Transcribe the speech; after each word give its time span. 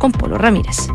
con 0.00 0.12
Polo 0.12 0.38
Ramírez. 0.38 0.88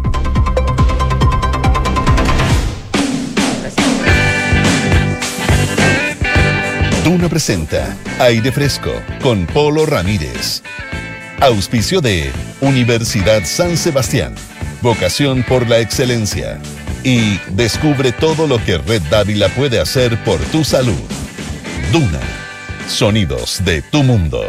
Duna 7.03 7.29
presenta 7.29 7.95
Aire 8.20 8.52
Fresco 8.52 8.91
con 9.21 9.46
Polo 9.46 9.86
Ramírez. 9.86 10.63
Auspicio 11.39 12.02
de 12.02 12.31
Universidad 12.62 13.44
San 13.46 13.78
Sebastián. 13.78 14.33
Vocación 14.81 15.44
por 15.44 15.69
la 15.69 15.78
excelencia. 15.78 16.59
Y 17.03 17.39
descubre 17.51 18.11
todo 18.11 18.47
lo 18.47 18.57
que 18.65 18.79
Red 18.79 19.03
Dávila 19.11 19.49
puede 19.49 19.79
hacer 19.79 20.17
por 20.23 20.39
tu 20.45 20.63
salud. 20.63 20.95
Duna. 21.91 22.21
Sonidos 22.87 23.63
de 23.63 23.83
tu 23.83 24.01
mundo. 24.01 24.41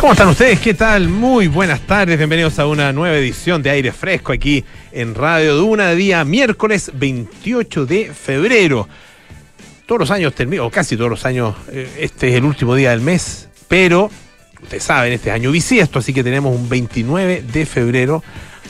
¿Cómo 0.00 0.12
están 0.12 0.28
ustedes? 0.28 0.60
¿Qué 0.60 0.74
tal? 0.74 1.08
Muy 1.08 1.48
buenas 1.48 1.80
tardes. 1.80 2.16
Bienvenidos 2.16 2.60
a 2.60 2.68
una 2.68 2.92
nueva 2.92 3.16
edición 3.16 3.64
de 3.64 3.70
Aire 3.70 3.90
Fresco 3.90 4.32
aquí 4.32 4.64
en 4.92 5.12
Radio 5.12 5.56
Duna, 5.56 5.90
día 5.90 6.24
miércoles 6.24 6.92
28 6.94 7.84
de 7.84 8.14
febrero. 8.14 8.88
Todos 9.86 9.98
los 10.02 10.10
años 10.12 10.34
termino, 10.36 10.64
o 10.66 10.70
casi 10.70 10.96
todos 10.96 11.10
los 11.10 11.24
años, 11.24 11.56
eh, 11.72 11.90
este 11.98 12.28
es 12.28 12.36
el 12.36 12.44
último 12.44 12.76
día 12.76 12.90
del 12.90 13.00
mes, 13.00 13.48
pero 13.66 14.08
ustedes 14.62 14.84
saben, 14.84 15.12
este 15.12 15.30
es 15.30 15.34
año 15.34 15.50
bisiesto, 15.50 15.98
así 15.98 16.14
que 16.14 16.22
tenemos 16.22 16.54
un 16.54 16.68
29 16.68 17.42
de 17.52 17.66
febrero 17.66 18.22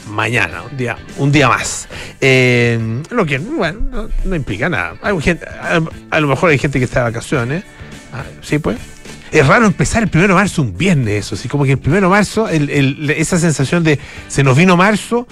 mañana, 0.08 0.62
un 0.62 0.76
día, 0.78 0.96
un 1.18 1.30
día 1.30 1.48
más. 1.50 1.88
Eh, 2.22 3.02
lo 3.10 3.26
que, 3.26 3.36
bueno, 3.36 4.08
no, 4.24 4.34
implica 4.34 4.70
nada. 4.70 4.94
Hay 5.02 5.20
gente, 5.20 5.46
a, 5.46 5.78
a, 6.10 6.20
lo 6.20 6.26
mejor 6.26 6.48
hay 6.48 6.58
gente 6.58 6.78
que 6.78 6.86
está 6.86 7.00
de 7.00 7.10
vacaciones. 7.10 7.64
Ah, 8.14 8.24
sí, 8.40 8.58
pues. 8.58 8.78
Es 9.30 9.46
raro 9.46 9.66
empezar 9.66 10.02
el 10.02 10.08
primero 10.08 10.34
de 10.34 10.40
marzo 10.40 10.62
un 10.62 10.76
viernes, 10.76 11.26
eso. 11.26 11.34
Así 11.34 11.48
como 11.48 11.64
que 11.64 11.72
el 11.72 11.78
primero 11.78 12.08
de 12.08 12.10
marzo, 12.10 12.48
esa 12.48 13.38
sensación 13.38 13.84
de 13.84 13.98
se 14.28 14.42
nos 14.42 14.56
vino 14.56 14.76
marzo, 14.76 15.26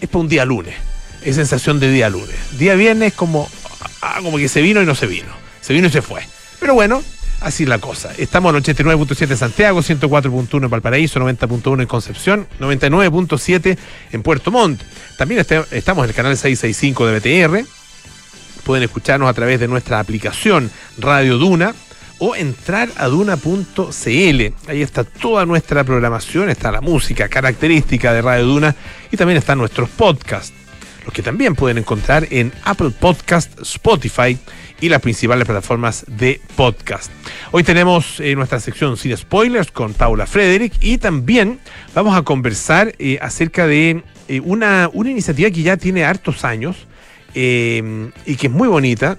es 0.00 0.08
para 0.08 0.20
un 0.20 0.28
día 0.28 0.44
lunes. 0.44 0.74
Es 1.22 1.36
sensación 1.36 1.78
de 1.78 1.90
día 1.90 2.08
lunes. 2.08 2.36
Día 2.58 2.74
viernes, 2.74 3.12
como, 3.12 3.48
ah, 4.00 4.18
como 4.22 4.38
que 4.38 4.48
se 4.48 4.62
vino 4.62 4.82
y 4.82 4.86
no 4.86 4.94
se 4.94 5.06
vino. 5.06 5.28
Se 5.60 5.72
vino 5.72 5.88
y 5.88 5.90
se 5.90 6.02
fue. 6.02 6.22
Pero 6.58 6.74
bueno, 6.74 7.02
Así 7.42 7.66
la 7.66 7.78
cosa. 7.78 8.12
Estamos 8.18 8.54
en 8.54 8.62
89.7 8.62 9.32
en 9.32 9.36
Santiago, 9.36 9.80
104.1 9.80 10.62
en 10.62 10.70
Valparaíso, 10.70 11.18
90.1 11.18 11.80
en 11.80 11.88
Concepción, 11.88 12.46
99.7 12.60 13.78
en 14.12 14.22
Puerto 14.22 14.52
Montt. 14.52 14.80
También 15.18 15.40
este, 15.40 15.60
estamos 15.72 16.04
en 16.04 16.10
el 16.10 16.14
canal 16.14 16.36
665 16.36 17.06
de 17.06 17.18
BTR. 17.18 17.66
Pueden 18.62 18.84
escucharnos 18.84 19.28
a 19.28 19.34
través 19.34 19.58
de 19.58 19.66
nuestra 19.66 19.98
aplicación 19.98 20.70
Radio 20.98 21.36
Duna 21.36 21.74
o 22.24 22.36
entrar 22.36 22.88
a 22.98 23.08
duna.cl. 23.08 24.68
Ahí 24.68 24.80
está 24.80 25.02
toda 25.02 25.44
nuestra 25.44 25.82
programación, 25.82 26.50
está 26.50 26.70
la 26.70 26.80
música 26.80 27.28
característica 27.28 28.12
de 28.12 28.22
Radio 28.22 28.46
Duna 28.46 28.76
y 29.10 29.16
también 29.16 29.38
están 29.38 29.58
nuestros 29.58 29.88
podcasts, 29.90 30.52
los 31.04 31.12
que 31.12 31.20
también 31.20 31.56
pueden 31.56 31.78
encontrar 31.78 32.28
en 32.30 32.52
Apple 32.62 32.90
Podcast, 32.90 33.60
Spotify 33.62 34.38
y 34.80 34.88
las 34.88 35.02
principales 35.02 35.46
plataformas 35.46 36.04
de 36.06 36.40
podcast. 36.54 37.10
Hoy 37.50 37.64
tenemos 37.64 38.20
eh, 38.20 38.36
nuestra 38.36 38.60
sección 38.60 38.96
sin 38.96 39.16
spoilers 39.16 39.72
con 39.72 39.92
Paula 39.92 40.28
Frederick 40.28 40.74
y 40.80 40.98
también 40.98 41.58
vamos 41.92 42.16
a 42.16 42.22
conversar 42.22 42.94
eh, 43.00 43.18
acerca 43.20 43.66
de 43.66 44.04
eh, 44.28 44.40
una, 44.44 44.88
una, 44.92 45.10
iniciativa 45.10 45.50
que 45.50 45.62
ya 45.62 45.76
tiene 45.76 46.04
hartos 46.04 46.44
años 46.44 46.86
y 47.34 48.36
que 48.36 48.46
es 48.46 48.52
muy 48.52 48.68
bonita, 48.68 49.18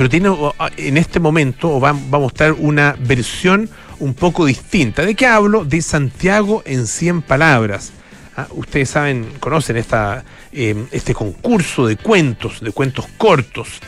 pero 0.00 0.08
tiene 0.08 0.34
en 0.78 0.96
este 0.96 1.20
momento 1.20 1.78
va, 1.78 1.92
va, 1.92 2.16
a 2.16 2.20
mostrar 2.20 2.52
una 2.52 2.96
versión 2.98 3.68
un 3.98 4.14
poco 4.14 4.46
distinta. 4.46 5.04
¿De 5.04 5.14
qué 5.14 5.26
hablo? 5.26 5.66
De 5.66 5.82
Santiago 5.82 6.62
en 6.64 6.86
100 6.86 7.20
palabras. 7.20 7.92
¿Ah? 8.34 8.46
Ustedes 8.52 8.88
saben, 8.88 9.30
conocen 9.40 9.76
esta, 9.76 10.24
este 10.52 11.12
concurso 11.12 11.86
de 11.86 11.98
cuentos, 11.98 12.62
de 12.62 12.72
cuentos 12.72 13.08
cortos 13.18 13.78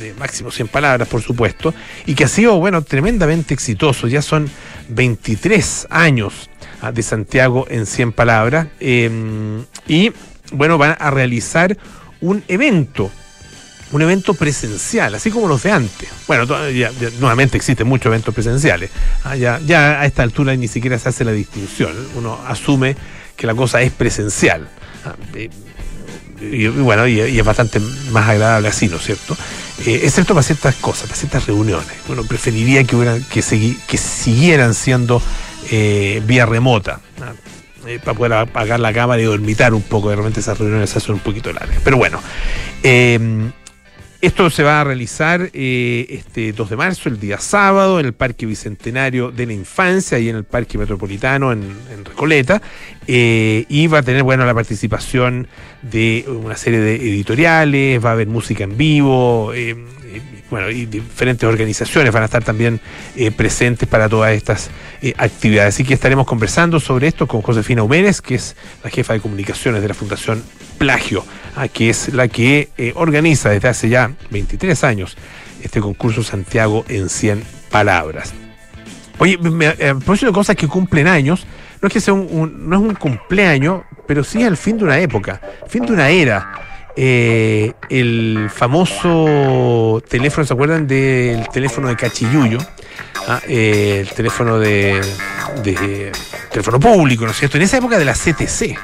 de 0.00 0.14
máximo 0.14 0.50
100 0.50 0.68
palabras, 0.68 1.06
por 1.06 1.20
supuesto, 1.20 1.74
y 2.06 2.14
que 2.14 2.24
ha 2.24 2.28
sido, 2.28 2.58
bueno, 2.58 2.80
tremendamente 2.80 3.52
exitoso. 3.52 4.08
Ya 4.08 4.22
son 4.22 4.48
23 4.88 5.88
años 5.90 6.48
ah, 6.80 6.92
de 6.92 7.02
Santiago 7.02 7.66
en 7.68 7.84
100 7.84 8.12
palabras. 8.12 8.68
Eh, 8.80 9.10
y, 9.86 10.12
bueno, 10.50 10.78
van 10.78 10.96
a 10.98 11.10
realizar 11.10 11.76
un 12.22 12.42
evento. 12.48 13.10
Un 13.92 14.02
evento 14.02 14.34
presencial, 14.34 15.14
así 15.14 15.30
como 15.30 15.46
los 15.48 15.62
de 15.62 15.70
antes. 15.70 16.08
Bueno, 16.26 16.46
nuevamente 17.20 17.56
existen 17.56 17.86
muchos 17.86 18.06
eventos 18.06 18.34
presenciales. 18.34 18.90
Ah, 19.22 19.36
ya, 19.36 19.60
a 20.00 20.06
esta 20.06 20.22
altura 20.22 20.56
ni 20.56 20.66
siquiera 20.66 20.98
se 20.98 21.10
hace 21.10 21.24
la 21.24 21.32
distinción. 21.32 21.92
Uno 22.14 22.38
asume 22.46 22.96
que 23.36 23.46
la 23.46 23.54
cosa 23.54 23.82
es 23.82 23.92
presencial. 23.92 24.68
Ah, 25.04 25.14
eh, 25.34 25.50
y, 26.42 26.66
bueno, 26.68 27.06
y, 27.06 27.20
es 27.20 27.44
bastante 27.44 27.80
más 28.10 28.28
agradable 28.28 28.68
así, 28.68 28.88
¿no 28.88 28.96
es 28.96 29.04
cierto? 29.04 29.36
Eh, 29.86 30.00
excepto 30.04 30.34
para 30.34 30.42
ciertas 30.42 30.74
cosas, 30.76 31.04
para 31.04 31.16
ciertas 31.16 31.46
reuniones. 31.46 31.92
Bueno, 32.06 32.24
preferiría 32.24 32.84
que, 32.84 32.96
hubieran, 32.96 33.22
que, 33.24 33.42
segui, 33.42 33.78
que 33.86 33.96
siguieran 33.96 34.74
siendo 34.74 35.22
eh, 35.70 36.22
vía 36.26 36.46
remota, 36.46 37.00
eh, 37.86 37.98
para 38.02 38.16
poder 38.16 38.32
apagar 38.34 38.80
la 38.80 38.92
cámara 38.92 39.22
y 39.22 39.24
dormitar 39.24 39.74
un 39.74 39.82
poco. 39.82 40.10
De 40.10 40.16
repente 40.16 40.40
esas 40.40 40.58
reuniones 40.58 40.90
se 40.90 40.98
hacen 40.98 41.14
un 41.14 41.20
poquito 41.20 41.52
largas. 41.52 41.78
Pero 41.84 41.96
bueno, 41.96 42.20
esto 44.22 44.48
se 44.50 44.62
va 44.62 44.80
a 44.80 44.84
realizar 44.84 45.50
este 45.52 46.52
2 46.52 46.70
de 46.70 46.76
marzo, 46.76 47.08
el 47.08 47.18
día 47.18 47.38
sábado, 47.38 47.98
en 47.98 48.06
el 48.06 48.12
Parque 48.12 48.46
Bicentenario 48.46 49.32
de 49.32 49.46
la 49.46 49.52
Infancia 49.52 50.18
y 50.20 50.28
en 50.28 50.36
el 50.36 50.44
Parque 50.44 50.78
Metropolitano 50.78 51.52
en, 51.52 51.62
en 51.92 52.04
Recoleta. 52.04 52.62
y 53.06 53.86
va 53.88 53.98
a 53.98 54.02
tener, 54.02 54.22
bueno, 54.22 54.46
la 54.46 54.54
participación 54.54 55.48
de 55.82 56.24
una 56.28 56.56
serie 56.56 56.78
de 56.78 56.94
editoriales, 56.94 58.02
va 58.02 58.10
a 58.10 58.12
haber 58.12 58.28
música 58.28 58.62
en 58.62 58.76
vivo, 58.76 59.52
eh, 59.54 59.76
bueno, 60.52 60.68
y 60.68 60.84
diferentes 60.84 61.48
organizaciones 61.48 62.12
van 62.12 62.24
a 62.24 62.26
estar 62.26 62.44
también 62.44 62.78
eh, 63.16 63.30
presentes 63.30 63.88
para 63.88 64.06
todas 64.06 64.32
estas 64.32 64.68
eh, 65.00 65.14
actividades. 65.16 65.74
Así 65.74 65.82
que 65.82 65.94
estaremos 65.94 66.26
conversando 66.26 66.78
sobre 66.78 67.06
esto 67.06 67.26
con 67.26 67.40
Josefina 67.40 67.82
Humérez, 67.82 68.20
que 68.20 68.34
es 68.34 68.54
la 68.84 68.90
jefa 68.90 69.14
de 69.14 69.20
comunicaciones 69.20 69.80
de 69.80 69.88
la 69.88 69.94
Fundación 69.94 70.42
Plagio, 70.76 71.24
ah, 71.56 71.68
que 71.68 71.88
es 71.88 72.12
la 72.12 72.28
que 72.28 72.68
eh, 72.76 72.92
organiza 72.96 73.48
desde 73.48 73.68
hace 73.68 73.88
ya 73.88 74.12
23 74.28 74.84
años 74.84 75.16
este 75.62 75.80
concurso 75.80 76.22
Santiago 76.22 76.84
en 76.86 77.08
100 77.08 77.42
palabras. 77.70 78.34
Oye, 79.20 79.38
me, 79.38 79.68
a 79.68 79.74
propósito 79.74 80.26
de 80.26 80.32
cosas 80.34 80.54
que 80.54 80.68
cumplen 80.68 81.08
años, 81.08 81.46
no 81.80 81.88
es 81.88 81.94
que 81.94 82.00
sea 82.00 82.12
un, 82.12 82.28
un, 82.30 82.68
no 82.68 82.76
es 82.76 82.82
un 82.82 82.94
cumpleaños, 82.94 83.84
pero 84.06 84.22
sí 84.22 84.42
es 84.42 84.48
el 84.48 84.58
fin 84.58 84.76
de 84.76 84.84
una 84.84 84.98
época, 84.98 85.40
fin 85.66 85.86
de 85.86 85.94
una 85.94 86.10
era. 86.10 86.71
Eh, 86.94 87.72
el 87.88 88.50
famoso 88.52 90.02
teléfono, 90.08 90.46
¿se 90.46 90.52
acuerdan 90.52 90.86
del 90.86 91.48
teléfono 91.48 91.88
de 91.88 91.96
Cachiyuyo? 91.96 92.58
Ah, 93.26 93.40
eh, 93.48 93.98
el 94.00 94.10
teléfono 94.10 94.58
de, 94.58 95.00
teléfono 96.50 96.78
público, 96.78 97.24
¿no 97.24 97.30
es 97.30 97.38
cierto? 97.38 97.56
En 97.56 97.62
esa 97.62 97.78
época 97.78 97.98
de 97.98 98.04
la 98.04 98.12
CTC, 98.12 98.76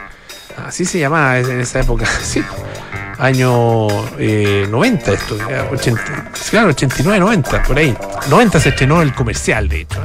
así 0.64 0.84
se 0.86 0.98
llamaba 0.98 1.38
en 1.38 1.60
esa 1.60 1.80
época, 1.80 2.06
sí, 2.22 2.42
año 3.18 3.88
eh, 4.18 4.66
90 4.70 5.12
esto, 5.12 5.36
80, 5.70 6.30
claro, 6.50 6.68
89, 6.68 7.20
90, 7.20 7.62
por 7.64 7.78
ahí. 7.78 7.94
90 8.30 8.60
se 8.60 8.68
estrenó 8.70 9.02
el 9.02 9.12
comercial, 9.14 9.68
de 9.68 9.80
hecho. 9.82 10.02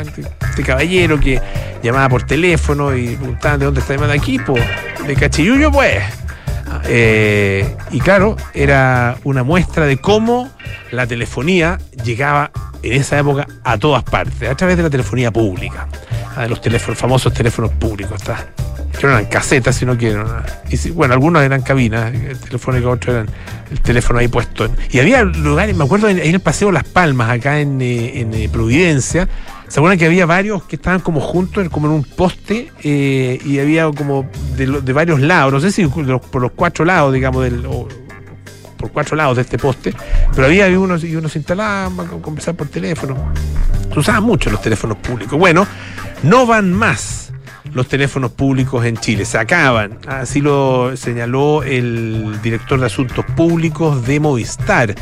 Este 0.50 0.64
caballero 0.64 1.20
que 1.20 1.42
llamaba 1.82 2.10
por 2.10 2.24
teléfono 2.24 2.94
y 2.96 3.16
preguntaba 3.16 3.58
de 3.58 3.66
dónde 3.66 3.80
está 3.80 3.94
llamando 3.94 4.14
aquí, 4.14 4.40
pues, 4.40 4.64
de 5.08 5.16
Cachiyuyo, 5.16 5.72
pues. 5.72 6.04
Eh, 6.86 7.76
y 7.92 8.00
claro, 8.00 8.36
era 8.54 9.18
una 9.24 9.44
muestra 9.44 9.86
de 9.86 9.98
cómo 9.98 10.50
la 10.92 11.08
telefonía 11.08 11.80
llegaba 12.04 12.52
en 12.82 12.94
esa 12.94 13.18
época 13.18 13.48
a 13.64 13.78
todas 13.78 14.04
partes, 14.04 14.50
a 14.50 14.56
través 14.56 14.78
de 14.78 14.84
la 14.84 14.90
telefonía 14.90 15.32
pública, 15.32 15.88
de 16.38 16.50
los 16.50 16.62
teléfonos, 16.62 17.00
famosos 17.00 17.34
teléfonos 17.34 17.72
públicos, 17.72 18.22
¿está? 18.22 18.46
que 19.00 19.08
no 19.08 19.14
eran 19.14 19.26
casetas, 19.26 19.76
sino 19.76 19.98
que 19.98 20.12
eran, 20.12 20.28
bueno, 20.94 21.14
algunos 21.14 21.42
eran 21.42 21.62
cabinas 21.62 22.12
telefónicas, 22.46 22.90
otros 22.92 23.16
eran 23.16 23.30
el 23.72 23.82
teléfono 23.82 24.20
ahí 24.20 24.28
puesto. 24.28 24.70
y 24.92 25.00
había 25.00 25.24
lugares, 25.24 25.76
me 25.76 25.84
acuerdo, 25.84 26.08
ahí 26.08 26.20
en 26.20 26.36
el 26.36 26.40
Paseo 26.40 26.72
Las 26.72 26.84
Palmas, 26.84 27.30
acá 27.30 27.60
en, 27.60 27.82
en, 27.82 28.34
en 28.34 28.52
Providencia, 28.52 29.28
¿Se 29.74 29.80
acuerdan 29.80 29.98
que 29.98 30.06
había 30.06 30.28
varios 30.28 30.62
que 30.66 30.76
estaban 30.76 31.00
como 31.00 31.20
juntos, 31.20 31.68
como 31.70 31.88
en 31.88 31.94
un 31.94 32.04
poste, 32.04 32.72
eh, 32.84 33.40
y 33.44 33.58
había 33.58 33.90
como 33.90 34.30
de, 34.56 34.94
varios 34.94 35.20
lados, 35.20 35.52
no 35.52 35.60
sé 35.60 35.72
si 35.72 35.84
por 35.88 36.42
los, 36.44 36.52
cuatro 36.52 36.86
lados, 36.86 37.12
digamos, 37.12 37.44
del, 37.44 37.66
o, 37.66 37.88
por 38.78 38.92
cuatro 38.92 39.16
lados 39.18 39.38
de 39.38 39.42
este 39.42 39.58
poste, 39.58 39.96
pero 40.36 40.46
había 40.46 40.68
unos 40.80 41.04
y 41.04 41.16
unos 41.16 41.36
instalaban 41.36 41.96
conversar 42.22 42.54
por 42.54 42.68
teléfono. 42.68 43.18
Se 43.92 43.98
usaban 43.98 44.22
mucho 44.22 44.52
los 44.52 44.62
teléfonos 44.62 44.96
públicos. 44.98 45.40
Bueno, 45.40 45.66
no 46.22 46.46
van 46.46 46.72
más 46.72 47.33
los 47.74 47.88
teléfonos 47.88 48.32
públicos 48.32 48.86
en 48.86 48.98
Chile. 48.98 49.26
Se 49.26 49.38
acaban, 49.38 49.98
así 50.08 50.42
lo 50.42 50.96
señaló 50.96 51.64
el 51.64 52.40
director 52.42 52.80
de 52.80 52.86
Asuntos 52.86 53.26
Públicos 53.36 54.06
de 54.06 54.20
Movistar 54.20 54.96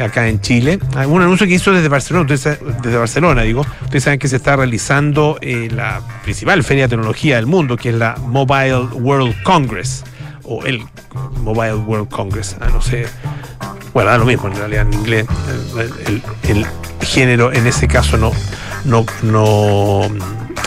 acá 0.00 0.28
en 0.28 0.40
Chile. 0.40 0.78
Un 1.08 1.22
anuncio 1.22 1.46
que 1.46 1.54
hizo 1.54 1.72
desde 1.72 1.88
Barcelona, 1.88 2.26
desde 2.28 2.96
Barcelona, 2.96 3.42
digo. 3.42 3.64
Ustedes 3.82 4.04
saben 4.04 4.18
que 4.18 4.28
se 4.28 4.36
está 4.36 4.56
realizando 4.56 5.38
eh, 5.40 5.68
la 5.72 6.00
principal 6.22 6.62
feria 6.64 6.84
de 6.84 6.90
tecnología 6.90 7.36
del 7.36 7.46
mundo, 7.46 7.76
que 7.76 7.90
es 7.90 7.94
la 7.94 8.16
Mobile 8.26 8.88
World 8.94 9.42
Congress, 9.42 10.04
o 10.44 10.64
el 10.64 10.82
Mobile 11.42 11.74
World 11.74 12.08
Congress, 12.08 12.56
ah, 12.60 12.68
no 12.72 12.80
sé. 12.80 13.06
Bueno, 13.92 14.10
da 14.10 14.18
lo 14.18 14.26
mismo 14.26 14.48
en 14.48 14.56
realidad 14.56 14.86
en 14.86 14.92
inglés. 14.92 15.26
El, 16.48 16.66
género 17.00 17.52
en 17.52 17.66
ese 17.68 17.86
caso 17.86 18.16
no, 18.16 18.32
no, 18.84 19.06
no, 19.22 20.08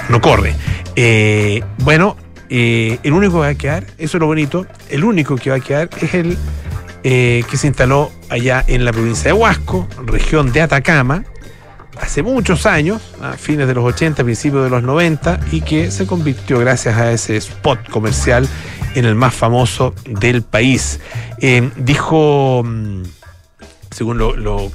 no 0.10 0.20
corre. 0.22 0.56
Eh, 0.96 1.64
bueno, 1.80 2.18
eh, 2.50 3.00
el 3.04 3.14
único 3.14 3.34
que 3.34 3.40
va 3.40 3.48
a 3.48 3.56
quedar, 3.56 3.86
eso 3.98 4.18
es 4.18 4.22
lo 4.22 4.28
bonito, 4.28 4.66
el 4.90 5.04
único 5.04 5.36
que 5.36 5.52
va 5.52 5.58
a 5.58 5.60
quedar 5.60 5.90
es 6.02 6.14
el 6.14 6.38
eh, 7.04 7.44
que 7.50 7.58
se 7.58 7.68
instaló 7.68 8.12
allá 8.30 8.64
en 8.68 8.84
la 8.84 8.92
provincia 8.92 9.32
de 9.32 9.34
Huasco, 9.34 9.88
región 10.06 10.52
de 10.52 10.62
Atacama, 10.62 11.24
hace 12.02 12.24
muchos 12.24 12.66
años, 12.66 13.02
a 13.22 13.34
fines 13.34 13.68
de 13.68 13.74
los 13.76 13.86
80, 13.86 14.24
principios 14.24 14.64
de 14.64 14.70
los 14.70 14.84
90, 14.84 15.40
y 15.52 15.62
que 15.62 15.92
se 15.92 16.06
convirtió 16.06 16.60
gracias 16.60 16.98
a 16.98 17.12
ese 17.12 17.38
spot 17.38 17.90
comercial 17.90 18.48
en 18.96 19.06
el 19.06 19.16
más 19.16 19.34
famoso 19.34 19.94
del 20.06 20.42
país. 20.42 21.00
dijo 21.78 22.64
mm, 22.66 23.04
según 23.92 24.18
lo, 24.18 24.36
lo, 24.36 24.72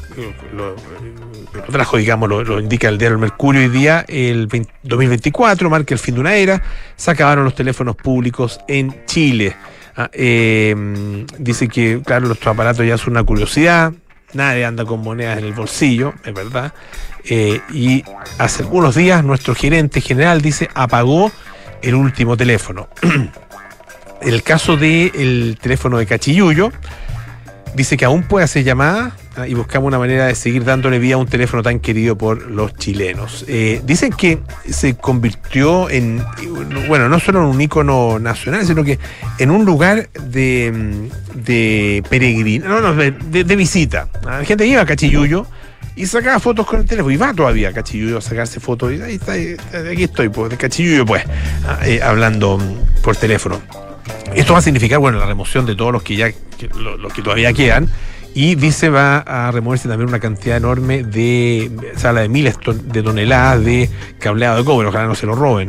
trajo, 1.70 1.96
digamos, 1.96 2.28
lo, 2.28 2.60
indica 2.60 2.88
el 2.88 2.98
diario 2.98 3.16
El 3.16 3.20
Mercurio 3.20 3.62
hoy 3.62 3.68
día, 3.68 4.04
el 4.08 4.48
2024 4.82 5.70
marca 5.70 5.94
el 5.94 6.00
fin 6.00 6.14
de 6.14 6.20
una 6.20 6.34
era, 6.34 6.62
se 6.96 7.10
acabaron 7.10 7.44
los 7.44 7.54
teléfonos 7.54 7.96
públicos 7.96 8.60
en 8.68 9.04
Chile. 9.06 9.56
Ah, 9.96 10.10
em, 10.12 11.24
dice 11.38 11.68
que, 11.68 12.02
claro, 12.04 12.26
nuestros 12.26 12.52
aparatos 12.52 12.84
ya 12.84 12.98
son 12.98 13.12
una 13.12 13.22
curiosidad, 13.22 13.92
nadie 14.32 14.64
anda 14.64 14.84
con 14.84 15.00
monedas 15.00 15.38
en 15.38 15.44
el 15.44 15.52
bolsillo, 15.52 16.14
es 16.24 16.34
verdad. 16.34 16.74
Eh, 17.24 17.60
y 17.72 18.04
hace 18.38 18.64
algunos 18.64 18.96
días 18.96 19.24
nuestro 19.24 19.54
gerente 19.54 20.02
general 20.02 20.42
dice 20.42 20.68
apagó 20.74 21.30
el 21.82 21.94
último 21.94 22.36
teléfono. 22.36 22.88
el 24.22 24.42
caso 24.42 24.76
del 24.76 25.58
teléfono 25.60 25.98
de 25.98 26.06
Cachiyuyo, 26.06 26.72
dice 27.74 27.96
que 27.96 28.04
aún 28.04 28.22
puede 28.22 28.44
hacer 28.44 28.64
llamadas 28.64 29.12
ah, 29.36 29.46
y 29.46 29.54
buscamos 29.54 29.88
una 29.88 29.98
manera 29.98 30.26
de 30.26 30.34
seguir 30.34 30.64
dándole 30.64 30.98
vida 30.98 31.14
a 31.14 31.18
un 31.18 31.26
teléfono 31.26 31.62
tan 31.62 31.80
querido 31.80 32.16
por 32.16 32.50
los 32.50 32.74
chilenos. 32.76 33.44
Eh, 33.48 33.82
dicen 33.84 34.12
que 34.12 34.38
se 34.68 34.96
convirtió 34.96 35.90
en, 35.90 36.24
bueno, 36.88 37.08
no 37.08 37.18
solo 37.18 37.40
en 37.40 37.46
un 37.46 37.60
ícono 37.60 38.18
nacional, 38.18 38.66
sino 38.66 38.84
que 38.84 38.98
en 39.38 39.50
un 39.50 39.64
lugar 39.64 40.08
de, 40.28 41.10
de 41.34 42.02
peregrina, 42.08 42.68
no, 42.68 42.80
no, 42.80 42.94
de, 42.94 43.56
visita. 43.56 44.08
La 44.24 44.44
gente 44.44 44.66
iba 44.66 44.82
a 44.82 44.86
Cachiyuyo 44.86 45.46
y 45.96 46.06
sacaba 46.06 46.40
fotos 46.40 46.66
con 46.66 46.80
el 46.80 46.86
teléfono. 46.86 47.12
Y 47.12 47.16
va 47.16 47.32
todavía 47.32 47.68
a 47.68 47.72
Cachiyuyo 47.72 48.18
a 48.18 48.20
sacarse 48.20 48.60
fotos. 48.60 48.92
Y 48.92 49.00
ahí 49.00 49.14
está, 49.14 49.32
aquí 49.32 50.04
estoy, 50.04 50.28
pues, 50.28 50.50
de 50.50 50.56
Cachiyuyo, 50.56 51.06
pues, 51.06 51.24
ah, 51.66 51.78
eh, 51.84 52.00
hablando 52.02 52.58
mm, 52.58 53.02
por 53.02 53.16
teléfono. 53.16 53.60
Esto 54.34 54.52
va 54.52 54.58
a 54.58 54.62
significar, 54.62 54.98
bueno, 54.98 55.18
la 55.18 55.26
remoción 55.26 55.66
de 55.66 55.74
todos 55.74 55.92
los 55.92 56.02
que 56.02 56.16
ya, 56.16 56.30
los, 56.76 57.12
que 57.12 57.22
todavía 57.22 57.52
quedan. 57.52 57.88
Y 58.36 58.56
dice 58.56 58.88
va 58.88 59.18
a 59.18 59.52
removerse 59.52 59.88
también 59.88 60.08
una 60.08 60.18
cantidad 60.18 60.56
enorme 60.56 61.04
de, 61.04 61.70
sala 61.96 62.22
de 62.22 62.28
miles 62.28 62.56
de 62.84 63.02
toneladas 63.02 63.64
de 63.64 63.88
cableado 64.18 64.56
de 64.56 64.64
cobre, 64.64 64.88
ojalá 64.88 65.06
no 65.06 65.14
se 65.14 65.24
lo 65.24 65.36
roben. 65.36 65.68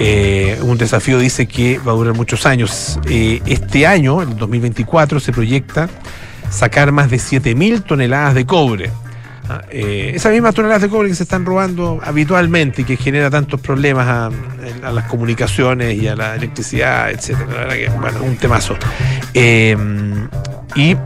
Eh, 0.00 0.58
un 0.62 0.76
desafío 0.76 1.20
dice 1.20 1.46
que 1.46 1.78
va 1.78 1.92
a 1.92 1.94
durar 1.94 2.14
muchos 2.14 2.46
años. 2.46 2.98
Eh, 3.08 3.40
este 3.46 3.86
año, 3.86 4.22
el 4.22 4.36
2024, 4.36 5.20
se 5.20 5.32
proyecta 5.32 5.88
sacar 6.50 6.90
más 6.90 7.10
de 7.10 7.18
7.000 7.18 7.84
toneladas 7.84 8.34
de 8.34 8.44
cobre. 8.44 8.90
Ah, 9.48 9.62
eh, 9.70 10.12
esas 10.14 10.32
mismas 10.32 10.54
toneladas 10.54 10.82
de 10.82 10.88
cobre 10.88 11.08
que 11.08 11.14
se 11.14 11.24
están 11.24 11.44
robando 11.44 12.00
habitualmente 12.02 12.82
y 12.82 12.84
que 12.84 12.96
genera 12.96 13.30
tantos 13.30 13.60
problemas 13.60 14.06
a, 14.08 14.90
las 14.90 15.04
comunicaciones 15.04 16.00
y 16.00 16.08
a 16.08 16.16
la 16.16 16.34
electricidad, 16.34 17.10
etcétera. 17.10 17.46
La 17.46 17.56
verdad 17.58 17.74
que, 17.74 17.88
bueno, 18.00 18.22
un 18.22 18.36
temazo. 18.36 18.76
Eh, 19.34 19.76
y 20.74 20.96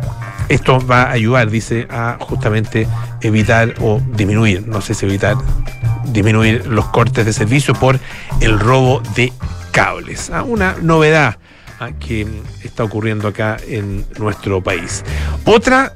esto 0.49 0.85
va 0.87 1.05
a 1.05 1.13
ayudar, 1.13 1.51
dice, 1.51 1.87
a 1.91 2.17
justamente 2.21 2.89
evitar 3.21 3.75
o 3.81 4.01
disminuir, 4.15 4.67
no 4.67 4.81
sé 4.81 4.95
si 4.95 5.05
evitar, 5.05 5.37
disminuir 6.07 6.67
los 6.67 6.87
cortes 6.87 7.27
de 7.27 7.33
servicio 7.33 7.75
por 7.75 7.99
el 8.41 8.59
robo 8.59 9.03
de 9.15 9.33
cables. 9.73 10.31
Ah, 10.31 10.43
una 10.43 10.77
novedad 10.81 11.39
ah, 11.81 11.91
que 11.99 12.27
está 12.63 12.85
ocurriendo 12.85 13.29
acá 13.29 13.59
en 13.67 14.07
nuestro 14.19 14.63
país. 14.63 15.05
Otra 15.45 15.93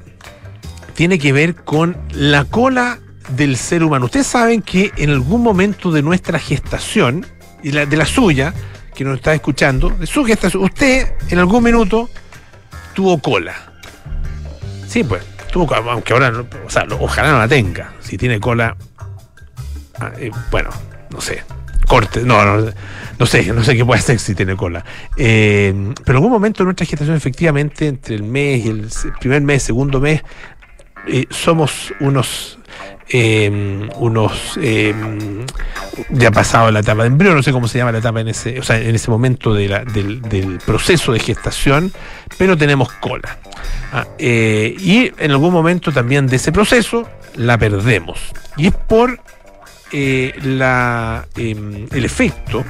tiene 0.94 1.18
que 1.18 1.32
ver 1.32 1.54
con 1.54 1.96
la 2.12 2.44
cola 2.44 2.98
del 3.36 3.56
ser 3.56 3.82
humano. 3.82 4.06
Ustedes 4.06 4.26
saben 4.26 4.62
que 4.62 4.92
en 4.96 5.10
algún 5.10 5.42
momento 5.42 5.90
de 5.90 6.02
nuestra 6.02 6.38
gestación, 6.38 7.26
y 7.62 7.70
de 7.70 7.96
la 7.96 8.06
suya, 8.06 8.52
que 8.94 9.04
nos 9.04 9.16
está 9.16 9.34
escuchando, 9.34 9.90
de 9.90 10.06
su 10.06 10.24
gestación, 10.24 10.64
usted 10.64 11.12
en 11.30 11.38
algún 11.38 11.62
minuto 11.62 12.10
tuvo 12.94 13.18
cola. 13.18 13.54
Sí, 14.86 15.04
pues, 15.04 15.22
tuvo 15.50 15.66
cola, 15.66 15.92
aunque 15.92 16.12
ahora, 16.12 16.32
o 16.66 16.70
sea, 16.70 16.86
ojalá 16.98 17.32
no 17.32 17.38
la 17.38 17.48
tenga. 17.48 17.94
Si 18.00 18.18
tiene 18.18 18.40
cola, 18.40 18.76
ah, 19.98 20.12
eh, 20.18 20.30
bueno, 20.50 20.70
no 21.10 21.20
sé, 21.20 21.42
corte, 21.86 22.22
no, 22.22 22.44
no, 22.44 22.70
no 23.18 23.26
sé, 23.26 23.52
no 23.52 23.62
sé 23.62 23.76
qué 23.76 23.84
puede 23.84 24.00
hacer 24.00 24.18
si 24.18 24.34
tiene 24.34 24.56
cola. 24.56 24.84
Eh, 25.16 25.72
pero 26.04 26.12
en 26.12 26.16
algún 26.16 26.32
momento 26.32 26.62
de 26.62 26.66
nuestra 26.66 26.86
gestación, 26.86 27.16
efectivamente, 27.16 27.86
entre 27.86 28.14
el 28.14 28.24
mes 28.24 28.64
y 28.64 28.68
el 28.68 28.88
primer 29.20 29.42
mes, 29.42 29.62
segundo 29.62 30.00
mes, 30.00 30.22
eh, 31.06 31.26
somos 31.31 31.93
unos 32.00 32.58
em, 33.08 33.88
unos 33.96 34.56
em, 34.62 35.44
ya 36.10 36.31
pasado 36.31 36.70
la 36.70 36.81
etapa 36.81 37.02
de 37.02 37.08
embrión, 37.08 37.34
no 37.34 37.43
sé 37.43 37.52
cómo 37.52 37.66
se 37.69 37.78
llama 37.78 37.93
la 37.93 37.99
etapa 37.99 38.20
en 38.20 38.28
ese, 38.28 38.56
en 38.56 38.94
ese 38.94 39.10
momento 39.10 39.52
de 39.52 39.69
del, 39.93 40.22
del, 40.22 40.58
proceso 40.64 41.12
de 41.12 41.19
gestación, 41.19 41.93
pero 42.38 42.56
tenemos 42.56 42.93
cola. 42.93 43.38
Ah, 43.93 44.06
eh, 44.19 44.75
y 44.78 45.12
en 45.19 45.31
algún 45.32 45.52
momento 45.52 45.93
también 45.93 46.26
de 46.26 46.37
ese 46.37 46.52
proceso 46.52 47.08
la 47.37 47.58
perdemos. 47.58 48.20
Y 48.56 48.69
es 48.69 48.75
por 48.75 49.20
eh, 49.93 50.32
la, 50.43 51.26
em, 51.37 51.87
el 51.90 52.04
efecto 52.04 52.64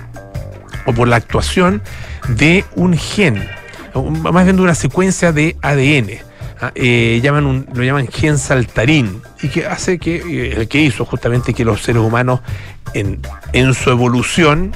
o 0.87 0.93
por 0.93 1.07
la 1.07 1.17
actuación 1.17 1.83
de 2.29 2.65
un 2.75 2.97
gen, 2.97 3.47
más 3.95 4.45
bien 4.45 4.57
de 4.57 4.63
una 4.63 4.75
secuencia 4.75 5.33
de 5.33 5.57
ADN 5.61 6.32
eh, 6.77 7.21
llaman 7.23 7.67
lo 7.75 7.83
llaman 7.83 8.07
gen 8.07 8.39
saltarín 8.39 9.21
y 9.43 9.49
que 9.49 9.67
hace 9.67 9.99
que, 9.99 10.17
eh, 10.17 10.55
el 10.57 10.69
que 10.69 10.81
hizo 10.81 11.05
justamente 11.05 11.55
que 11.55 11.65
los 11.65 11.83
seres 11.83 12.03
humanos 12.03 12.41
en, 12.95 13.21
en 13.53 13.75
su 13.75 13.91
evolución, 13.91 14.73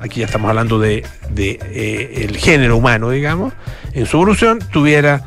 aquí 0.00 0.20
ya 0.20 0.26
estamos 0.26 0.50
hablando 0.50 0.78
de, 0.78 1.02
de 1.30 1.58
eh, 1.62 2.26
el 2.28 2.36
género 2.36 2.76
humano, 2.76 3.10
digamos, 3.10 3.54
en 3.94 4.04
su 4.04 4.18
evolución 4.18 4.58
tuviera 4.70 5.24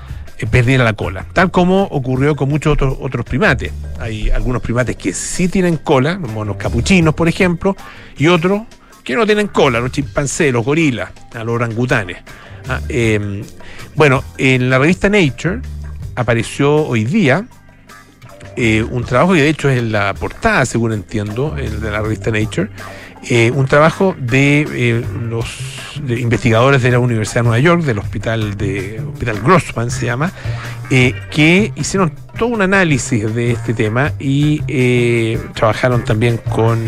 perdiera 0.52 0.84
la 0.84 0.92
cola, 0.92 1.26
tal 1.32 1.52
como 1.52 1.84
ocurrió 1.84 2.36
con 2.36 2.50
muchos 2.50 2.74
otros, 2.74 2.98
otros 3.00 3.26
primates. 3.26 3.72
Hay 3.98 4.30
algunos 4.30 4.62
primates 4.62 4.98
que 4.98 5.14
sí 5.14 5.48
tienen 5.48 5.78
cola, 5.78 6.16
los 6.16 6.30
monos 6.32 6.58
capuchinos, 6.58 7.14
por 7.14 7.30
ejemplo, 7.30 7.78
y 8.18 8.28
otros 8.28 8.64
que 9.06 9.16
no 9.16 9.26
tienen 9.26 9.48
cola, 9.48 9.80
los 9.80 9.92
chimpancés, 9.92 10.52
los 10.52 10.66
gorilas, 10.66 11.12
los 11.34 11.48
orangutanes. 11.48 12.18
Ah, 12.68 12.82
bueno, 13.96 14.24
en 14.38 14.70
la 14.70 14.80
revista 14.80 15.08
Nature 15.08 15.62
apareció 16.16 16.76
hoy 16.76 17.04
día 17.06 17.46
eh, 18.56 18.84
un 18.84 19.04
trabajo, 19.04 19.36
y 19.36 19.40
de 19.40 19.50
hecho 19.50 19.70
es 19.70 19.80
en 19.80 19.92
la 19.92 20.14
portada, 20.14 20.66
según 20.66 20.94
entiendo, 20.94 21.56
de 21.56 21.92
la 21.92 22.02
revista 22.02 22.30
Nature, 22.30 22.70
eh, 23.30 23.52
un 23.52 23.66
trabajo 23.66 24.16
de 24.20 24.68
eh, 24.70 25.06
los 25.28 25.48
investigadores 26.08 26.84
de 26.84 26.92
la 26.92 27.00
Universidad 27.00 27.42
de 27.42 27.48
Nueva 27.48 27.60
York, 27.60 27.84
del 27.84 27.98
hospital 28.00 28.56
de 28.56 29.02
Hospital 29.12 29.42
Grossman 29.42 29.90
se 29.90 30.06
llama, 30.06 30.32
que 30.90 31.72
hicieron 31.76 32.14
todo 32.38 32.50
un 32.50 32.62
análisis 32.62 33.34
de 33.34 33.52
este 33.52 33.74
tema 33.74 34.12
y 34.20 34.60
trabajaron 35.54 36.04
también 36.04 36.38
con, 36.38 36.86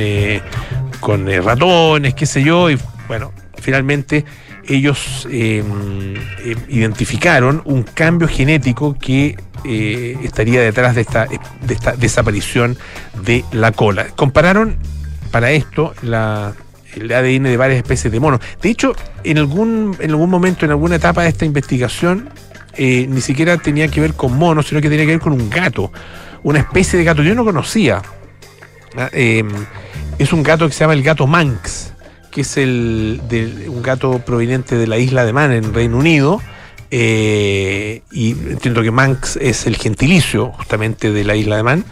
con 0.99 1.25
ratones, 1.43 2.13
qué 2.13 2.25
sé 2.27 2.43
yo, 2.43 2.69
y 2.69 2.77
bueno, 3.07 3.31
finalmente 3.59 4.25
ellos 4.67 5.27
em, 5.31 6.15
em, 6.43 6.57
identificaron 6.69 7.61
un 7.65 7.83
cambio 7.83 8.27
genético 8.27 8.97
que 8.99 9.37
eh, 9.63 10.17
estaría 10.23 10.61
detrás 10.61 10.95
de 10.95 11.01
esta, 11.01 11.25
de 11.25 11.73
esta 11.73 11.95
desaparición 11.95 12.77
de 13.23 13.43
la 13.51 13.71
cola. 13.71 14.07
Compararon 14.15 14.77
para 15.31 15.51
esto 15.51 15.93
la, 16.01 16.53
el 16.95 17.11
ADN 17.11 17.43
de 17.43 17.57
varias 17.57 17.77
especies 17.77 18.11
de 18.11 18.19
monos. 18.19 18.39
De 18.61 18.69
hecho, 18.69 18.95
en 19.23 19.37
algún, 19.37 19.95
en 19.99 20.11
algún 20.11 20.29
momento, 20.29 20.65
en 20.65 20.71
alguna 20.71 20.95
etapa 20.95 21.23
de 21.23 21.29
esta 21.29 21.45
investigación, 21.45 22.29
eh, 22.77 23.07
ni 23.09 23.21
siquiera 23.21 23.57
tenía 23.57 23.87
que 23.87 24.01
ver 24.01 24.13
con 24.13 24.37
monos, 24.37 24.67
sino 24.67 24.81
que 24.81 24.89
tenía 24.89 25.05
que 25.05 25.13
ver 25.13 25.21
con 25.21 25.33
un 25.33 25.49
gato, 25.49 25.91
una 26.43 26.59
especie 26.59 26.99
de 26.99 27.05
gato. 27.05 27.23
Yo 27.23 27.35
no 27.35 27.43
conocía. 27.43 28.01
Ah, 28.97 29.09
em, 29.11 29.49
es 30.19 30.31
un 30.31 30.43
gato 30.43 30.67
que 30.67 30.73
se 30.73 30.81
llama 30.81 30.93
el 30.93 31.03
gato 31.03 31.27
Manx 31.27 31.94
que 32.35 32.41
es 32.41 32.57
el 32.57 33.21
de 33.29 33.69
un 33.69 33.81
gato 33.81 34.19
proveniente 34.19 34.75
de 34.75 34.87
la 34.87 34.97
isla 34.97 35.23
de 35.23 35.31
Man 35.31 35.53
en 35.53 35.73
Reino 35.73 35.97
Unido. 35.97 36.41
Eh, 36.91 38.01
y 38.11 38.31
entiendo 38.31 38.83
que 38.83 38.91
Manx 38.91 39.37
es 39.37 39.65
el 39.67 39.77
gentilicio 39.77 40.51
justamente 40.51 41.13
de 41.13 41.23
la 41.23 41.37
isla 41.37 41.55
de 41.55 41.63
Man. 41.63 41.85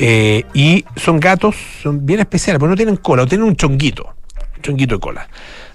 Eh, 0.00 0.46
y 0.52 0.84
son 0.96 1.20
gatos, 1.20 1.54
son 1.80 2.04
bien 2.04 2.18
especiales, 2.18 2.58
porque 2.58 2.70
no 2.70 2.76
tienen 2.76 2.96
cola, 2.96 3.24
tienen 3.24 3.46
un 3.46 3.54
chonguito, 3.54 4.16
un 4.56 4.62
chonguito 4.62 4.96
de 4.96 5.00
cola. 5.00 5.28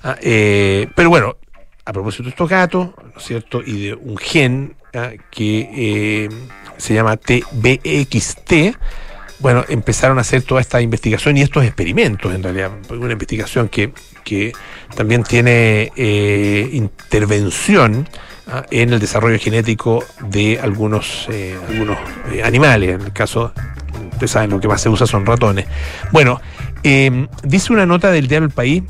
Ah, 0.04 0.18
eh, 0.22 0.90
pero 0.94 1.08
bueno, 1.08 1.38
a 1.86 1.94
propósito 1.94 2.24
de 2.24 2.32
estos 2.32 2.50
gatos, 2.50 2.90
¿no 3.02 3.14
es 3.18 3.24
cierto? 3.24 3.62
Y 3.66 3.86
de 3.86 3.94
un 3.94 4.18
gen 4.18 4.76
ah, 4.96 5.12
que 5.32 6.30
se 6.76 6.94
llama 6.94 7.16
TBXT, 7.16 8.76
bueno, 9.40 9.64
empezaron 9.70 10.18
a 10.18 10.22
hacer 10.22 10.42
toda 10.42 10.60
esta 10.60 10.82
investigación 10.82 11.38
y 11.38 11.42
estos 11.42 11.64
experimentos, 11.64 12.36
en 12.36 12.44
realidad, 12.44 12.72
una 12.90 13.14
investigación 13.14 13.70
que, 13.70 13.94
que 14.30 14.54
también 14.96 15.24
tiene 15.24 15.92
eh, 15.96 16.70
intervención 16.74 18.08
¿ah? 18.48 18.64
en 18.70 18.94
el 18.94 19.00
desarrollo 19.00 19.40
genético 19.40 20.04
de 20.30 20.60
algunos, 20.60 21.28
eh, 21.32 21.58
algunos 21.70 21.98
eh, 22.32 22.44
animales. 22.44 22.96
En 22.96 23.02
el 23.02 23.14
caso, 23.14 23.52
ustedes 24.12 24.32
saben, 24.32 24.52
lo 24.52 24.60
que 24.60 24.68
más 24.68 24.82
se 24.82 24.90
usa 24.90 25.08
son 25.08 25.26
ratones. 25.26 25.66
Bueno, 26.12 26.40
dice 27.44 27.74
una 27.74 27.86
nota 27.86 28.12
del 28.12 28.28
diario 28.28 28.46
El 28.46 28.54
País. 28.54 28.84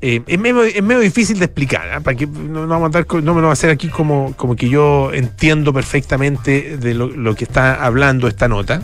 es, 0.00 0.38
medio, 0.38 1.00
difícil 1.00 1.38
de 1.38 1.46
explicar, 1.46 1.90
¿ah? 1.92 2.00
para 2.00 2.16
que 2.16 2.26
no, 2.26 2.66
no, 2.66 2.74
a 2.74 2.88
no, 2.88 3.34
me 3.34 3.40
lo 3.40 3.42
va 3.42 3.48
a 3.48 3.52
hacer 3.52 3.70
aquí 3.70 3.88
como, 3.88 4.34
como 4.36 4.54
que 4.54 4.68
yo 4.68 5.12
entiendo 5.12 5.72
perfectamente 5.72 6.76
de 6.76 6.94
lo, 6.94 7.08
lo 7.08 7.34
que 7.34 7.44
está 7.44 7.84
hablando 7.84 8.28
esta 8.28 8.46
nota 8.46 8.80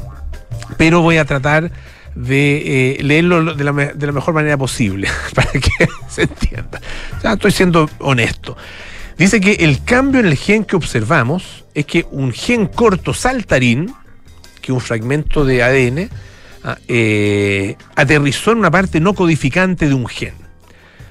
pero 0.76 1.02
voy 1.02 1.18
a 1.18 1.24
tratar 1.24 1.70
de 2.14 2.96
eh, 2.96 3.02
leerlo 3.02 3.54
de 3.54 3.64
la, 3.64 3.72
mejor 4.12 4.34
manera 4.34 4.56
posible 4.56 5.08
para 5.34 5.50
que 5.52 5.88
se 6.08 6.22
entienda. 6.22 6.80
estoy 7.22 7.50
siendo 7.50 7.88
honesto. 7.98 8.56
Dice 9.18 9.40
que 9.40 9.52
el 9.52 9.84
cambio 9.84 10.20
en 10.20 10.26
el 10.26 10.36
gen 10.36 10.64
que 10.64 10.76
observamos 10.76 11.64
es 11.74 11.86
que 11.86 12.06
un 12.10 12.32
gen 12.32 12.66
corto 12.66 13.14
saltarín, 13.14 13.94
que 14.60 14.72
es 14.72 14.74
un 14.74 14.80
fragmento 14.80 15.44
de 15.44 15.62
ADN, 15.62 16.10
ah, 16.64 16.78
eh, 16.88 17.76
aterrizó 17.94 18.52
en 18.52 18.58
una 18.58 18.70
parte 18.70 19.00
no 19.00 19.14
codificante 19.14 19.88
de 19.88 19.94
un 19.94 20.06
gen. 20.06 20.34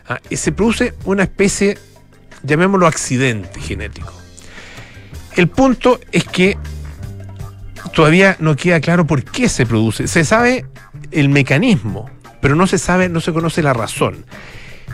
Ah, 0.07 0.19
y 0.29 0.36
se 0.36 0.51
produce 0.51 0.93
una 1.05 1.24
especie, 1.24 1.77
llamémoslo 2.43 2.88
accidente 2.88 3.62
genético. 3.62 4.13
El 5.38 5.48
punto 5.48 6.00
es 6.12 6.25
que 6.25 6.57
todavía 7.93 8.36
no 8.39 8.55
queda 8.55 8.81
claro 8.81 9.07
por 9.07 9.24
qué 9.24 9.48
se 9.48 9.65
produce. 9.65 10.07
Se 10.07 10.25
sabe 10.25 10.65
el 11.12 11.29
mecanismo, 11.29 12.10
pero 12.41 12.55
no 12.55 12.67
se 12.67 12.77
sabe, 12.77 13.10
no 13.10 13.22
se 13.22 13.33
conoce 13.33 13.62
la 13.62 13.74
razón. 13.74 14.25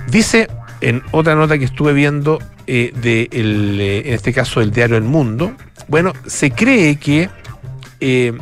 Dice 0.10 0.48
en 0.82 1.04
otra 1.12 1.36
nota 1.36 1.58
que 1.58 1.66
estuve 1.66 1.94
viendo 1.94 2.40
eh, 2.68 2.94
de 3.02 3.30
eh, 3.32 4.04
en 4.06 4.14
este 4.14 4.34
caso 4.34 4.60
del 4.60 4.72
diario 4.72 4.98
El 4.98 5.04
Mundo, 5.04 5.54
bueno, 5.88 6.14
se 6.26 6.52
cree 6.52 6.98
que 6.98 7.30
eh, 8.00 8.34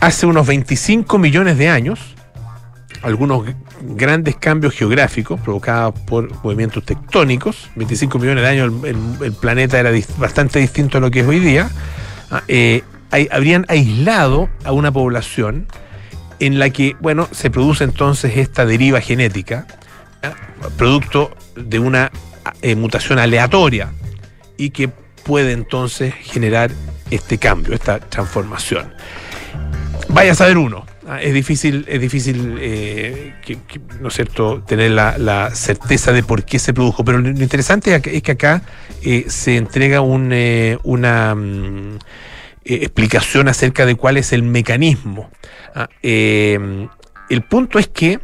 hace 0.00 0.26
unos 0.26 0.46
25 0.46 1.18
millones 1.18 1.58
de 1.58 1.68
años, 1.68 2.14
algunos 3.02 3.44
grandes 3.80 4.36
cambios 4.36 4.74
geográficos 4.74 5.40
provocados 5.40 5.98
por 6.00 6.30
movimientos 6.44 6.84
tectónicos, 6.84 7.70
25 7.74 8.18
millones 8.18 8.44
de 8.44 8.48
años 8.48 8.72
el 8.84 9.32
planeta 9.32 9.80
era 9.80 9.90
bastante 10.18 10.60
distinto 10.60 10.98
a 10.98 11.00
lo 11.00 11.10
que 11.10 11.20
es 11.20 11.26
hoy 11.26 11.40
día, 11.40 11.68
Ah, 12.32 12.42
habrían 13.30 13.66
aislado 13.68 14.48
a 14.64 14.72
una 14.72 14.90
población 14.90 15.66
en 16.42 16.58
la 16.58 16.70
que, 16.70 16.96
bueno, 16.98 17.28
se 17.30 17.50
produce 17.50 17.84
entonces 17.84 18.36
esta 18.36 18.66
deriva 18.66 19.00
genética, 19.00 19.64
producto 20.76 21.30
de 21.54 21.78
una 21.78 22.10
eh, 22.62 22.74
mutación 22.74 23.20
aleatoria 23.20 23.92
y 24.56 24.70
que 24.70 24.88
puede 24.88 25.52
entonces 25.52 26.12
generar 26.14 26.72
este 27.12 27.38
cambio, 27.38 27.74
esta 27.74 28.00
transformación. 28.00 28.92
Vaya 30.08 30.32
a 30.32 30.34
saber 30.34 30.58
uno. 30.58 30.84
¿ah? 31.06 31.22
Es 31.22 31.32
difícil, 31.32 31.84
es 31.88 32.00
difícil 32.00 32.58
eh, 32.60 33.34
¿no 34.00 34.08
es 34.08 34.14
cierto?, 34.14 34.64
tener 34.66 34.90
la, 34.90 35.50
certeza 35.54 36.10
de 36.10 36.24
por 36.24 36.44
qué 36.44 36.58
se 36.58 36.74
produjo. 36.74 37.04
Pero 37.04 37.20
lo 37.20 37.28
interesante 37.28 37.94
es 37.94 38.22
que 38.22 38.32
acá 38.32 38.62
se 39.28 39.56
entrega 39.56 40.00
un, 40.00 40.34
una 40.82 41.36
mm, 41.36 41.98
eh, 42.64 42.78
explicación 42.82 43.48
acerca 43.48 43.86
de 43.86 43.96
cuál 43.96 44.16
es 44.16 44.32
el 44.32 44.44
mecanismo. 44.44 45.30
Ah, 45.74 45.88
eh, 46.02 46.88
el 47.28 47.42
punto 47.42 47.78
es 47.78 47.88
que 47.88 48.20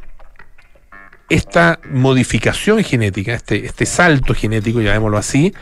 esta 1.28 1.80
modificación 1.90 2.85
genética, 2.85 3.35
este, 3.35 3.66
este 3.66 3.85
salto 3.85 4.35
genético, 4.35 4.80
llamémoslo 4.80 5.18
así, 5.18 5.52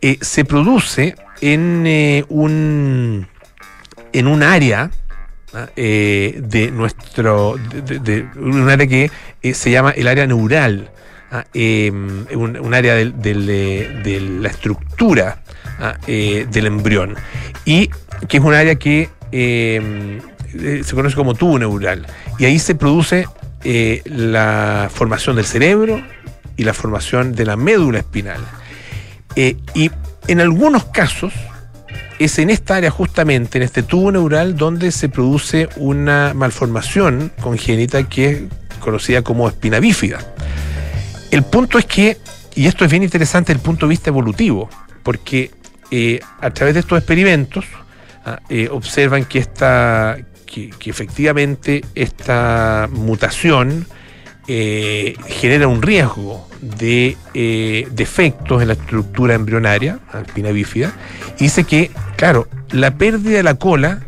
eh, 0.00 0.16
se 0.20 0.44
produce 0.44 1.14
en 1.42 2.24
un 2.30 3.28
en 4.12 4.26
un 4.26 4.42
área 4.42 4.90
ah, 5.52 5.68
de 5.76 6.70
nuestro 6.72 7.56
de, 7.58 8.26
un 8.36 8.68
área 8.70 8.86
que 8.86 9.10
se 9.52 9.70
llama 9.70 9.90
el 9.90 10.08
área 10.08 10.26
neural 10.26 10.90
ah, 11.30 11.44
un, 11.54 12.74
área 12.74 12.94
de, 12.94 14.38
la 14.40 14.48
estructura 14.48 15.42
del 16.06 16.66
embrión 16.66 17.16
y 17.64 17.90
que 18.28 18.38
es 18.38 18.42
un 18.42 18.54
área 18.54 18.76
que 18.76 19.10
eh, 19.32 20.20
eh, 20.54 20.82
se 20.84 20.94
conoce 20.94 21.16
como 21.16 21.34
tubo 21.34 21.58
neural. 21.58 22.06
Y 22.38 22.44
ahí 22.46 22.58
se 22.58 22.74
produce 22.74 23.26
eh, 23.64 24.02
la 24.06 24.88
formación 24.92 25.36
del 25.36 25.44
cerebro 25.44 26.00
y 26.56 26.64
la 26.64 26.72
formación 26.72 27.34
de 27.34 27.44
la 27.44 27.56
médula 27.56 27.98
espinal. 27.98 28.40
y 29.34 29.90
en 30.28 30.40
algunos 30.40 30.86
casos 30.86 31.32
es 32.18 32.38
en 32.38 32.50
esta 32.50 32.76
área 32.76 32.90
justamente, 32.90 33.58
en 33.58 33.62
este 33.62 33.82
tubo 33.82 34.10
neural, 34.10 34.56
donde 34.56 34.90
se 34.90 35.08
produce 35.08 35.68
una 35.76 36.32
malformación 36.34 37.30
congénita 37.42 38.08
que 38.08 38.30
es 38.30 38.42
conocida 38.80 39.22
como 39.22 39.48
espina 39.48 39.78
bífida. 39.78 40.18
El 41.30 41.42
punto 41.42 41.78
es 41.78 41.84
que, 41.84 42.16
y 42.54 42.66
esto 42.66 42.84
es 42.84 42.90
bien 42.90 43.02
interesante 43.02 43.52
desde 43.52 43.60
el 43.60 43.64
punto 43.64 43.86
de 43.86 43.90
vista 43.90 44.08
evolutivo, 44.08 44.70
porque 45.02 45.50
a 46.40 46.50
través 46.50 46.74
de 46.74 46.80
estos 46.80 46.98
experimentos, 46.98 47.64
Ah, 48.28 48.40
eh, 48.48 48.68
observan 48.72 49.24
que, 49.24 49.38
esta, 49.38 50.18
que, 50.46 50.72
efectivamente 50.86 51.84
esta 51.94 52.88
mutación 52.90 53.86
eh, 54.48 55.14
genera 55.28 55.68
un 55.68 55.80
riesgo 55.80 56.48
de 56.60 57.16
eh, 57.34 57.86
defectos 57.92 58.62
en 58.62 58.68
la 58.68 58.74
estructura 58.74 59.34
embrionaria, 59.34 60.00
alpina 60.12 60.50
bífida, 60.50 60.92
y 61.38 61.44
dice 61.44 61.62
que, 61.62 61.92
claro, 62.16 62.48
la 62.72 62.98
pérdida 62.98 63.36
de 63.36 63.42
la 63.44 63.54
cola 63.54 64.00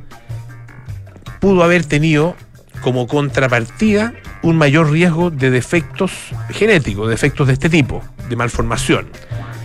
pudo 1.38 1.62
haber 1.62 1.84
tenido 1.84 2.34
como 2.80 3.06
contrapartida 3.06 4.14
un 4.42 4.56
mayor 4.56 4.90
riesgo 4.90 5.30
de 5.30 5.50
defectos 5.50 6.10
genéticos, 6.50 7.08
defectos 7.08 7.46
de 7.46 7.52
este 7.52 7.70
tipo, 7.70 8.02
de 8.28 8.34
malformación. 8.34 9.06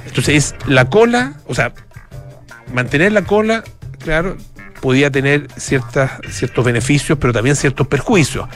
Entonces 0.05 0.35
es 0.35 0.55
la 0.67 0.91
cola, 0.91 1.33
o 1.47 1.55
sea, 1.55 1.73
mantener 2.71 3.11
la 3.11 3.23
cola 3.23 3.63
claro, 4.03 4.37
podía 4.81 5.09
tener 5.09 5.47
ciertas, 5.57 6.11
ciertos 6.29 6.63
beneficios, 6.63 7.17
pero 7.19 7.33
también 7.33 7.55
ciertos 7.55 7.87
perjuicios. 7.87 8.47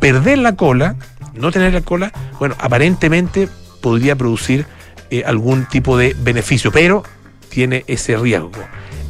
Perder 0.00 0.38
la 0.38 0.56
cola, 0.56 0.96
no 1.34 1.50
tener 1.50 1.74
la 1.74 1.82
cola, 1.82 2.12
bueno, 2.38 2.54
aparentemente 2.58 3.48
podría 3.80 4.16
producir 4.16 4.64
eh, 5.10 5.24
algún 5.26 5.66
tipo 5.66 5.98
de 5.98 6.16
beneficio, 6.18 6.72
pero 6.72 7.02
tiene 7.48 7.84
ese 7.86 8.16
riesgo. 8.16 8.52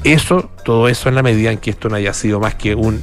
Eso, 0.02 0.50
todo 0.64 0.88
eso 0.88 1.09
en 1.09 1.14
la 1.14 1.23
medida 1.23 1.52
en 1.52 1.59
que 1.59 1.71
esto 1.71 1.88
no 1.88 1.97
haya 1.97 2.12
sido 2.12 2.40
más 2.40 2.54
que 2.54 2.75
un, 2.75 3.00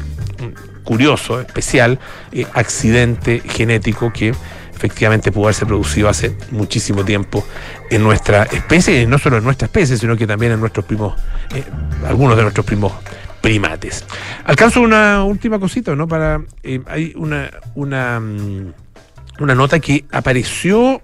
curioso, 0.84 1.39
especial 1.39 2.00
eh, 2.32 2.46
accidente 2.53 3.41
genético 3.46 4.12
que 4.12 4.34
efectivamente 4.79 5.29
pudo 5.33 5.45
haberse 5.45 5.65
producido 5.65 6.07
hace 6.07 6.38
muchísimo 6.51 7.03
tiempo 7.03 7.45
en 7.89 8.01
nuestra 8.01 8.43
especie, 8.43 9.01
y 9.01 9.05
no 9.05 9.17
solo 9.17 9.38
en 9.38 9.43
nuestra 9.43 9.65
especie, 9.65 9.98
sino 9.98 10.15
que 10.15 10.25
también 10.25 10.53
en 10.53 10.59
nuestros 10.62 10.86
primos, 10.86 11.19
eh, 11.53 11.65
algunos 12.07 12.38
de 12.38 12.43
nuestros 12.43 12.65
primos 12.65 12.93
primates. 13.41 14.05
Alcanzo 14.45 14.79
una 14.79 15.25
última 15.25 15.59
cosita, 15.59 15.95
¿no? 15.98 16.07
Para 16.07 16.41
eh, 16.63 16.79
hay 16.88 17.13
una 17.17 17.50
una 17.75 18.21
mm, 18.21 18.74
una 19.41 19.53
nota 19.53 19.81
que 19.81 20.05
apareció 20.12 21.01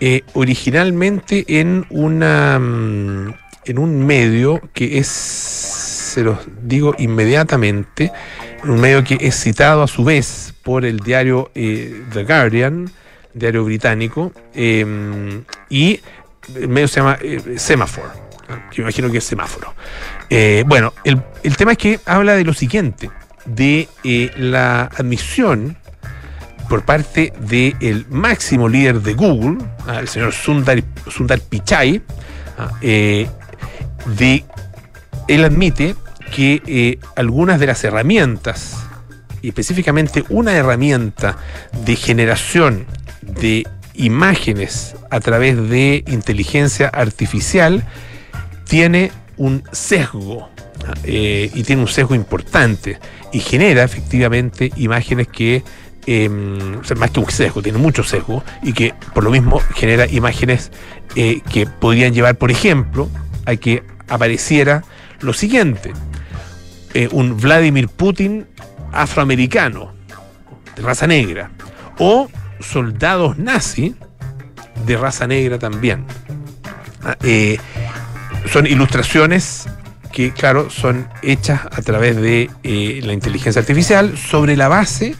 eh, 0.00 0.22
originalmente 0.32 1.44
en 1.60 1.84
una 1.90 2.58
mm, 2.58 3.34
en 3.66 3.78
un 3.78 4.06
medio 4.06 4.62
que 4.72 4.98
es 4.98 5.08
se 5.08 6.22
los 6.22 6.38
digo 6.62 6.94
inmediatamente, 6.96 8.12
un 8.62 8.80
medio 8.80 9.04
que 9.04 9.18
es 9.20 9.38
citado 9.38 9.82
a 9.82 9.88
su 9.88 10.04
vez 10.04 10.53
por 10.64 10.84
el 10.84 11.00
diario 11.00 11.50
The 11.54 12.24
Guardian, 12.24 12.90
diario 13.32 13.64
británico, 13.64 14.32
y 14.54 16.00
el 16.54 16.68
medio 16.68 16.88
se 16.88 17.00
llama 17.00 17.18
Semaphore, 17.56 18.08
que 18.70 18.82
imagino 18.82 19.10
que 19.10 19.18
es 19.18 19.24
semáforo. 19.24 19.74
Eh, 20.30 20.64
bueno, 20.66 20.92
el, 21.04 21.22
tema 21.56 21.72
es 21.72 21.78
que 21.78 22.00
habla 22.06 22.34
de 22.34 22.44
lo 22.44 22.54
siguiente, 22.54 23.10
de 23.46 23.88
eh, 24.04 24.30
la 24.36 24.84
admisión 24.84 25.76
por 26.68 26.84
parte 26.84 27.32
del 27.40 28.06
máximo 28.08 28.68
líder 28.68 29.00
de 29.02 29.14
Google, 29.14 29.58
ah, 29.86 30.00
el 30.00 30.08
señor 30.08 30.32
Sundar, 30.32 30.82
Sundar 31.08 31.40
Pichai, 31.40 32.02
ah, 32.58 32.70
eh, 32.80 33.28
de, 34.16 34.44
él 35.28 35.44
admite 35.44 35.94
que 36.34 36.62
eh, 36.66 36.98
algunas 37.16 37.60
de 37.60 37.66
las 37.66 37.84
herramientas, 37.84 38.83
y 39.44 39.48
específicamente 39.48 40.24
una 40.30 40.54
herramienta 40.54 41.36
de 41.84 41.96
generación 41.96 42.86
de 43.20 43.68
imágenes 43.92 44.96
a 45.10 45.20
través 45.20 45.68
de 45.68 46.02
inteligencia 46.06 46.88
artificial, 46.88 47.84
tiene 48.66 49.12
un 49.36 49.62
sesgo 49.70 50.48
eh, 51.04 51.50
y 51.52 51.62
tiene 51.62 51.82
un 51.82 51.88
sesgo 51.88 52.14
importante 52.14 52.98
y 53.34 53.40
genera 53.40 53.84
efectivamente 53.84 54.72
imágenes 54.76 55.28
que 55.28 55.62
eh, 56.06 56.28
más 56.30 57.10
que 57.10 57.20
un 57.20 57.30
sesgo, 57.30 57.60
tiene 57.60 57.76
mucho 57.76 58.02
sesgo 58.02 58.42
y 58.62 58.72
que 58.72 58.94
por 59.12 59.24
lo 59.24 59.30
mismo 59.30 59.60
genera 59.74 60.06
imágenes 60.06 60.70
eh, 61.16 61.42
que 61.52 61.66
podrían 61.66 62.14
llevar, 62.14 62.36
por 62.36 62.50
ejemplo, 62.50 63.10
a 63.44 63.56
que 63.56 63.82
apareciera 64.08 64.84
lo 65.20 65.34
siguiente, 65.34 65.92
eh, 66.94 67.10
un 67.12 67.36
Vladimir 67.36 67.88
Putin 67.88 68.46
afroamericano, 68.94 69.92
de 70.76 70.82
raza 70.82 71.06
negra, 71.06 71.50
o 71.98 72.28
soldados 72.60 73.38
nazis 73.38 73.94
de 74.86 74.96
raza 74.96 75.26
negra 75.26 75.58
también. 75.58 76.04
Ah, 77.02 77.16
eh, 77.22 77.58
son 78.50 78.66
ilustraciones 78.66 79.66
que, 80.12 80.32
claro, 80.32 80.70
son 80.70 81.08
hechas 81.22 81.60
a 81.66 81.82
través 81.82 82.16
de 82.16 82.50
eh, 82.62 83.00
la 83.02 83.12
inteligencia 83.12 83.60
artificial 83.60 84.16
sobre 84.16 84.56
la 84.56 84.68
base 84.68 85.16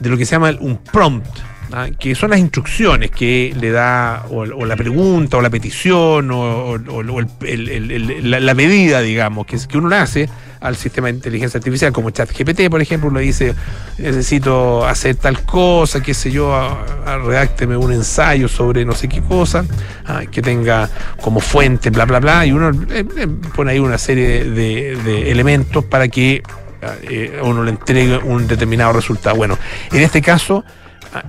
de 0.00 0.08
lo 0.08 0.16
que 0.16 0.24
se 0.24 0.32
llama 0.32 0.52
un 0.60 0.78
prompt, 0.78 1.28
¿ah? 1.72 1.88
que 1.98 2.14
son 2.14 2.30
las 2.30 2.38
instrucciones 2.38 3.10
que 3.10 3.54
le 3.58 3.70
da, 3.70 4.24
o, 4.30 4.44
la 4.44 4.76
pregunta, 4.76 5.36
o 5.36 5.40
la 5.40 5.50
petición, 5.50 6.30
o, 6.32 6.76
el- 6.76 8.30
la, 8.30 8.40
la 8.40 8.54
medida, 8.54 9.00
digamos, 9.00 9.46
que, 9.46 9.58
que 9.68 9.78
uno 9.78 9.88
le 9.88 9.96
hace 9.96 10.28
al 10.60 10.76
sistema 10.76 11.06
de 11.08 11.14
inteligencia 11.14 11.56
artificial, 11.56 11.90
como 11.92 12.10
ChatGPT, 12.10 12.68
por 12.68 12.82
ejemplo, 12.82 13.08
uno 13.08 13.18
dice, 13.20 13.54
necesito 13.96 14.86
hacer 14.86 15.16
tal 15.16 15.42
cosa, 15.44 16.02
qué 16.02 16.12
sé 16.12 16.30
yo, 16.30 16.54
a- 16.54 16.84
a- 17.06 17.18
redácteme 17.18 17.76
un 17.76 17.92
ensayo 17.92 18.46
sobre 18.48 18.84
no 18.84 18.94
sé 18.94 19.08
qué 19.08 19.22
cosa, 19.22 19.64
ah, 20.06 20.22
que 20.30 20.42
tenga 20.42 20.88
como 21.22 21.40
fuente, 21.40 21.90
bla, 21.90 22.04
bla, 22.04 22.20
bla, 22.20 22.44
y 22.46 22.52
uno 22.52 22.70
eh, 22.90 23.04
eh, 23.16 23.26
pone 23.56 23.72
ahí 23.72 23.78
una 23.78 23.96
serie 23.98 24.44
de, 24.44 24.96
de 25.02 25.30
elementos 25.30 25.84
para 25.84 26.08
que 26.08 26.42
ah, 26.82 26.92
eh, 27.04 27.40
uno 27.42 27.62
le 27.64 27.70
entregue 27.70 28.18
un 28.18 28.46
determinado 28.46 28.92
resultado. 28.92 29.36
Bueno, 29.36 29.56
en 29.92 30.02
este 30.02 30.20
caso, 30.20 30.62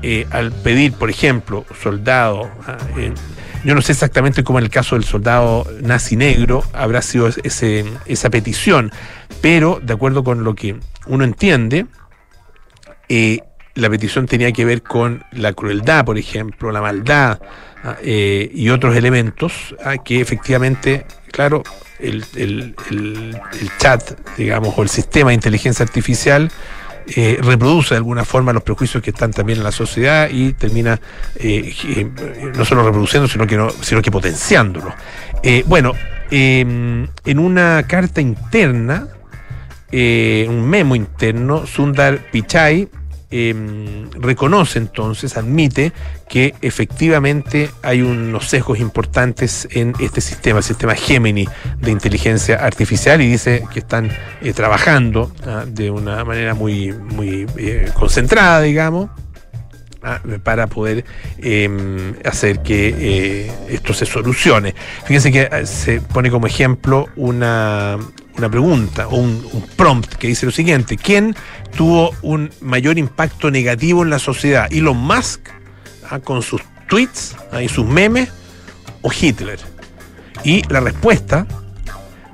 eh, 0.02 0.28
al 0.32 0.52
pedir, 0.52 0.94
por 0.94 1.10
ejemplo, 1.10 1.66
soldado, 1.82 2.50
ah, 2.68 2.78
yo 3.64 3.76
no 3.76 3.82
sé 3.82 3.92
exactamente 3.92 4.44
cómo 4.44 4.60
en 4.60 4.66
el 4.66 4.72
caso 4.72 4.96
del 4.96 5.04
soldado 5.04 5.66
nazi 5.82 6.16
negro 6.16 6.64
habrá 6.74 7.02
sido 7.02 7.28
ese, 7.44 7.86
esa 8.06 8.30
petición, 8.30 8.92
pero 9.42 9.80
de 9.82 9.94
acuerdo 9.94 10.24
con 10.24 10.44
lo 10.44 10.56
que 10.56 10.78
uno 11.08 11.24
entiende, 11.24 11.86
eh, 13.10 13.40
la 13.76 13.90
petición 13.90 14.26
tenía 14.28 14.52
que 14.52 14.66
ver 14.66 14.82
con 14.82 15.24
la 15.32 15.54
crueldad, 15.54 16.06
por 16.06 16.18
ejemplo, 16.18 16.72
la 16.72 16.82
maldad 16.82 17.40
ah, 17.84 17.96
eh, 18.04 18.50
y 18.54 18.70
otros 18.70 18.96
elementos 18.96 19.76
ah, 19.84 19.98
que 19.98 20.20
efectivamente, 20.22 21.06
claro, 21.32 21.64
el, 22.00 22.26
el- 22.36 22.76
el- 22.90 23.38
el 23.62 23.78
chat, 23.78 24.20
digamos, 24.38 24.74
o 24.78 24.82
el 24.84 24.90
sistema 24.90 25.30
de 25.30 25.36
inteligencia 25.36 25.84
artificial 25.86 26.52
eh, 27.08 27.40
reproduce 27.42 27.94
de 27.94 27.98
alguna 27.98 28.26
forma 28.26 28.54
los 28.54 28.64
prejuicios 28.64 29.04
que 29.04 29.10
están 29.12 29.32
también 29.32 29.60
en 29.60 29.64
la 29.64 29.72
sociedad 29.72 30.30
y 30.30 30.54
termina 30.54 31.00
eh, 31.36 31.74
eh, 31.86 32.10
no 32.56 32.66
solo 32.66 32.84
reproduciendo, 32.84 33.28
sino 33.28 33.48
que, 33.48 33.58
no, 33.58 33.70
sino 33.70 34.02
que 34.02 34.12
potenciándolo. 34.12 34.94
Bueno, 35.66 35.94
eh, 36.30 36.62
en 36.62 37.40
una 37.40 37.84
carta 37.88 38.22
interna, 38.22 39.08
un 39.92 40.70
memo 40.70 40.96
interno, 40.96 41.66
Sundar 41.66 42.20
Pichai 42.32 42.88
eh, 43.32 44.06
reconoce 44.14 44.78
entonces, 44.78 45.38
admite 45.38 45.94
que 46.30 46.54
efectivamente 46.62 47.70
hay 47.82 48.02
unos 48.02 48.48
sesgos 48.48 48.80
importantes 48.80 49.68
en 49.72 49.94
este 50.00 50.22
sistema, 50.22 50.60
el 50.60 50.64
sistema 50.64 50.96
Gemini 50.96 51.48
de 51.80 51.92
inteligencia 51.92 52.58
artificial, 52.58 53.22
y 53.22 53.28
dice 53.28 53.64
que 53.74 53.80
están 53.80 54.12
eh, 54.42 54.54
trabajando 54.54 55.32
ah, 55.46 55.66
de 55.68 55.90
una 55.90 56.24
manera 56.24 56.54
muy, 56.54 56.94
muy 56.94 57.48
eh, 57.58 57.90
concentrada, 57.94 58.62
digamos, 58.62 59.10
ah, 60.04 60.22
para 60.44 60.68
poder 60.68 61.06
eh, 61.38 62.14
hacer 62.26 62.62
que 62.62 62.96
eh, 62.98 63.52
esto 63.70 63.94
se 63.94 64.06
solucione. 64.06 64.76
Fíjense 65.06 65.32
que 65.32 65.50
eh, 65.52 65.66
se 65.66 66.02
pone 66.02 66.30
como 66.30 66.48
ejemplo 66.48 67.08
una, 67.16 67.98
una 68.38 68.50
pregunta 68.50 69.08
o 69.08 69.18
un, 69.18 69.42
prompt 69.76 70.16
que 70.16 70.28
dice 70.28 70.46
lo 70.46 70.52
siguiente: 70.52 70.98
¿Quién 70.98 71.36
tuvo 71.76 72.12
un 72.22 72.50
mayor 72.62 72.98
impacto 72.98 73.52
negativo 73.52 74.04
en 74.04 74.10
la 74.10 74.20
sociedad? 74.20 74.72
¿Elon 74.72 74.98
Musk 74.98 75.42
ah, 76.10 76.20
con 76.20 76.42
sus 76.42 76.62
tweets 76.88 77.36
ah, 77.52 77.62
y 77.62 77.70
sus 77.70 77.86
memes 77.86 78.30
o 79.02 79.12
Hitler? 79.12 79.60
Y 80.44 80.64
la 80.70 80.80
respuesta 80.80 81.46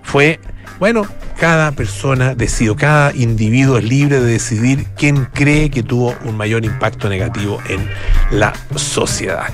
fue, 0.03 0.39
bueno, 0.79 1.05
cada 1.38 1.71
persona 1.73 2.33
decide, 2.33 2.75
cada 2.75 3.13
individuo 3.13 3.77
es 3.77 3.83
libre 3.83 4.19
de 4.19 4.31
decidir 4.31 4.88
quién 4.95 5.25
cree 5.25 5.69
que 5.69 5.83
tuvo 5.83 6.15
un 6.25 6.38
mayor 6.38 6.65
impacto 6.65 7.10
negativo 7.10 7.60
en 7.67 7.88
la 8.31 8.53
sociedad. 8.75 9.47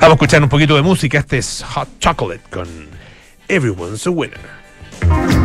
Vamos 0.00 0.10
a 0.10 0.12
escuchar 0.14 0.42
un 0.42 0.48
poquito 0.48 0.74
de 0.76 0.82
música. 0.82 1.18
Este 1.18 1.38
es 1.38 1.64
Hot 1.74 1.88
Chocolate 1.98 2.42
con 2.50 2.68
Everyone's 3.48 4.06
a 4.06 4.10
Winner. 4.10 5.39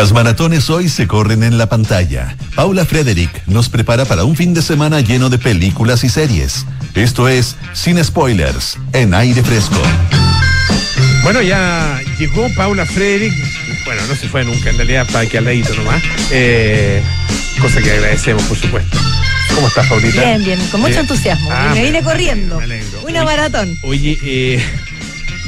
Las 0.00 0.12
maratones 0.14 0.70
hoy 0.70 0.88
se 0.88 1.06
corren 1.06 1.42
en 1.42 1.58
la 1.58 1.68
pantalla. 1.68 2.34
Paula 2.54 2.86
Frederick 2.86 3.46
nos 3.46 3.68
prepara 3.68 4.06
para 4.06 4.24
un 4.24 4.34
fin 4.34 4.54
de 4.54 4.62
semana 4.62 5.02
lleno 5.02 5.28
de 5.28 5.36
películas 5.36 6.04
y 6.04 6.08
series. 6.08 6.64
Esto 6.94 7.28
es 7.28 7.54
Sin 7.74 8.02
Spoilers, 8.02 8.78
en 8.94 9.12
aire 9.12 9.42
fresco. 9.42 9.76
Bueno, 11.22 11.42
ya 11.42 12.00
llegó 12.18 12.48
Paula 12.54 12.86
Frederick. 12.86 13.34
Bueno, 13.84 14.00
no 14.08 14.14
se 14.14 14.26
fue 14.26 14.42
nunca, 14.42 14.70
en 14.70 14.78
realidad, 14.78 15.06
para 15.12 15.26
que 15.26 15.36
al 15.36 15.44
ladito 15.44 15.74
nomás. 15.74 16.02
Eh, 16.30 17.02
cosa 17.60 17.82
que 17.82 17.92
agradecemos, 17.92 18.42
por 18.44 18.56
supuesto. 18.56 18.96
¿Cómo 19.54 19.68
estás, 19.68 19.86
Paulita? 19.86 20.24
Bien, 20.24 20.42
bien, 20.42 20.60
con 20.70 20.80
mucho 20.80 20.92
Bien. 20.92 21.00
entusiasmo. 21.02 21.50
Ah, 21.52 21.72
me 21.74 21.82
vine 21.82 22.02
corriendo. 22.02 22.56
me 22.56 22.64
alegro. 22.64 23.02
Una 23.02 23.18
Oye, 23.18 23.24
maratón. 23.24 23.78
Oye, 23.82 24.18
eh, 24.22 24.64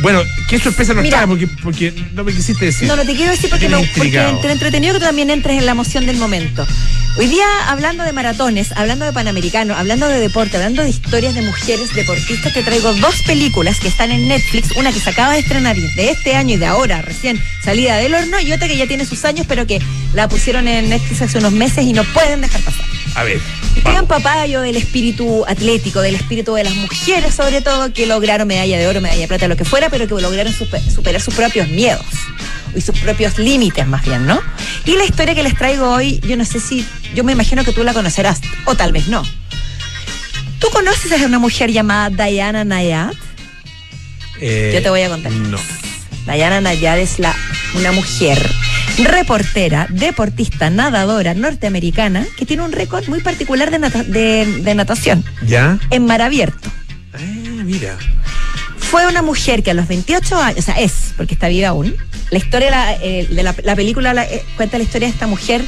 bueno, 0.03 0.23
qué 0.49 0.59
sorpresa 0.59 0.95
nos 0.95 1.09
trae, 1.09 1.27
porque, 1.27 1.47
porque 1.63 1.95
no 2.13 2.25
me 2.25 2.33
quisiste 2.33 2.67
decir. 2.67 2.89
No, 2.89 2.97
no 2.97 3.05
te 3.05 3.15
quiero 3.15 3.31
decir 3.31 3.49
porque, 3.49 3.69
no, 3.69 3.79
entre 3.79 4.53
entretenido 4.53 4.95
que 4.95 5.01
tú 5.01 5.07
también 5.07 5.31
entres 5.31 5.59
en 5.59 5.65
la 5.65 5.73
emoción 5.73 6.05
del 6.07 6.17
momento. 6.17 6.67
Hoy 7.19 7.27
día, 7.27 7.45
hablando 7.69 8.05
de 8.05 8.13
maratones, 8.13 8.73
hablando 8.73 9.05
de 9.05 9.13
Panamericano, 9.13 9.77
hablando 9.77 10.09
de 10.09 10.19
deporte, 10.19 10.57
hablando 10.57 10.83
de 10.83 10.89
historias 10.89 11.35
de 11.35 11.43
mujeres 11.43 11.95
deportistas, 11.95 12.53
te 12.53 12.63
traigo 12.63 12.93
dos 12.95 13.23
películas 13.27 13.79
que 13.81 13.89
están 13.89 14.11
en 14.11 14.29
Netflix, 14.29 14.75
una 14.77 14.93
que 14.93 14.99
se 14.99 15.11
acaba 15.11 15.35
de 15.35 15.41
estrenar 15.41 15.77
de 15.77 16.11
este 16.11 16.35
año 16.35 16.55
y 16.55 16.59
de 16.59 16.67
ahora, 16.67 17.03
recién 17.03 17.41
salida 17.63 17.97
del 17.97 18.15
horno, 18.15 18.41
y 18.41 18.53
otra 18.53 18.67
que 18.67 18.77
ya 18.77 18.87
tiene 18.87 19.05
sus 19.05 19.25
años, 19.25 19.47
pero 19.47 19.67
que 19.67 19.79
la 20.15 20.29
pusieron 20.29 20.67
en 20.69 20.89
Netflix 20.89 21.23
hace 21.23 21.39
unos 21.39 21.53
meses 21.53 21.85
y 21.85 21.93
no 21.93 22.03
pueden 22.05 22.41
dejar 22.41 22.63
pasar. 22.63 22.87
A 23.15 23.25
ver. 23.25 23.41
Estoy 23.83 23.95
vamos. 23.95 24.03
empapada 24.03 24.47
yo 24.47 24.61
del 24.63 24.77
espíritu 24.77 25.45
atlético, 25.47 26.01
del 26.01 26.15
espíritu 26.15 26.55
de 26.55 26.65
las 26.65 26.75
mujeres, 26.75 27.35
sobre 27.35 27.61
todo, 27.63 27.93
que 27.93 28.07
lograron 28.07 28.47
medalla 28.49 28.79
de 28.79 28.87
oro, 28.87 29.01
medalla 29.01 29.21
de 29.23 29.29
plata, 29.29 29.49
lo 29.49 29.57
que 29.57 29.65
fuera, 29.65 29.91
pero 29.91 30.07
que 30.07 30.15
lograron 30.23 30.53
supe- 30.53 30.81
superar 30.91 31.21
sus 31.21 31.35
propios 31.35 31.69
miedos 31.69 32.05
y 32.77 32.81
sus 32.81 32.99
propios 33.01 33.39
límites, 33.39 33.87
más 33.87 34.05
bien, 34.05 34.25
¿no? 34.27 34.41
Y 34.85 34.97
la 34.97 35.05
historia 35.05 35.35
que 35.35 35.43
les 35.43 35.57
traigo 35.57 35.91
hoy, 35.91 36.21
yo 36.27 36.37
no 36.37 36.45
sé 36.45 36.61
si, 36.61 36.87
yo 37.15 37.25
me 37.25 37.33
imagino 37.33 37.65
que 37.65 37.73
tú 37.73 37.83
la 37.85 37.93
conocerás, 37.93 38.41
o 38.65 38.75
tal 38.77 38.93
vez 38.93 39.09
no. 39.09 39.23
¿Tú 40.59 40.69
conoces 40.71 41.11
a 41.21 41.27
una 41.27 41.39
mujer 41.41 41.73
llamada 41.73 42.09
Diana 42.27 42.65
Nayad? 42.65 43.13
Eh, 44.41 44.71
Yo 44.75 44.83
te 44.83 44.91
voy 44.91 45.03
a 45.03 45.09
contar. 45.09 45.33
No. 45.33 45.59
Diana 46.33 46.61
Nayad 46.61 46.99
es 47.01 47.19
la, 47.19 47.35
una 47.75 47.91
mujer 47.93 48.39
reportera, 48.99 49.87
deportista, 49.91 50.71
nadadora 50.71 51.35
norteamericana 51.35 52.27
que 52.37 52.47
tiene 52.47 52.63
un 52.63 52.73
récord 52.73 53.07
muy 53.09 53.21
particular 53.21 53.71
de, 53.71 53.79
nata- 53.79 54.05
de- 54.05 54.61
de 54.63 54.75
natación 54.75 55.25
¿Ya? 55.47 55.79
en 55.91 56.07
mar 56.07 56.23
abierto. 56.23 56.69
Ah, 57.15 57.19
mira. 57.65 57.97
Fue 58.79 59.07
una 59.07 59.23
mujer 59.23 59.63
que 59.63 59.71
a 59.71 59.75
los 59.75 59.89
28 59.89 60.37
años, 60.43 60.59
o 60.59 60.63
sea, 60.63 60.75
es, 60.75 61.15
porque 61.17 61.35
está 61.35 61.49
viva 61.49 61.69
aún. 61.69 61.95
La 62.31 62.39
historia 62.39 62.71
la- 62.71 62.93
eh, 62.95 63.27
de 63.31 63.43
la, 63.43 63.55
la 63.65 63.75
película 63.77 64.13
la- 64.13 64.25
eh, 64.25 64.43
cuenta 64.57 64.77
la 64.79 64.85
historia 64.85 65.09
de 65.09 65.15
esta 65.15 65.27
mujer 65.27 65.63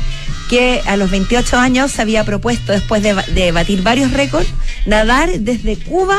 que 0.50 0.82
a 0.86 0.96
los 0.96 1.10
28 1.10 1.58
años 1.58 1.90
se 1.90 2.02
había 2.02 2.24
propuesto, 2.24 2.72
después 2.72 3.02
de, 3.02 3.14
ba- 3.14 3.24
de 3.34 3.50
batir 3.52 3.82
varios 3.82 4.12
récords, 4.12 4.48
nadar 4.84 5.30
desde 5.38 5.76
Cuba 5.76 6.18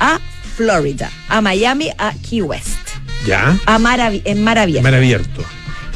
a 0.00 0.18
Florida, 0.56 1.10
a 1.28 1.40
Miami, 1.40 1.90
a 1.98 2.12
Key 2.28 2.42
West, 2.42 2.68
¿Ya? 3.26 3.56
a 3.66 3.78
mar, 3.78 4.00
en 4.24 4.42
mar 4.42 4.58
abierto. 4.58 4.82
Mar 4.82 4.94
abierto. 4.94 5.44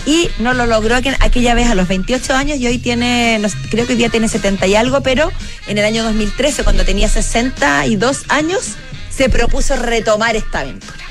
Y 0.09 0.31
no 0.39 0.55
lo 0.55 0.65
logró 0.65 1.03
que- 1.03 1.15
aquella 1.21 1.53
vez 1.55 1.69
a 1.69 1.75
los 1.75 1.87
28 1.87 2.35
años 2.35 2.57
y 2.59 2.67
hoy 2.67 2.79
tiene, 2.79 3.39
creo 3.71 3.87
que 3.87 3.93
hoy 3.93 3.99
día 3.99 4.09
tiene 4.09 4.27
70 4.27 4.67
y 4.67 4.75
algo, 4.75 5.03
pero 5.03 5.31
en 5.67 5.77
el 5.77 5.85
año 5.85 6.03
2013, 6.03 6.65
cuando 6.65 6.83
tenía 6.87 7.11
62 7.11 8.23
años, 8.31 8.77
se 9.15 9.29
propuso 9.29 9.77
retomar 9.77 10.35
esta 10.35 10.61
aventura. 10.61 11.05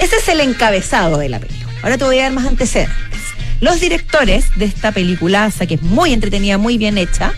Ese 0.00 0.16
es 0.16 0.26
el 0.26 0.40
encabezado 0.40 1.18
de 1.18 1.28
la 1.28 1.38
película. 1.38 1.72
Ahora 1.84 1.96
te 1.96 2.02
voy 2.02 2.18
a 2.18 2.24
dar 2.24 2.32
más 2.32 2.46
antecedentes. 2.46 3.20
Los 3.60 3.78
directores 3.78 4.46
de 4.56 4.64
esta 4.64 4.90
peliculaza, 4.90 5.66
que 5.66 5.74
es 5.74 5.82
muy 5.82 6.12
entretenida, 6.12 6.58
muy 6.58 6.78
bien 6.78 6.98
hecha, 6.98 7.32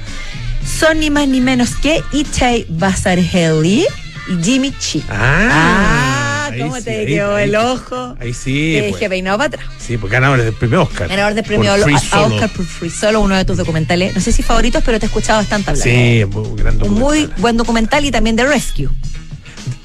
son 0.81 1.01
ni 1.01 1.11
más 1.11 1.29
ni 1.29 1.43
menos 1.43 1.75
que 1.75 2.03
Ichai 2.13 2.65
Basarhelyi 2.71 3.85
y 4.29 4.43
Jimmy 4.43 4.73
Chi. 4.79 5.05
Ah, 5.11 6.24
ahí 6.55 6.61
¿cómo 6.63 6.77
sí, 6.77 6.83
te 6.85 6.91
ahí- 7.01 7.07
quedó 7.07 7.37
ahí- 7.37 7.49
el 7.49 7.57
ojo? 7.57 8.17
Ahí 8.21 8.33
sí. 8.35 8.73
Te 8.77 8.81
pues. 8.89 8.95
dije 8.95 9.09
peinado 9.09 9.39
para 9.39 9.49
atrás. 9.49 9.67
Sí, 9.79 9.97
pues 9.99 10.13
ganadores 10.13 10.45
del 10.47 10.55
premio 10.55 10.83
Oscar. 10.83 11.09
Ganador 11.09 11.35
de 11.35 11.43
premio 11.43 11.73
a. 11.73 11.77
Oscar 11.77 12.51
por 12.51 12.65
Free 12.65 12.91
Solo, 12.91 13.21
uno 13.21 13.37
de 13.37 13.45
tus 13.45 13.57
documentales. 13.57 14.15
No 14.15 14.21
sé 14.21 14.33
si 14.33 14.43
favoritos, 14.43 14.83
pero 14.85 14.99
te 14.99 15.07
he 15.07 15.09
escuchado 15.09 15.39
bastante 15.41 15.71
hablar. 15.71 15.85
Sí, 15.85 16.25
muy 16.31 16.57
gran 16.57 16.75
Un 16.83 16.91
muy 16.95 17.19
documental. 17.21 17.41
buen 17.41 17.57
documental 17.57 18.05
y 18.05 18.11
también 18.11 18.37
de 18.37 18.45
Rescue. 18.47 18.89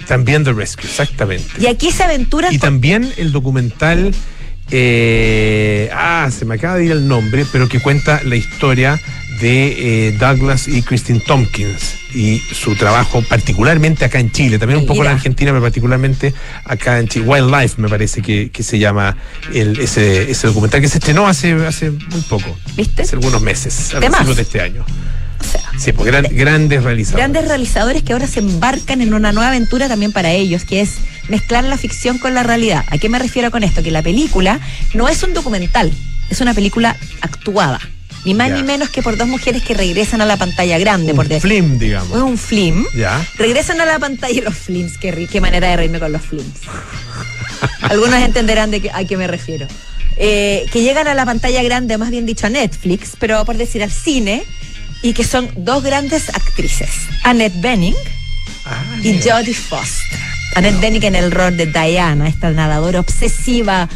También 0.07 0.43
The 0.43 0.53
Rescue, 0.53 0.85
exactamente. 0.89 1.45
Y 1.59 1.67
aquí 1.67 1.91
se 1.91 2.03
aventura 2.03 2.51
Y 2.51 2.57
también 2.57 3.11
el 3.17 3.31
documental, 3.31 4.11
eh, 4.71 5.89
ah, 5.93 6.29
se 6.35 6.45
me 6.45 6.55
acaba 6.55 6.77
de 6.77 6.85
ir 6.85 6.91
el 6.91 7.07
nombre, 7.07 7.45
pero 7.51 7.67
que 7.69 7.79
cuenta 7.79 8.21
la 8.23 8.35
historia 8.35 8.99
de 9.39 10.07
eh, 10.07 10.11
Douglas 10.13 10.67
y 10.67 10.81
Christine 10.81 11.19
Tompkins 11.19 11.95
y 12.13 12.39
su 12.51 12.75
trabajo 12.75 13.21
particularmente 13.21 14.03
acá 14.05 14.19
en 14.19 14.31
Chile, 14.31 14.57
también 14.59 14.79
un 14.81 14.85
poco 14.85 15.03
en. 15.05 15.11
Argentina, 15.11 15.51
pero 15.51 15.61
particularmente 15.61 16.33
acá 16.65 16.99
en 16.99 17.07
Chile. 17.07 17.25
Wildlife 17.27 17.81
me 17.81 17.87
parece 17.89 18.21
que, 18.21 18.49
que 18.51 18.63
se 18.63 18.79
llama 18.79 19.15
el- 19.53 19.79
ese, 19.79 20.29
ese 20.31 20.47
documental 20.47 20.81
que 20.81 20.87
se 20.89 20.97
estrenó 20.97 21.27
hace, 21.27 21.53
hace 21.65 21.91
muy 21.91 22.21
poco, 22.27 22.57
¿Viste? 22.75 23.03
hace 23.03 23.15
algunos 23.15 23.41
meses, 23.41 23.93
a 23.93 23.99
principios 23.99 24.35
de 24.35 24.41
este 24.41 24.61
año. 24.61 24.83
O 25.39 25.43
sea, 25.51 25.61
Sí, 25.77 25.93
pues 25.93 26.05
gran- 26.07 26.27
grandes 26.31 26.83
realizadores. 26.83 27.17
grandes 27.25 27.47
realizadores 27.47 28.03
que 28.03 28.11
ahora 28.13 28.27
se 28.27 28.39
embarcan 28.39 29.01
en 29.01 29.13
una 29.13 29.31
nueva 29.31 29.49
aventura 29.49 29.87
también 29.87 30.11
para 30.11 30.31
ellos, 30.31 30.65
que 30.65 30.81
es 30.81 30.95
mezclar 31.29 31.63
la 31.63 31.77
ficción 31.77 32.17
con 32.17 32.33
la 32.33 32.43
realidad. 32.43 32.83
¿A 32.89 32.97
qué 32.97 33.07
me 33.07 33.19
refiero 33.19 33.49
con 33.51 33.63
esto? 33.63 33.81
Que 33.81 33.91
la 33.91 34.01
película 34.01 34.59
no 34.93 35.07
es 35.07 35.23
un 35.23 35.33
documental, 35.33 35.93
es 36.29 36.41
una 36.41 36.53
película 36.53 36.97
actuada. 37.21 37.79
Ni 38.25 38.33
más 38.33 38.51
ni 38.51 38.63
menos 38.63 38.89
que 38.89 39.01
por 39.01 39.15
dos 39.17 39.27
mujeres 39.27 39.63
que 39.63 39.73
regresan 39.73 40.19
a 40.21 40.25
la 40.25 40.35
pantalla 40.37 40.77
grande, 40.77 41.13
por 41.13 41.25
un 41.25 41.29
decir. 41.29 41.49
film, 41.49 41.79
digamos. 41.79 42.15
Es 42.17 42.21
un 42.23 42.37
film. 42.37 42.85
Ya. 42.95 43.25
Regresan 43.37 43.79
a 43.81 43.85
la 43.85 43.97
pantalla 43.97 44.41
los 44.41 44.55
films, 44.55 44.97
qué, 44.97 45.27
qué 45.31 45.39
manera 45.41 45.69
de 45.69 45.77
reírme 45.77 45.99
con 45.99 46.11
los 46.11 46.21
films. 46.21 46.45
Algunos 47.81 48.15
entenderán 48.21 48.71
de 48.71 48.81
qué- 48.81 48.91
a 48.91 49.03
qué 49.05 49.17
me 49.17 49.27
refiero. 49.27 49.67
Eh, 50.17 50.65
que 50.71 50.81
llegan 50.81 51.07
a 51.07 51.13
la 51.13 51.25
pantalla 51.25 51.63
grande, 51.63 51.97
más 51.97 52.09
bien 52.11 52.25
dicho 52.25 52.47
a 52.47 52.49
Netflix, 52.49 53.11
pero 53.17 53.45
por 53.45 53.55
decir 53.57 53.81
al 53.83 53.91
cine, 53.91 54.43
y 55.01 55.13
que 55.13 55.23
son 55.23 55.49
dos 55.55 55.81
grandes 55.81 56.27
actrices, 56.29 56.89
Annette 57.23 57.59
Bening 57.61 57.95
Ah, 58.65 58.83
y. 59.01 59.17
Jodie 59.21 59.53
Foster. 59.53 60.19
Annette 60.55 60.81
Bening 60.81 61.03
en 61.05 61.15
el 61.15 61.31
rol 61.31 61.55
de 61.55 61.67
Diana, 61.67 62.27
esta 62.27 62.49
nadadora 62.51 62.99
obsesiva, 62.99 63.87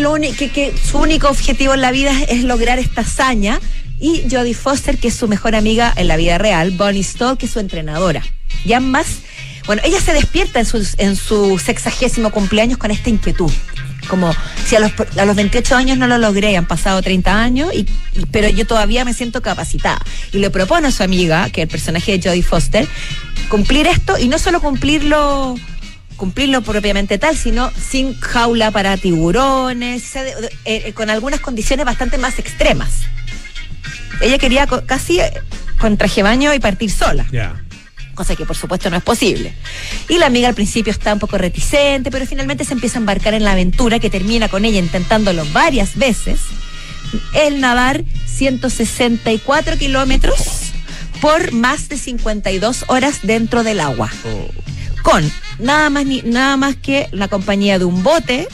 que, 0.00 0.72
su 0.90 0.98
único 0.98 1.28
objetivo 1.28 1.74
en 1.74 1.82
la 1.82 1.90
vida 1.90 2.12
es 2.28 2.44
lograr 2.44 2.78
esta 2.78 3.02
hazaña, 3.02 3.60
y 4.00 4.22
Jodie 4.30 4.54
Foster, 4.54 4.98
que 4.98 5.08
es 5.08 5.14
su 5.14 5.28
mejor 5.28 5.54
amiga 5.54 5.92
en 5.96 6.08
la 6.08 6.16
vida 6.16 6.38
real, 6.38 6.70
Bonnie 6.72 7.04
Stoll, 7.04 7.36
que 7.36 7.46
es 7.46 7.52
su 7.52 7.60
entrenadora. 7.60 8.22
Y 8.64 8.72
ambas, 8.72 9.06
bueno, 9.66 9.82
ella 9.84 10.00
se 10.00 10.12
despierta 10.12 10.60
en 10.60 10.66
su, 10.66 10.88
en 10.98 11.14
su 11.14 11.58
sexagésimo 11.58 12.30
cumpleaños 12.30 12.78
con 12.78 12.90
esta 12.90 13.10
inquietud. 13.10 13.52
Como 14.08 14.34
si 14.66 14.74
a 14.76 14.80
los, 14.80 14.92
a 15.16 15.24
los 15.24 15.36
28 15.36 15.76
años 15.76 15.98
no 15.98 16.08
lo 16.08 16.18
logré, 16.18 16.56
han 16.56 16.66
pasado 16.66 17.00
30 17.02 17.40
años, 17.40 17.72
y- 17.72 17.86
pero 18.32 18.48
yo 18.48 18.66
todavía 18.66 19.04
me 19.04 19.14
siento 19.14 19.40
capacitada. 19.42 20.02
Y 20.32 20.38
le 20.38 20.50
propone 20.50 20.88
a 20.88 20.90
su 20.90 21.02
amiga, 21.04 21.50
que 21.50 21.60
es 21.62 21.66
el 21.66 21.70
personaje 21.70 22.18
de 22.18 22.28
Jodie 22.28 22.42
Foster, 22.42 22.88
cumplir 23.48 23.86
esto 23.86 24.18
y 24.18 24.26
no 24.28 24.38
solo 24.38 24.60
cumplirlo 24.60 25.54
cumplirlo 26.26 26.62
propiamente 26.62 27.18
tal, 27.18 27.36
sino 27.36 27.72
sin 27.72 28.14
jaula 28.20 28.70
para 28.70 28.96
tiburones, 28.96 30.14
de- 30.14 30.52
eh, 30.64 30.92
con 30.92 31.10
algunas 31.10 31.40
condiciones 31.40 31.84
bastante 31.84 32.16
más 32.16 32.38
extremas. 32.38 32.90
Ella 34.20 34.38
quería 34.38 34.68
casi 34.86 35.18
eh, 35.18 35.32
con 35.80 35.96
traje 35.96 36.22
baño 36.22 36.54
y 36.54 36.60
partir 36.60 36.92
sola 36.92 37.26
cosa 38.14 38.36
que 38.36 38.44
por 38.46 38.54
supuesto 38.56 38.88
no 38.88 38.96
es 38.98 39.02
posible. 39.02 39.52
Y 40.08 40.18
la 40.18 40.26
amiga 40.26 40.46
al 40.46 40.54
principio 40.54 40.92
está 40.92 41.12
un 41.12 41.18
poco 41.18 41.38
reticente, 41.38 42.12
pero 42.12 42.24
finalmente 42.24 42.64
se 42.64 42.74
empieza 42.74 42.98
a 42.98 43.00
embarcar 43.00 43.34
en 43.34 43.42
la 43.42 43.50
aventura 43.52 43.98
que 43.98 44.08
termina 44.08 44.46
con 44.48 44.64
ella 44.64 44.78
intentándolo 44.78 45.44
varias 45.52 45.96
veces, 45.96 46.38
el 47.34 47.58
nadar 47.60 48.04
164 48.26 49.76
kilómetros 49.76 50.70
por 51.20 51.50
más 51.52 51.88
de 51.88 51.96
52 51.98 52.84
horas 52.86 53.20
dentro 53.24 53.64
del 53.64 53.80
agua, 53.80 54.08
Oh. 54.24 54.50
Con 55.02 55.30
nada 55.58 55.90
más, 55.90 56.06
ni, 56.06 56.22
nada 56.22 56.56
más 56.56 56.76
que 56.76 57.08
la 57.12 57.28
compañía 57.28 57.78
de 57.78 57.84
un 57.84 58.02
bote 58.02 58.48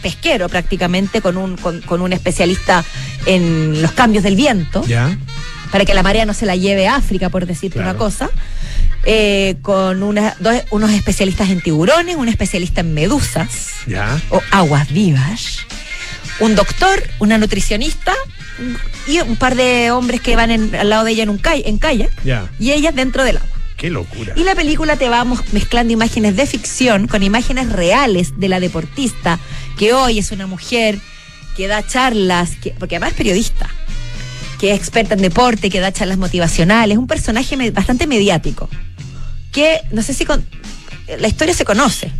pesquero 0.00 0.48
prácticamente 0.48 1.20
con 1.20 1.36
un, 1.36 1.56
con, 1.56 1.80
con 1.82 2.00
un 2.02 2.12
especialista 2.12 2.84
en 3.26 3.80
los 3.82 3.92
cambios 3.92 4.24
del 4.24 4.34
viento 4.36 4.84
Ya. 4.86 5.16
para 5.70 5.84
que 5.84 5.94
la 5.94 6.02
marea 6.02 6.24
no 6.26 6.34
se 6.34 6.46
la 6.46 6.56
lleve 6.56 6.88
a 6.88 6.96
África, 6.96 7.28
por 7.28 7.46
decirte 7.46 7.78
Claro. 7.78 7.90
una 7.90 7.98
cosa, 7.98 8.30
eh, 9.04 9.56
con 9.62 10.02
una- 10.02 10.34
dos- 10.40 10.62
unos 10.70 10.90
especialistas 10.90 11.50
en 11.50 11.60
tiburones, 11.60 12.16
un 12.16 12.28
especialista 12.28 12.80
en 12.80 12.94
medusas 12.94 13.48
o 14.30 14.40
aguas 14.50 14.90
vivas, 14.92 15.58
un 16.40 16.54
doctor, 16.54 17.02
una 17.18 17.38
nutricionista 17.38 18.12
y 19.06 19.20
un 19.20 19.36
par 19.36 19.54
de 19.56 19.90
hombres 19.90 20.20
que 20.20 20.36
van 20.36 20.50
en- 20.50 20.74
al 20.74 20.88
lado 20.90 21.04
de 21.04 21.12
ella 21.12 21.22
en 21.24 21.30
un 21.30 21.38
kay- 21.38 21.62
en 21.66 21.78
kayak 21.78 22.10
Ya. 22.24 22.48
y 22.58 22.70
ella 22.72 22.92
dentro 22.92 23.24
del 23.24 23.36
agua. 23.38 23.48
Qué 23.82 23.90
locura. 23.90 24.32
Y 24.36 24.44
la 24.44 24.54
película 24.54 24.94
te 24.94 25.08
va 25.08 25.24
mezclando 25.50 25.92
imágenes 25.92 26.36
de 26.36 26.46
ficción 26.46 27.08
con 27.08 27.24
imágenes 27.24 27.72
reales 27.72 28.38
de 28.38 28.48
la 28.48 28.60
deportista, 28.60 29.40
que 29.76 29.92
hoy 29.92 30.20
es 30.20 30.30
una 30.30 30.46
mujer 30.46 31.00
que 31.56 31.66
da 31.66 31.84
charlas, 31.84 32.54
que, 32.62 32.70
porque 32.78 32.94
además 32.94 33.10
es 33.10 33.16
periodista, 33.16 33.68
que 34.60 34.70
es 34.70 34.78
experta 34.78 35.14
en 35.14 35.22
deporte, 35.22 35.68
que 35.68 35.80
da 35.80 35.90
charlas 35.90 36.16
motivacionales, 36.16 36.96
un 36.96 37.08
personaje 37.08 37.56
bastante 37.72 38.06
mediático, 38.06 38.68
que 39.50 39.80
no 39.90 40.02
sé 40.02 40.14
si 40.14 40.24
con, 40.26 40.46
la 41.18 41.26
historia 41.26 41.52
se 41.52 41.64
conoce. 41.64 42.12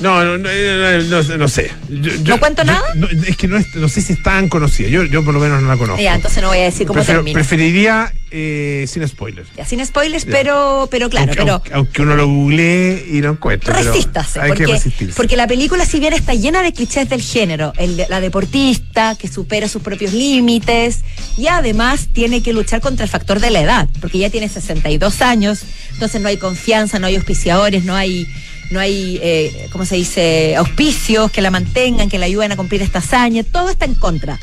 No, 0.00 0.24
no, 0.24 0.38
no, 0.38 0.48
no, 0.48 1.22
no- 1.22 1.36
no 1.36 1.48
sé. 1.48 1.70
Yo- 1.88 2.12
yo- 2.22 2.34
¿No 2.34 2.38
cuento 2.40 2.62
yo- 2.62 2.72
nada? 2.72 2.84
no, 2.94 3.08
es 3.08 3.36
que 3.36 3.48
no, 3.48 3.56
es- 3.56 3.74
no 3.74 3.88
sé 3.88 4.00
si 4.00 4.12
es 4.12 4.22
tan 4.22 4.48
conocida. 4.48 4.88
Yo, 4.88 5.04
yo 5.04 5.24
por 5.24 5.34
lo 5.34 5.40
menos 5.40 5.60
no 5.62 5.68
la 5.68 5.76
conozco. 5.76 6.00
Ya, 6.02 6.14
entonces 6.14 6.40
no 6.42 6.48
voy 6.48 6.58
a 6.58 6.62
decir 6.64 6.86
cómo 6.86 6.98
Prefiero- 6.98 7.20
termina. 7.20 7.34
preferiría 7.34 8.12
eh, 8.30 8.84
sin 8.86 9.08
spoilers. 9.08 9.48
Ya, 9.56 9.64
sin 9.64 9.84
spoilers, 9.86 10.26
Ya. 10.26 10.30
pero, 10.32 10.86
pero 10.90 11.08
claro, 11.08 11.28
aunque, 11.28 11.40
pero 11.42 11.52
aunque- 11.54 11.72
aunque 11.74 12.02
uno 12.02 12.14
lo 12.14 12.26
googlee 12.28 13.06
y 13.10 13.22
lo 13.22 13.30
encuentre. 13.30 13.72
resístase, 13.72 14.38
Hay 14.40 14.48
porque, 14.50 14.66
que 14.66 14.72
resistirse. 14.72 15.14
porque 15.16 15.34
la 15.36 15.46
película 15.46 15.86
si 15.86 15.98
bien 15.98 16.12
está 16.12 16.34
llena 16.34 16.62
de 16.62 16.74
clichés 16.74 17.08
del 17.08 17.22
género, 17.22 17.72
el 17.78 18.04
la 18.08 18.20
deportista 18.20 19.14
que 19.18 19.28
supera 19.28 19.66
sus 19.66 19.80
propios 19.82 20.12
límites 20.12 20.98
y 21.38 21.46
además 21.46 22.08
tiene 22.12 22.42
que 22.42 22.52
luchar 22.52 22.82
contra 22.82 23.04
el 23.04 23.10
factor 23.10 23.40
de 23.40 23.50
la 23.50 23.62
edad, 23.62 23.88
porque 24.00 24.18
ya 24.18 24.28
tiene 24.28 24.48
62 24.50 25.22
años, 25.22 25.60
entonces 25.94 26.20
no 26.20 26.28
hay 26.28 26.36
confianza, 26.36 26.98
no 26.98 27.06
hay 27.06 27.16
auspiciadores, 27.16 27.84
no 27.84 27.94
hay 27.96 28.26
no 28.70 28.80
hay, 28.80 29.18
eh, 29.22 29.68
¿cómo 29.72 29.84
se 29.84 29.96
dice?, 29.96 30.56
auspicios 30.56 31.30
que 31.30 31.42
la 31.42 31.50
mantengan, 31.50 32.08
que 32.08 32.18
la 32.18 32.26
ayuden 32.26 32.52
a 32.52 32.56
cumplir 32.56 32.82
esta 32.82 32.98
hazaña, 32.98 33.42
todo 33.42 33.70
está 33.70 33.84
en 33.84 33.94
contra. 33.94 34.38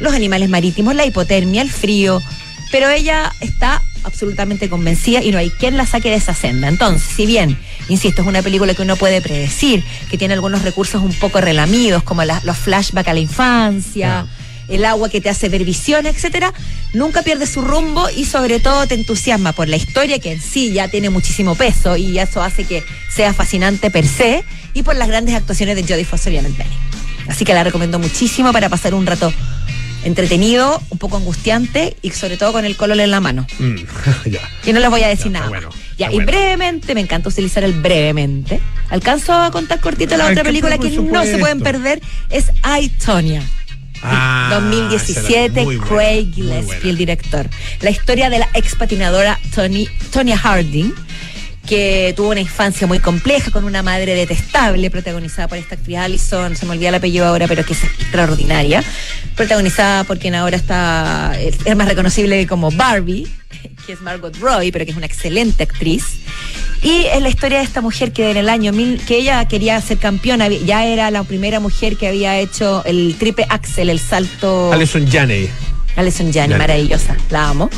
Los 0.00 0.12
animales 0.14 0.48
marítimos, 0.48 0.94
la 0.94 1.04
hipotermia, 1.04 1.62
el 1.62 1.70
frío, 1.70 2.20
pero 2.70 2.88
ella 2.88 3.32
está 3.40 3.82
absolutamente 4.04 4.68
convencida 4.68 5.22
y 5.22 5.30
no 5.30 5.38
hay 5.38 5.50
quien 5.50 5.76
la 5.76 5.86
saque 5.86 6.10
de 6.10 6.16
esa 6.16 6.34
senda. 6.34 6.68
Entonces, 6.68 7.02
si 7.14 7.26
bien, 7.26 7.58
insisto, 7.88 8.22
es 8.22 8.28
una 8.28 8.42
película 8.42 8.74
que 8.74 8.82
uno 8.82 8.96
puede 8.96 9.20
predecir, 9.20 9.84
que 10.10 10.16
tiene 10.16 10.34
algunos 10.34 10.62
recursos 10.62 11.02
un 11.02 11.12
poco 11.14 11.40
relamidos, 11.40 12.02
como 12.02 12.22
los 12.24 12.56
flashbacks 12.56 13.08
a 13.08 13.14
la 13.14 13.20
infancia, 13.20 14.26
el 14.70 14.84
agua 14.84 15.08
que 15.08 15.20
te 15.20 15.28
hace 15.28 15.48
ver 15.48 15.64
visión, 15.64 16.06
etcétera, 16.06 16.52
nunca 16.94 17.22
pierde 17.22 17.46
su 17.46 17.60
rumbo 17.62 18.08
y 18.10 18.24
sobre 18.24 18.60
todo 18.60 18.86
te 18.86 18.94
entusiasma 18.94 19.52
por 19.52 19.68
la 19.68 19.76
historia 19.76 20.18
que 20.18 20.32
en 20.32 20.40
sí 20.40 20.72
ya 20.72 20.88
tiene 20.88 21.10
muchísimo 21.10 21.54
peso 21.54 21.96
y 21.96 22.18
eso 22.18 22.42
hace 22.42 22.64
que 22.64 22.84
sea 23.14 23.34
fascinante 23.34 23.90
per 23.90 24.06
se 24.06 24.44
y 24.74 24.82
por 24.82 24.96
las 24.96 25.08
grandes 25.08 25.34
actuaciones 25.34 25.76
de 25.76 25.82
Jodie 25.82 26.04
Foster 26.04 26.32
y 26.32 26.38
Annette 26.38 26.56
Bening. 26.56 26.78
Así 27.28 27.44
que 27.44 27.52
la 27.54 27.62
recomiendo 27.64 27.98
muchísimo 27.98 28.52
para 28.52 28.68
pasar 28.68 28.94
un 28.94 29.06
rato 29.06 29.32
entretenido, 30.04 30.82
un 30.90 30.98
poco 30.98 31.16
angustiante 31.18 31.96
y 32.02 32.10
sobre 32.10 32.36
todo 32.36 32.52
con 32.52 32.64
el 32.64 32.76
color 32.76 32.98
en 33.00 33.10
la 33.10 33.20
mano. 33.20 33.46
Mm, 33.58 33.76
ya. 34.30 34.40
Y 34.64 34.72
no 34.72 34.80
les 34.80 34.88
voy 34.90 35.02
a 35.02 35.08
decir 35.08 35.26
Ya, 35.26 35.30
nada. 35.30 35.48
bueno, 35.48 35.68
ya, 35.98 36.06
y 36.10 36.14
bueno. 36.14 36.26
brevemente, 36.26 36.94
me 36.94 37.02
encanta 37.02 37.28
utilizar 37.28 37.62
el 37.64 37.72
brevemente. 37.74 38.60
Alcanzo 38.88 39.32
a 39.34 39.50
contar 39.50 39.80
cortito 39.80 40.16
la 40.16 40.26
Ay, 40.26 40.32
otra 40.32 40.44
película 40.44 40.78
que 40.78 40.90
no 40.90 41.24
se 41.24 41.38
pueden 41.38 41.60
perder, 41.60 42.00
es 42.30 42.46
I, 42.80 42.88
Tonya. 42.88 43.42
Ah, 44.02 44.48
2017, 44.52 45.62
muy 45.62 45.76
buena, 45.76 45.88
Craig 45.88 46.32
Gillespie, 46.34 46.90
el 46.90 46.96
director. 46.96 47.48
La 47.80 47.90
historia 47.90 48.30
de 48.30 48.38
la 48.38 48.48
ex 48.54 48.74
patinadora 48.74 49.38
Tony, 49.54 49.88
Tonya 50.10 50.38
Harding, 50.38 50.92
que 51.66 52.14
tuvo 52.16 52.30
una 52.30 52.40
infancia 52.40 52.86
muy 52.86 52.98
compleja 52.98 53.50
con 53.50 53.64
una 53.64 53.82
madre 53.82 54.14
detestable, 54.14 54.90
protagonizada 54.90 55.48
por 55.48 55.58
esta 55.58 55.74
actriz 55.74 55.98
Allison, 55.98 56.56
se 56.56 56.66
me 56.66 56.72
olvida 56.72 56.88
el 56.88 56.94
apellido 56.96 57.26
ahora, 57.26 57.46
pero 57.46 57.64
que 57.64 57.74
es 57.74 57.84
extraordinaria. 57.84 58.82
Protagonizada 59.36 60.04
por 60.04 60.18
quien 60.18 60.34
ahora 60.34 60.56
está, 60.56 61.38
es 61.38 61.58
es 61.64 61.76
más 61.76 61.86
reconocible 61.86 62.46
como 62.46 62.70
Barbie, 62.70 63.28
que 63.86 63.92
es 63.92 64.00
Margot 64.00 64.36
Roy, 64.38 64.72
pero 64.72 64.84
que 64.84 64.90
es 64.92 64.96
una 64.96 65.06
excelente 65.06 65.62
actriz. 65.62 66.20
Y 66.82 67.04
es 67.12 67.20
la 67.20 67.28
historia 67.28 67.58
de 67.58 67.64
esta 67.64 67.80
mujer 67.82 68.12
que 68.12 68.30
en 68.30 68.36
el 68.38 68.48
año 68.48 68.72
mil, 68.72 69.00
que 69.04 69.18
ella 69.18 69.46
quería 69.46 69.78
ser 69.82 69.98
campeona, 69.98 70.48
ya 70.48 70.86
era 70.86 71.10
la 71.10 71.24
primera 71.24 71.60
mujer 71.60 71.96
que 71.96 72.08
había 72.08 72.38
hecho 72.38 72.82
el 72.86 73.16
triple 73.18 73.46
axel, 73.50 73.90
el 73.90 73.98
salto. 74.00 74.72
Alison 74.72 75.06
Janney. 75.10 75.50
Alison 75.96 76.32
Janney, 76.32 76.56
maravillosa, 76.56 77.16
la 77.28 77.48
amo. 77.50 77.68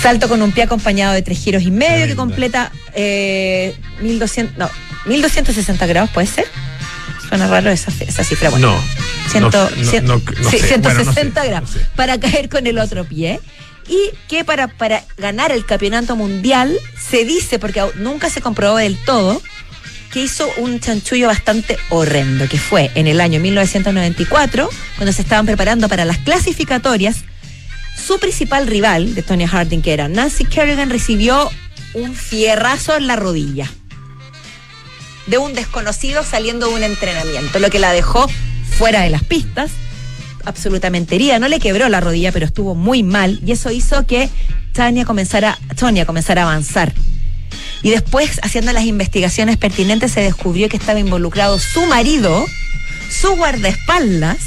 Salto 0.00 0.28
con 0.28 0.42
un 0.42 0.50
pie 0.52 0.64
acompañado 0.64 1.14
de 1.14 1.22
tres 1.22 1.38
giros 1.38 1.62
y 1.62 1.70
medio 1.70 2.06
que 2.06 2.16
completa 2.16 2.72
eh, 2.94 3.76
1200, 4.02 4.58
no, 4.58 4.68
1260 5.06 5.86
grados, 5.86 6.10
¿puede 6.10 6.26
ser? 6.26 6.46
Suena 7.28 7.46
raro 7.46 7.70
esa, 7.70 7.92
esa 8.00 8.24
cifra. 8.24 8.50
Bueno, 8.50 8.72
No. 8.72 9.40
No, 9.40 9.50
no, 9.50 9.68
cien- 9.70 10.02
no- 10.02 10.16
no 10.42 10.50
sí, 10.50 10.58
sé. 10.58 10.66
160 10.68 10.80
Bueno, 10.90 11.04
no 11.04 11.12
sé, 11.12 11.48
grados 11.48 11.70
sé. 11.70 11.80
para 11.96 12.20
caer 12.20 12.48
con 12.50 12.66
el 12.66 12.78
otro 12.78 13.04
pie. 13.04 13.40
Y 13.88 14.10
que 14.28 14.44
para, 14.44 14.68
para 14.68 15.04
ganar 15.16 15.52
el 15.52 15.66
campeonato 15.66 16.16
mundial 16.16 16.78
se 16.98 17.24
dice, 17.24 17.58
porque 17.58 17.82
nunca 17.96 18.30
se 18.30 18.40
comprobó 18.40 18.76
del 18.76 18.96
todo, 19.04 19.42
que 20.12 20.22
hizo 20.22 20.48
un 20.58 20.80
chanchullo 20.80 21.26
bastante 21.26 21.76
horrendo, 21.90 22.48
que 22.48 22.58
fue 22.58 22.90
en 22.94 23.08
el 23.08 23.20
año 23.20 23.40
1994, 23.40 24.70
cuando 24.96 25.12
se 25.12 25.22
estaban 25.22 25.44
preparando 25.44 25.88
para 25.88 26.04
las 26.04 26.18
clasificatorias, 26.18 27.24
su 27.94 28.18
principal 28.18 28.66
rival 28.66 29.14
de 29.14 29.22
Tonya 29.22 29.48
Harding, 29.48 29.82
que 29.82 29.92
era 29.92 30.08
Nancy 30.08 30.44
Kerrigan, 30.44 30.90
recibió 30.90 31.50
un 31.94 32.14
fierrazo 32.14 32.96
en 32.96 33.06
la 33.06 33.16
rodilla 33.16 33.70
de 35.26 35.38
un 35.38 35.54
desconocido 35.54 36.22
saliendo 36.22 36.68
de 36.68 36.74
un 36.74 36.82
entrenamiento, 36.82 37.58
lo 37.58 37.70
que 37.70 37.78
la 37.78 37.92
dejó 37.92 38.28
fuera 38.76 39.02
de 39.02 39.10
las 39.10 39.24
pistas, 39.24 39.70
absolutamente 40.44 41.14
herida. 41.14 41.38
No 41.38 41.48
le 41.48 41.60
quebró 41.60 41.88
la 41.88 42.00
rodilla, 42.00 42.32
pero 42.32 42.46
estuvo 42.46 42.74
muy 42.74 43.02
mal 43.02 43.40
y 43.44 43.52
eso 43.52 43.70
hizo 43.70 44.06
que 44.06 44.28
Tania 44.72 45.04
comenzara, 45.04 45.58
Tonya 45.78 46.06
comenzara 46.06 46.42
a 46.42 46.46
avanzar. 46.46 46.92
Y 47.82 47.90
después, 47.90 48.40
haciendo 48.42 48.72
las 48.72 48.84
investigaciones 48.84 49.56
pertinentes, 49.56 50.12
se 50.12 50.20
descubrió 50.20 50.68
que 50.68 50.76
estaba 50.76 50.98
involucrado 50.98 51.58
su 51.58 51.84
marido, 51.86 52.46
su 53.10 53.36
guardaespaldas 53.36 54.38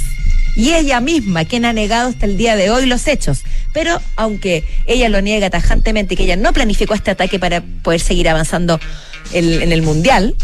y 0.56 0.74
ella 0.74 1.00
misma, 1.02 1.46
quien 1.46 1.66
ha 1.66 1.74
negado 1.74 2.10
hasta 2.10 2.26
el 2.26 2.36
día 2.36 2.56
de 2.56 2.72
hoy 2.72 2.88
los 2.88 3.08
hechos. 3.08 3.44
Pero 3.74 4.02
aunque 4.16 4.64
ella 4.88 5.08
lo 5.08 5.22
niega 5.22 5.50
tajantemente 5.50 6.16
que 6.16 6.24
ella 6.24 6.36
no 6.36 6.52
planificó 6.52 6.96
este 6.96 7.12
ataque 7.12 7.38
para 7.38 7.62
poder 7.62 8.00
seguir 8.00 8.28
avanzando 8.28 8.80
en 9.34 9.72
el 9.72 9.82
Mundial, 9.82 10.36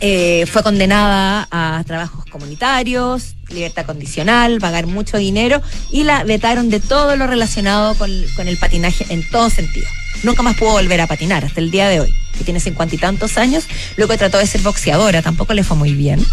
eh, 0.00 0.44
fue 0.46 0.62
condenada 0.62 1.48
a 1.50 1.82
trabajos 1.86 2.26
comunitarios, 2.26 3.34
libertad 3.48 3.86
condicional, 3.86 4.58
pagar 4.60 4.86
mucho 4.86 5.16
dinero 5.16 5.62
y 5.90 6.02
la 6.02 6.24
vetaron 6.24 6.68
de 6.68 6.80
todo 6.80 7.16
lo 7.16 7.26
relacionado 7.26 7.94
con, 7.94 8.10
el 8.10 8.56
patinaje 8.58 9.06
en 9.08 9.28
todo 9.30 9.48
sentido. 9.48 9.86
Nunca 10.22 10.42
más 10.42 10.56
pudo 10.56 10.72
volver 10.72 11.00
a 11.00 11.06
patinar 11.06 11.44
hasta 11.44 11.60
el 11.60 11.70
día 11.70 11.88
de 11.88 12.00
hoy, 12.00 12.14
que 12.36 12.44
tiene 12.44 12.60
cincuenta 12.60 12.94
y 12.94 12.98
tantos 12.98 13.38
años. 13.38 13.64
Luego 13.96 14.16
trató 14.16 14.38
de 14.38 14.46
ser 14.46 14.60
boxeadora, 14.60 15.22
tampoco 15.22 15.54
le 15.54 15.64
fue 15.64 15.76
muy 15.76 15.94
bien. 15.94 16.24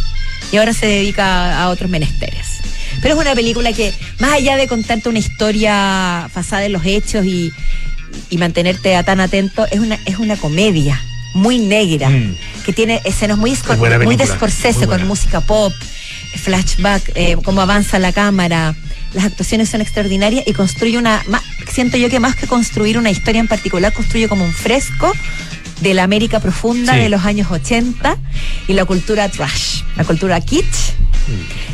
Y 0.51 0.57
ahora 0.57 0.73
se 0.73 0.85
dedica 0.85 1.61
a 1.61 1.69
otros 1.69 1.89
menesteres. 1.89 2.59
Pero 3.01 3.15
es 3.15 3.21
una 3.21 3.33
película 3.33 3.71
que, 3.71 3.93
más 4.19 4.33
allá 4.33 4.57
de 4.57 4.67
contarte 4.67 5.09
una 5.09 5.19
historia 5.19 6.29
basada 6.33 6.65
en 6.65 6.73
los 6.73 6.85
hechos 6.85 7.25
y, 7.25 7.51
y 8.29 8.37
mantenerte 8.37 9.01
tan 9.03 9.19
atento, 9.19 9.65
es 9.71 9.79
una, 9.79 9.99
es 10.05 10.17
una 10.17 10.35
comedia 10.35 11.01
muy 11.33 11.59
negra, 11.59 12.09
Mm. 12.09 12.35
que 12.65 12.73
tiene 12.73 13.01
escenas 13.05 13.37
muy, 13.37 13.51
muy 13.77 13.89
de 13.89 13.97
película, 13.99 14.25
Scorsese, 14.27 14.79
muy 14.79 14.87
con 14.87 15.07
música 15.07 15.41
pop, 15.41 15.73
flashback, 16.43 17.11
eh, 17.15 17.35
cómo 17.43 17.61
avanza 17.61 17.99
la 17.99 18.11
cámara. 18.11 18.75
Las 19.13 19.25
actuaciones 19.25 19.69
son 19.69 19.81
extraordinarias 19.81 20.43
y 20.47 20.53
construye 20.53 20.97
una. 20.97 21.21
siento 21.71 21.97
yo 21.97 22.09
que 22.09 22.19
más 22.19 22.35
que 22.35 22.45
construir 22.47 22.97
una 22.97 23.09
historia 23.11 23.39
en 23.39 23.47
particular, 23.47 23.93
construye 23.93 24.27
como 24.27 24.43
un 24.45 24.53
fresco 24.53 25.11
de 25.81 25.93
la 25.93 26.03
América 26.03 26.39
profunda 26.39 26.93
Sí. 26.93 26.99
de 26.99 27.09
los 27.09 27.25
años 27.25 27.49
80 27.51 28.17
y 28.67 28.73
la 28.73 28.85
cultura 28.85 29.29
trash, 29.29 29.81
la 29.95 30.03
cultura 30.03 30.39
kitsch. 30.41 30.93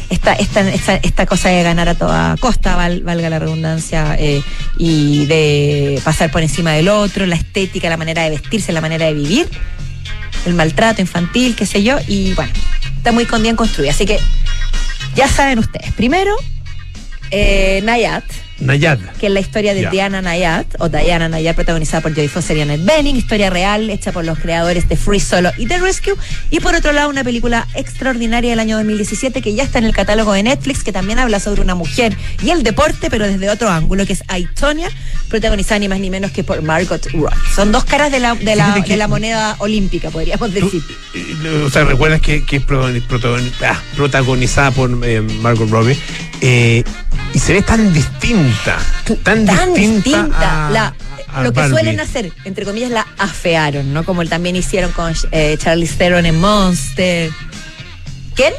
Esta, 0.09 0.33
esta, 0.33 0.61
esta, 0.67 0.95
esta 0.95 1.25
cosa 1.27 1.49
de 1.49 1.61
ganar 1.61 1.87
a 1.87 1.93
toda 1.95 2.35
costa, 2.37 2.75
val- 2.75 3.01
valga 3.03 3.29
la 3.29 3.37
redundancia, 3.37 4.15
eh, 4.17 4.41
y 4.77 5.25
de 5.27 6.01
pasar 6.03 6.31
por 6.31 6.41
encima 6.41 6.71
del 6.71 6.87
otro, 6.89 7.25
la 7.27 7.35
estética, 7.35 7.89
la 7.89 7.97
manera 7.97 8.23
de 8.23 8.31
vestirse, 8.31 8.71
la 8.71 8.81
manera 8.81 9.05
de 9.05 9.13
vivir, 9.13 9.47
el 10.47 10.55
maltrato 10.55 11.01
infantil, 11.01 11.55
qué 11.55 11.65
sé 11.67 11.83
yo, 11.83 11.97
y 12.07 12.33
bueno, 12.33 12.51
está 12.97 13.11
muy 13.11 13.25
con 13.25 13.43
bien 13.43 13.55
construida. 13.55 13.91
Así 13.91 14.05
que 14.07 14.19
ya 15.15 15.27
saben 15.27 15.59
ustedes. 15.59 15.91
Primero, 15.93 16.35
eh, 17.29 17.81
Nayat, 17.83 18.23
Nayad. 18.59 18.99
que 19.19 19.27
es 19.27 19.31
la 19.33 19.39
historia 19.39 19.73
de. 19.73 19.89
Diana 19.89 20.21
Nayat, 20.21 20.67
o 20.79 20.89
Diana 20.89 21.29
Nayat, 21.29 21.55
protagonizada 21.55 22.01
por 22.01 22.13
Jodie 22.13 22.27
Foster 22.29 22.57
y 22.57 22.61
Annette 22.61 22.83
Bening, 22.85 23.15
historia 23.15 23.49
real 23.49 23.89
hecha 23.89 24.11
por 24.11 24.25
los 24.25 24.37
creadores 24.39 24.87
de 24.89 24.95
Free 24.97 25.19
Solo 25.19 25.51
y 25.57 25.65
The 25.67 25.79
Rescue, 25.79 26.13
y 26.51 26.59
por 26.59 26.75
otro 26.75 26.91
lado 26.91 27.09
una 27.09 27.23
película 27.23 27.67
extraordinaria 27.75 28.49
del 28.51 28.59
año 28.59 28.75
2017 28.77 29.41
que 29.41 29.53
ya 29.55 29.63
está 29.63 29.79
en 29.79 29.85
el 29.85 29.93
catálogo 29.93 30.33
de 30.33 30.43
Netflix, 30.43 30.83
que 30.83 30.91
también 30.91 31.19
habla 31.19 31.39
sobre 31.39 31.61
una 31.61 31.75
mujer 31.75 32.15
y 32.43 32.49
el 32.51 32.63
deporte, 32.63 33.09
pero 33.09 33.25
desde 33.27 33.49
otro 33.49 33.69
ángulo, 33.69 34.05
que 34.05 34.13
es 34.13 34.23
Aitonia, 34.27 34.89
protagonizada 35.29 35.79
ni 35.79 35.87
más 35.87 35.99
ni 35.99 36.09
menos 36.09 36.31
que 36.31 36.43
por 36.43 36.61
Margot 36.61 37.05
Robbie. 37.11 37.35
Son 37.55 37.71
dos 37.71 37.85
caras 37.85 38.11
de 38.11 38.19
la, 38.19 38.35
de 38.35 38.55
la, 38.55 38.65
Fíjate 38.65 38.83
que- 38.83 38.91
de 38.91 38.97
la 38.97 39.07
moneda 39.07 39.55
olímpica, 39.59 40.09
podríamos 40.09 40.53
decir. 40.53 40.81
eh, 41.15 41.63
o 41.65 41.69
sea, 41.69 41.83
recuerdas 41.85 42.21
que, 42.21 42.43
que 42.45 42.57
es 42.57 42.63
ah, 43.63 43.81
protagonizada 43.95 44.71
por 44.71 44.89
eh, 45.03 45.21
Margot 45.21 45.69
Robbie 45.69 45.97
eh, 46.41 46.83
y 47.33 47.39
se 47.39 47.53
ve 47.53 47.61
tan 47.61 47.93
distinta, 47.93 48.77
tan, 49.23 49.45
tan 49.45 49.73
distinta, 49.73 50.09
distinta. 50.23 50.67
a- 50.67 50.71
La- 50.71 50.93
a 51.31 51.43
lo 51.43 51.53
que 51.53 51.59
Barbie. 51.59 51.73
suelen 51.75 51.99
hacer, 51.99 52.31
entre 52.45 52.65
comillas, 52.65 52.89
la 52.89 53.05
afearon, 53.19 53.93
¿no? 53.93 54.03
Como 54.03 54.25
también 54.25 54.55
hicieron 54.55 54.91
con 54.91 55.13
eh, 55.31 55.57
Charlize 55.59 55.95
Theron 55.95 56.25
en 56.25 56.39
Monster. 56.39 57.29
¿Quién? 58.35 58.53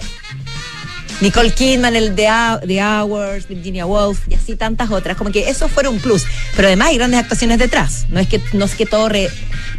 Nicole 1.21 1.53
Kidman, 1.53 1.97
el 1.97 2.15
The, 2.15 2.29
The 2.67 2.83
Hours, 2.83 3.47
Virginia 3.49 3.85
Woolf 3.87 4.21
y 4.29 4.35
así 4.35 4.55
tantas 4.57 4.91
otras. 4.91 5.17
Como 5.19 5.31
que 5.33 5.51
eso 5.51 5.69
fuera 5.69 5.91
un 5.91 5.99
plus. 5.99 6.25
Pero 6.57 6.69
además 6.69 6.89
hay 6.89 6.97
grandes 6.97 7.21
actuaciones 7.21 7.59
detrás. 7.59 8.07
No 8.09 8.21
es 8.21 8.27
que, 8.29 8.41
no 8.55 8.65
es 8.65 8.75
que 8.75 8.87
todo, 8.87 9.09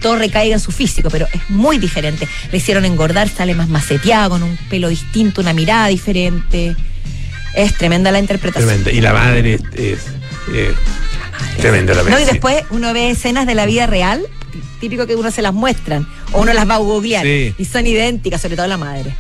todo 0.02 0.16
recaiga 0.18 0.54
en 0.54 0.60
su 0.60 0.72
físico, 0.72 1.10
pero 1.10 1.28
es 1.34 1.50
muy 1.50 1.80
diferente. 1.80 2.28
Le 2.52 2.58
hicieron 2.58 2.86
engordar, 2.86 3.28
sale 3.30 3.56
más 3.56 3.70
maceteado, 3.70 4.32
con 4.32 4.44
un 4.44 4.56
pelo 4.70 4.90
distinto, 4.90 5.42
una 5.42 5.54
mirada 5.54 5.88
diferente. 5.88 6.76
Es 7.54 7.78
tremenda 7.78 8.12
la 8.12 8.20
interpretación. 8.20 8.68
Tremenda. 8.68 8.92
Y 8.92 9.02
la 9.02 9.14
madre 9.14 9.60
es, 9.74 10.00
tremenda 11.58 11.94
la 11.94 12.04
No, 12.04 12.20
y 12.20 12.26
después 12.26 12.64
uno 12.70 12.94
ve 12.94 13.12
escenas 13.12 13.46
de 13.46 13.56
la 13.56 13.66
vida 13.66 13.88
real, 13.88 14.26
típico 14.80 15.06
que 15.08 15.16
uno 15.16 15.32
se 15.32 15.42
las 15.42 15.54
muestran, 15.54 16.08
o 16.32 16.42
uno 16.42 16.54
las 16.54 16.70
va 16.70 16.76
a 16.76 16.78
googlear, 16.78 17.26
y 17.26 17.66
son 17.66 17.88
idénticas, 17.88 18.42
sobre 18.42 18.56
todo 18.56 18.68
la 18.68 18.78
madre. 18.78 19.16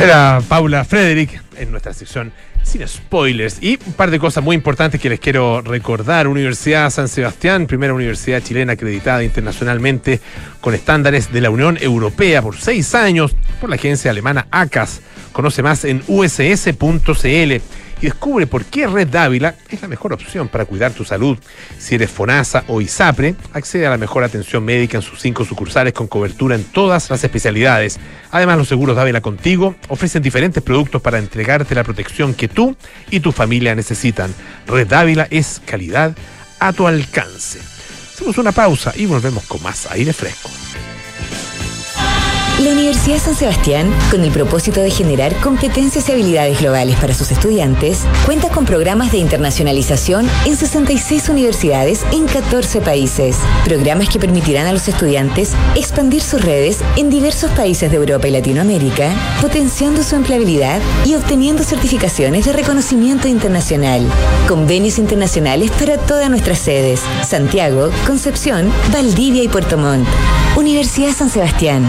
Era 0.00 0.40
Paula 0.48 0.84
Frederick 0.84 1.42
en 1.56 1.70
nuestra 1.70 1.92
sección 1.92 2.32
sin 2.68 2.86
spoilers. 2.86 3.58
Y 3.62 3.78
un 3.86 3.92
par 3.94 4.10
de 4.10 4.18
cosas 4.18 4.44
muy 4.44 4.54
importantes 4.54 5.00
que 5.00 5.08
les 5.08 5.18
quiero 5.18 5.62
recordar. 5.62 6.28
Universidad 6.28 6.90
San 6.90 7.08
Sebastián, 7.08 7.66
primera 7.66 7.94
universidad 7.94 8.42
chilena 8.42 8.74
acreditada 8.74 9.24
internacionalmente 9.24 10.20
con 10.60 10.74
estándares 10.74 11.32
de 11.32 11.40
la 11.40 11.50
Unión 11.50 11.78
Europea 11.80 12.42
por 12.42 12.56
seis 12.56 12.94
años 12.94 13.34
por 13.60 13.70
la 13.70 13.76
agencia 13.76 14.10
alemana 14.10 14.46
ACAS. 14.50 15.00
Conoce 15.32 15.62
más 15.62 15.84
en 15.84 16.02
uss.cl 16.06 17.62
y 18.00 18.06
descubre 18.06 18.46
por 18.46 18.64
qué 18.64 18.86
Red 18.86 19.08
Dávila 19.08 19.54
es 19.68 19.82
la 19.82 19.88
mejor 19.88 20.12
opción 20.12 20.48
para 20.48 20.64
cuidar 20.64 20.92
tu 20.92 21.04
salud. 21.04 21.38
Si 21.78 21.94
eres 21.94 22.10
FONASA 22.10 22.64
o 22.68 22.80
ISAPRE, 22.80 23.34
accede 23.52 23.86
a 23.86 23.90
la 23.90 23.98
mejor 23.98 24.24
atención 24.24 24.64
médica 24.64 24.98
en 24.98 25.02
sus 25.02 25.20
cinco 25.20 25.44
sucursales 25.44 25.92
con 25.92 26.06
cobertura 26.06 26.54
en 26.54 26.64
todas 26.64 27.10
las 27.10 27.24
especialidades. 27.24 27.98
Además, 28.30 28.58
los 28.58 28.68
seguros 28.68 28.96
Dávila 28.96 29.20
Contigo 29.20 29.74
ofrecen 29.88 30.22
diferentes 30.22 30.62
productos 30.62 31.02
para 31.02 31.18
entregarte 31.18 31.74
la 31.74 31.84
protección 31.84 32.34
que 32.34 32.48
tú 32.48 32.76
y 33.10 33.20
tu 33.20 33.32
familia 33.32 33.74
necesitan. 33.74 34.32
Red 34.66 34.88
Dávila 34.88 35.26
es 35.30 35.60
calidad 35.64 36.16
a 36.60 36.72
tu 36.72 36.86
alcance. 36.86 37.60
Hacemos 38.14 38.38
una 38.38 38.52
pausa 38.52 38.92
y 38.96 39.06
volvemos 39.06 39.44
con 39.44 39.62
más 39.62 39.86
aire 39.90 40.12
fresco. 40.12 40.50
La 42.58 42.72
Universidad 42.72 43.18
San 43.18 43.36
Sebastián, 43.36 43.88
con 44.10 44.24
el 44.24 44.32
propósito 44.32 44.80
de 44.80 44.90
generar 44.90 45.32
competencias 45.36 46.08
y 46.08 46.12
habilidades 46.12 46.58
globales 46.58 46.96
para 46.96 47.14
sus 47.14 47.30
estudiantes, 47.30 48.00
cuenta 48.26 48.48
con 48.48 48.64
programas 48.64 49.12
de 49.12 49.18
internacionalización 49.18 50.28
en 50.44 50.56
66 50.56 51.28
universidades 51.28 52.04
en 52.10 52.26
14 52.26 52.80
países. 52.80 53.36
Programas 53.64 54.08
que 54.08 54.18
permitirán 54.18 54.66
a 54.66 54.72
los 54.72 54.88
estudiantes 54.88 55.52
expandir 55.76 56.20
sus 56.20 56.42
redes 56.42 56.78
en 56.96 57.10
diversos 57.10 57.52
países 57.52 57.92
de 57.92 57.96
Europa 57.96 58.26
y 58.26 58.32
Latinoamérica, 58.32 59.12
potenciando 59.40 60.02
su 60.02 60.16
empleabilidad 60.16 60.80
y 61.04 61.14
obteniendo 61.14 61.62
certificaciones 61.62 62.44
de 62.44 62.54
reconocimiento 62.54 63.28
internacional. 63.28 64.04
Convenios 64.48 64.98
internacionales 64.98 65.70
para 65.70 65.96
todas 65.96 66.28
nuestras 66.28 66.58
sedes: 66.58 67.02
Santiago, 67.24 67.90
Concepción, 68.04 68.72
Valdivia 68.92 69.44
y 69.44 69.48
Puerto 69.48 69.78
Montt. 69.78 70.08
Universidad 70.56 71.12
San 71.12 71.30
Sebastián. 71.30 71.88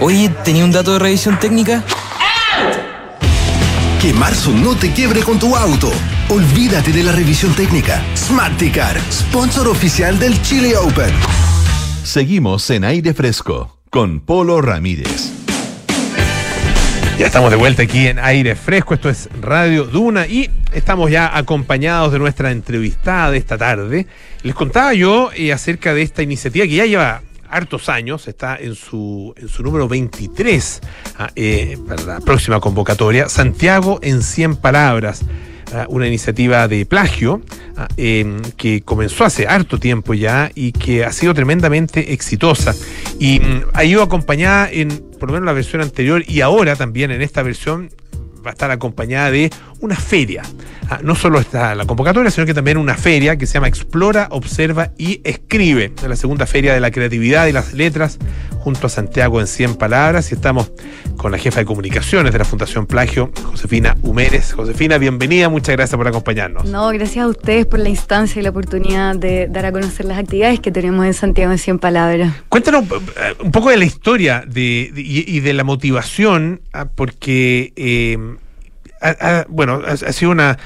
Oye, 0.00 0.28
¿tenía 0.44 0.64
un 0.64 0.70
dato 0.70 0.92
de 0.92 1.00
revisión 1.00 1.40
técnica? 1.40 1.82
Que 4.00 4.12
marzo 4.12 4.52
no 4.52 4.76
te 4.76 4.92
quiebre 4.92 5.22
con 5.22 5.40
tu 5.40 5.56
auto. 5.56 5.90
Olvídate 6.28 6.92
de 6.92 7.02
la 7.02 7.10
revisión 7.10 7.52
técnica. 7.54 8.04
Smarticar, 8.14 8.96
sponsor 9.10 9.66
oficial 9.66 10.16
del 10.20 10.40
Chile 10.42 10.76
Open. 10.76 11.10
Seguimos 12.04 12.70
en 12.70 12.84
aire 12.84 13.12
fresco 13.12 13.76
con 13.90 14.20
Polo 14.20 14.62
Ramírez. 14.62 15.32
Ya 17.18 17.26
estamos 17.26 17.50
de 17.50 17.56
vuelta 17.56 17.82
aquí 17.82 18.06
en 18.06 18.20
aire 18.20 18.54
fresco. 18.54 18.94
Esto 18.94 19.08
es 19.08 19.28
Radio 19.40 19.82
Duna 19.82 20.28
y 20.28 20.48
estamos 20.72 21.10
ya 21.10 21.36
acompañados 21.36 22.12
de 22.12 22.20
nuestra 22.20 22.52
entrevistada 22.52 23.32
de 23.32 23.38
esta 23.38 23.58
tarde. 23.58 24.06
Les 24.44 24.54
contaba 24.54 24.94
yo 24.94 25.30
eh, 25.34 25.52
acerca 25.52 25.92
de 25.92 26.02
esta 26.02 26.22
iniciativa 26.22 26.66
que 26.66 26.76
ya 26.76 26.86
lleva 26.86 27.22
hartos 27.50 27.88
años, 27.88 28.28
está 28.28 28.56
en 28.56 28.74
su, 28.74 29.34
en 29.36 29.48
su 29.48 29.62
número 29.62 29.88
23 29.88 30.80
ah, 31.18 31.30
eh, 31.34 31.78
para 31.86 32.02
la 32.02 32.20
próxima 32.20 32.60
convocatoria, 32.60 33.28
Santiago 33.28 33.98
en 34.02 34.22
100 34.22 34.56
palabras, 34.56 35.22
ah, 35.72 35.86
una 35.88 36.06
iniciativa 36.06 36.68
de 36.68 36.86
plagio 36.86 37.40
ah, 37.76 37.88
em, 37.96 38.40
que 38.56 38.82
comenzó 38.82 39.24
hace 39.24 39.46
harto 39.46 39.78
tiempo 39.78 40.14
ya 40.14 40.50
y 40.54 40.72
que 40.72 41.04
ha 41.04 41.12
sido 41.12 41.34
tremendamente 41.34 42.12
exitosa. 42.12 42.74
Y 43.18 43.40
mm, 43.40 43.62
ha 43.74 43.84
ido 43.84 44.02
acompañada 44.02 44.70
en 44.70 45.08
por 45.18 45.28
lo 45.28 45.34
menos 45.34 45.46
la 45.46 45.52
versión 45.52 45.82
anterior 45.82 46.22
y 46.26 46.40
ahora 46.40 46.76
también 46.76 47.10
en 47.10 47.22
esta 47.22 47.42
versión 47.42 47.90
va 48.44 48.50
a 48.50 48.52
estar 48.52 48.70
acompañada 48.70 49.30
de 49.30 49.50
una 49.80 49.96
feria. 49.96 50.42
Ah, 50.90 51.00
no 51.02 51.14
solo 51.14 51.38
está 51.38 51.74
la 51.74 51.84
convocatoria, 51.84 52.30
sino 52.30 52.46
que 52.46 52.54
también 52.54 52.78
una 52.78 52.94
feria 52.94 53.36
que 53.36 53.46
se 53.46 53.54
llama 53.54 53.68
Explora, 53.68 54.28
Observa 54.30 54.92
y 54.96 55.20
Escribe. 55.22 55.92
la 56.06 56.16
segunda 56.16 56.46
feria 56.46 56.72
de 56.72 56.80
la 56.80 56.90
creatividad 56.90 57.46
y 57.46 57.52
las 57.52 57.74
letras, 57.74 58.18
junto 58.60 58.86
a 58.86 58.90
Santiago 58.90 59.38
en 59.40 59.46
100 59.46 59.74
palabras. 59.74 60.32
Y 60.32 60.34
estamos 60.34 60.72
con 61.18 61.30
la 61.30 61.38
jefa 61.38 61.60
de 61.60 61.66
comunicaciones 61.66 62.32
de 62.32 62.38
la 62.38 62.46
Fundación 62.46 62.86
Plagio, 62.86 63.30
Josefina 63.50 63.96
Humérez. 64.02 64.52
Josefina, 64.52 64.96
bienvenida, 64.96 65.50
muchas 65.50 65.76
gracias 65.76 65.96
por 65.96 66.08
acompañarnos. 66.08 66.64
No, 66.64 66.88
gracias 66.88 67.24
a 67.24 67.28
ustedes 67.28 67.66
por 67.66 67.80
la 67.80 67.90
instancia 67.90 68.40
y 68.40 68.42
la 68.42 68.50
oportunidad 68.50 69.14
de 69.14 69.46
dar 69.48 69.66
a 69.66 69.72
conocer 69.72 70.06
las 70.06 70.18
actividades 70.18 70.60
que 70.60 70.72
tenemos 70.72 71.04
en 71.04 71.12
Santiago 71.12 71.52
en 71.52 71.58
100 71.58 71.78
palabras. 71.80 72.32
Cuéntanos 72.48 72.84
eh, 72.84 73.34
un 73.44 73.50
poco 73.52 73.68
de 73.68 73.76
la 73.76 73.84
historia 73.84 74.42
de, 74.46 74.90
y, 74.94 75.40
de 75.40 75.52
la 75.52 75.64
motivación, 75.64 76.62
ah, 76.72 76.86
porque... 76.86 77.74
Eh, 77.76 78.16
bueno, 79.48 79.80
ha, 79.86 79.96
sido 80.12 80.30
una, 80.30 80.58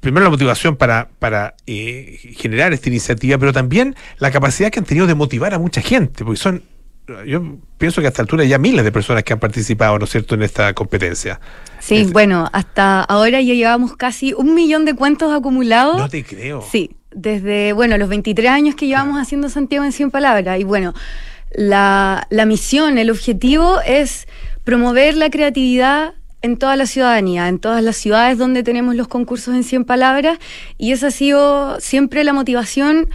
primero 0.00 0.24
la 0.24 0.30
motivación 0.30 0.76
para, 0.76 1.08
para 1.18 1.54
eh, 1.66 2.18
generar 2.36 2.72
esta 2.72 2.88
iniciativa, 2.88 3.38
pero 3.38 3.52
también 3.52 3.96
la 4.18 4.30
capacidad 4.30 4.70
que 4.70 4.78
han 4.78 4.84
tenido 4.84 5.06
de 5.06 5.14
motivar 5.14 5.54
a 5.54 5.58
mucha 5.58 5.80
gente, 5.80 6.24
porque 6.24 6.38
son, 6.38 6.62
yo 7.26 7.58
pienso 7.78 8.00
que 8.00 8.06
a 8.06 8.10
esta 8.10 8.22
altura 8.22 8.44
ya 8.44 8.58
miles 8.58 8.84
de 8.84 8.92
personas 8.92 9.22
que 9.24 9.32
han 9.32 9.40
participado, 9.40 9.98
¿no 9.98 10.04
es 10.04 10.10
cierto?, 10.10 10.34
en 10.34 10.42
esta 10.42 10.72
competencia. 10.74 11.40
Sí, 11.80 12.08
bueno, 12.12 12.48
hasta 12.52 13.02
ahora 13.02 13.40
ya 13.40 13.54
llevamos 13.54 13.96
casi 13.96 14.32
un 14.34 14.54
millón 14.54 14.84
de 14.84 14.94
cuentos 14.94 15.32
acumulados. 15.32 15.98
No 15.98 16.08
te 16.08 16.24
creo. 16.24 16.62
Sí, 16.70 16.96
desde, 17.10 17.72
bueno, 17.72 17.98
los 17.98 18.08
23 18.08 18.50
años 18.50 18.74
que 18.74 18.86
llevamos 18.86 19.20
haciendo 19.20 19.48
Santiago 19.48 19.84
en 19.84 19.92
100 19.92 20.10
palabras. 20.10 20.60
Y 20.60 20.64
bueno, 20.64 20.94
la, 21.50 22.26
la 22.30 22.46
misión, 22.46 22.98
el 22.98 23.10
objetivo 23.10 23.80
es 23.80 24.28
promover 24.64 25.16
la 25.16 25.28
creatividad 25.30 26.14
en 26.42 26.56
toda 26.56 26.76
la 26.76 26.86
ciudadanía, 26.86 27.48
en 27.48 27.58
todas 27.58 27.82
las 27.82 27.96
ciudades 27.96 28.36
donde 28.36 28.62
tenemos 28.62 28.94
los 28.94 29.08
concursos 29.08 29.54
en 29.54 29.64
100 29.64 29.84
palabras, 29.84 30.38
y 30.76 30.92
esa 30.92 31.08
ha 31.08 31.10
sido 31.10 31.80
siempre 31.80 32.24
la 32.24 32.32
motivación 32.32 33.08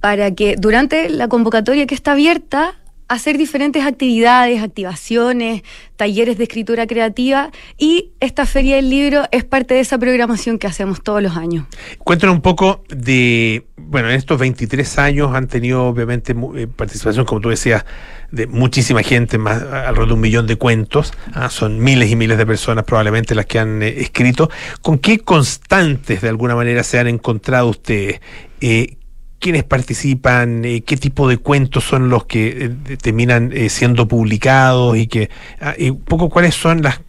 para 0.00 0.34
que 0.34 0.56
durante 0.58 1.08
la 1.08 1.28
convocatoria 1.28 1.86
que 1.86 1.94
está 1.94 2.12
abierta, 2.12 2.74
hacer 3.08 3.38
diferentes 3.38 3.84
actividades, 3.84 4.62
activaciones, 4.62 5.62
talleres 5.96 6.38
de 6.38 6.44
escritura 6.44 6.86
creativa 6.86 7.50
y 7.78 8.10
esta 8.20 8.46
feria 8.46 8.76
del 8.76 8.90
libro 8.90 9.24
es 9.30 9.44
parte 9.44 9.74
de 9.74 9.80
esa 9.80 9.98
programación 9.98 10.58
que 10.58 10.66
hacemos 10.66 11.02
todos 11.02 11.22
los 11.22 11.36
años. 11.36 11.66
Cuéntanos 11.98 12.34
un 12.34 12.42
poco 12.42 12.82
de, 12.88 13.66
bueno, 13.76 14.08
en 14.08 14.16
estos 14.16 14.38
23 14.38 14.98
años 14.98 15.34
han 15.34 15.46
tenido 15.46 15.84
obviamente 15.84 16.34
eh, 16.56 16.66
participación, 16.66 17.24
como 17.24 17.40
tú 17.40 17.50
decías, 17.50 17.84
de 18.30 18.46
muchísima 18.46 19.02
gente, 19.02 19.38
más 19.38 19.62
alrededor 19.62 20.08
de 20.08 20.14
un 20.14 20.20
millón 20.20 20.46
de 20.46 20.56
cuentos, 20.56 21.12
ah, 21.34 21.50
son 21.50 21.78
miles 21.78 22.10
y 22.10 22.16
miles 22.16 22.36
de 22.38 22.46
personas 22.46 22.84
probablemente 22.84 23.34
las 23.34 23.46
que 23.46 23.58
han 23.58 23.82
eh, 23.82 24.00
escrito. 24.00 24.50
¿Con 24.82 24.98
qué 24.98 25.18
constantes 25.18 26.20
de 26.22 26.28
alguna 26.28 26.56
manera 26.56 26.82
se 26.82 26.98
han 26.98 27.06
encontrado 27.06 27.68
ustedes? 27.68 28.20
Eh, 28.60 28.96
quiénes 29.44 29.64
participan, 29.64 30.64
eh, 30.64 30.82
qué 30.86 30.96
tipo 30.96 31.28
de 31.28 31.36
cuentos 31.36 31.84
son 31.84 32.08
los 32.08 32.24
que 32.24 32.72
eh, 32.88 32.96
terminan 32.96 33.52
eh, 33.52 33.68
siendo 33.68 34.08
publicados 34.08 34.96
y 34.96 35.06
que 35.06 35.28
ah, 35.60 35.74
un 35.78 36.00
poco 36.00 36.30
cuáles 36.30 36.54
son 36.54 36.80
las, 36.80 37.02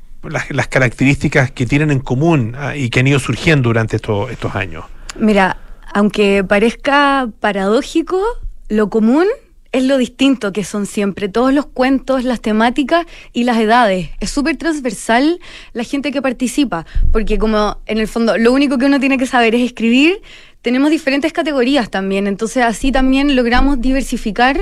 las, 0.49 0.67
características 0.67 1.51
que 1.51 1.65
tienen 1.65 1.91
en 1.91 1.99
común 2.01 2.53
ah, 2.57 2.75
y 2.75 2.89
que 2.89 2.99
han 2.99 3.07
ido 3.07 3.19
surgiendo 3.19 3.69
durante 3.69 3.95
estos, 3.95 4.29
estos 4.31 4.53
años. 4.53 4.83
Mira, 5.17 5.55
aunque 5.93 6.43
parezca 6.43 7.29
paradójico, 7.39 8.21
lo 8.67 8.89
común 8.89 9.27
es 9.71 9.83
lo 9.83 9.97
distinto 9.97 10.51
que 10.51 10.65
son 10.65 10.85
siempre. 10.85 11.29
Todos 11.29 11.53
los 11.53 11.65
cuentos, 11.65 12.25
las 12.25 12.41
temáticas 12.41 13.05
y 13.31 13.45
las 13.45 13.57
edades. 13.57 14.09
Es 14.19 14.29
súper 14.29 14.57
transversal 14.57 15.39
la 15.71 15.83
gente 15.83 16.11
que 16.11 16.21
participa, 16.21 16.85
porque 17.13 17.37
como 17.37 17.77
en 17.85 17.97
el 17.97 18.09
fondo 18.09 18.37
lo 18.37 18.51
único 18.51 18.77
que 18.77 18.85
uno 18.85 18.99
tiene 18.99 19.17
que 19.17 19.25
saber 19.25 19.55
es 19.55 19.61
escribir, 19.61 20.21
tenemos 20.65 20.89
diferentes 20.89 21.31
categorías 21.31 21.91
también, 21.91 22.25
entonces 22.25 22.63
así 22.63 22.91
también 22.91 23.35
logramos 23.35 23.79
diversificar 23.79 24.57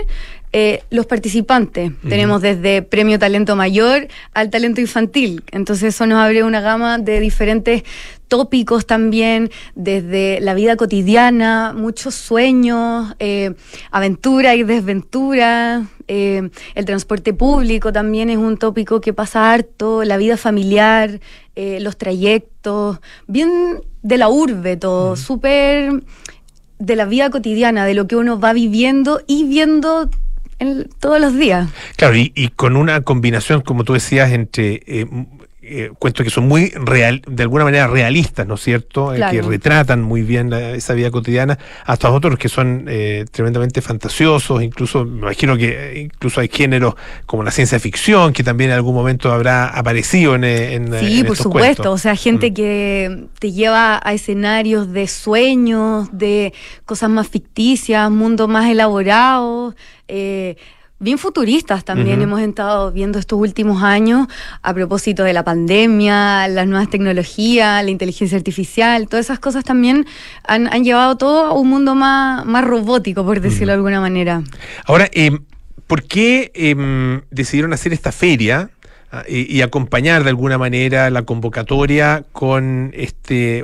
eh, 0.51 0.83
los 0.89 1.05
participantes. 1.05 1.93
Tenemos 2.09 2.41
desde 2.41 2.81
premio 2.81 3.17
talento 3.17 3.55
mayor 3.55 4.09
al 4.33 4.49
talento 4.49 4.81
infantil, 4.81 5.45
entonces 5.51 5.95
eso 5.95 6.05
nos 6.05 6.19
abre 6.19 6.43
una 6.43 6.59
gama 6.59 6.97
de 6.97 7.21
diferentes 7.21 7.83
tópicos 8.27 8.85
también, 8.85 9.49
desde 9.75 10.41
la 10.41 10.53
vida 10.55 10.75
cotidiana, 10.75 11.71
muchos 11.73 12.15
sueños, 12.15 13.15
eh, 13.19 13.53
aventura 13.89 14.55
y 14.55 14.63
desventura, 14.63 15.85
eh, 16.09 16.49
el 16.75 16.83
transporte 16.83 17.33
público 17.33 17.93
también 17.93 18.29
es 18.29 18.37
un 18.37 18.57
tópico 18.57 18.99
que 18.99 19.13
pasa 19.13 19.53
harto, 19.53 20.03
la 20.03 20.17
vida 20.17 20.35
familiar, 20.35 21.21
eh, 21.55 21.79
los 21.79 21.95
trayectos, 21.95 22.99
bien 23.25 23.81
de 24.03 24.17
la 24.17 24.29
urbe 24.29 24.77
todo, 24.77 25.15
súper 25.15 26.03
de 26.77 26.95
la 26.95 27.05
vida 27.05 27.29
cotidiana, 27.29 27.85
de 27.85 27.93
lo 27.93 28.07
que 28.07 28.15
uno 28.15 28.39
va 28.39 28.53
viviendo 28.53 29.21
y 29.25 29.45
viendo 29.45 30.09
todos 30.99 31.19
los 31.19 31.35
días. 31.35 31.69
Claro, 31.95 32.15
y, 32.15 32.31
y, 32.35 32.49
con 32.49 32.75
una 32.77 33.01
combinación, 33.01 33.61
como 33.61 33.83
tú 33.83 33.93
decías, 33.93 34.31
entre 34.31 34.81
eh, 34.85 35.07
eh, 35.65 35.91
cuentos 35.97 36.25
que 36.25 36.29
son 36.29 36.45
muy 36.45 36.71
real, 36.71 37.21
de 37.25 37.43
alguna 37.43 37.63
manera 37.63 37.87
realistas, 37.87 38.45
¿no 38.45 38.55
es 38.55 38.61
cierto? 38.61 39.13
Eh, 39.13 39.21
que 39.31 39.41
retratan 39.41 40.01
muy 40.01 40.21
bien 40.21 40.51
esa 40.51 40.93
vida 40.93 41.09
cotidiana, 41.09 41.57
hasta 41.85 42.11
otros 42.11 42.37
que 42.37 42.49
son 42.49 42.85
eh, 42.89 43.23
tremendamente 43.31 43.81
fantasiosos, 43.81 44.61
incluso, 44.61 45.05
me 45.05 45.19
imagino 45.19 45.55
que 45.55 46.01
incluso 46.01 46.41
hay 46.41 46.49
géneros 46.49 46.95
como 47.25 47.43
la 47.43 47.51
ciencia 47.51 47.79
ficción, 47.79 48.33
que 48.33 48.43
también 48.43 48.71
en 48.71 48.75
algún 48.75 48.93
momento 48.93 49.31
habrá 49.31 49.67
aparecido 49.67 50.35
en, 50.35 50.43
en 50.43 50.99
Sí, 50.99 51.23
por 51.23 51.37
supuesto, 51.37 51.93
o 51.93 51.97
sea, 51.97 52.17
gente 52.17 52.51
mm. 52.51 52.53
que 52.53 53.27
te 53.39 53.53
lleva 53.53 54.01
a 54.03 54.13
escenarios 54.13 54.91
de 54.91 55.07
sueños, 55.07 56.09
de 56.11 56.53
cosas 56.85 57.09
más 57.09 57.29
ficticias, 57.29 58.11
mundos 58.11 58.49
más 58.49 58.69
elaborados. 58.69 59.75
Eh, 60.07 60.57
bien 61.03 61.17
futuristas 61.17 61.83
también 61.83 62.21
hemos 62.21 62.39
estado 62.39 62.91
viendo 62.91 63.19
estos 63.19 63.39
últimos 63.39 63.83
años 63.83 64.27
a 64.61 64.73
propósito 64.73 65.23
de 65.23 65.33
la 65.33 65.43
pandemia, 65.43 66.47
las 66.47 66.65
nuevas 66.65 66.89
tecnologías, 66.89 67.83
la 67.83 67.91
inteligencia 67.91 68.37
artificial, 68.37 69.07
todas 69.07 69.25
esas 69.25 69.39
cosas 69.39 69.63
también 69.63 70.05
han, 70.47 70.83
llevado 70.83 71.17
todo 71.17 71.45
a 71.45 71.53
un 71.53 71.69
mundo 71.69 71.93
más, 71.93 72.45
más 72.45 72.63
robótico, 72.63 73.25
por 73.25 73.41
decirlo 73.41 73.67
de 73.67 73.75
alguna 73.75 73.99
manera. 73.99 74.43
Ahora, 74.85 75.09
eh, 75.11 75.37
¿por 75.87 76.03
qué 76.03 76.51
em, 76.55 77.21
decidieron 77.29 77.73
hacer 77.73 77.93
esta 77.93 78.11
feria? 78.11 78.69
Ah, 79.15 79.23
y, 79.27 79.61
acompañar 79.61 80.23
de 80.23 80.31
alguna 80.31 80.57
manera 80.57 81.11
la 81.11 81.21
convocatoria 81.21 82.25
con 82.31 82.89
este, 82.95 83.63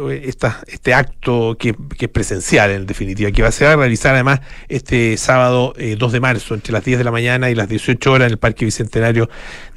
este 0.67 0.93
acto 0.93 1.57
que, 1.57 1.75
es 1.99 2.09
presencial 2.09 2.69
en 2.69 2.85
definitiva, 2.85 3.31
que 3.31 3.41
va 3.41 3.47
a 3.47 3.51
ser 3.51 3.69
a 3.69 3.75
realizar 3.75 4.13
además 4.13 4.41
este 4.67 5.17
sábado 5.17 5.73
2 5.75 5.79
eh, 5.79 6.13
de 6.13 6.19
marzo 6.19 6.53
entre 6.53 6.71
las 6.71 6.85
10 6.85 6.99
de 6.99 7.03
la 7.03 7.09
mañana 7.09 7.49
y 7.49 7.55
las 7.55 7.67
18 7.67 8.11
horas 8.11 8.27
en 8.27 8.33
el 8.33 8.37
Parque 8.37 8.63
Bicentenario 8.63 9.27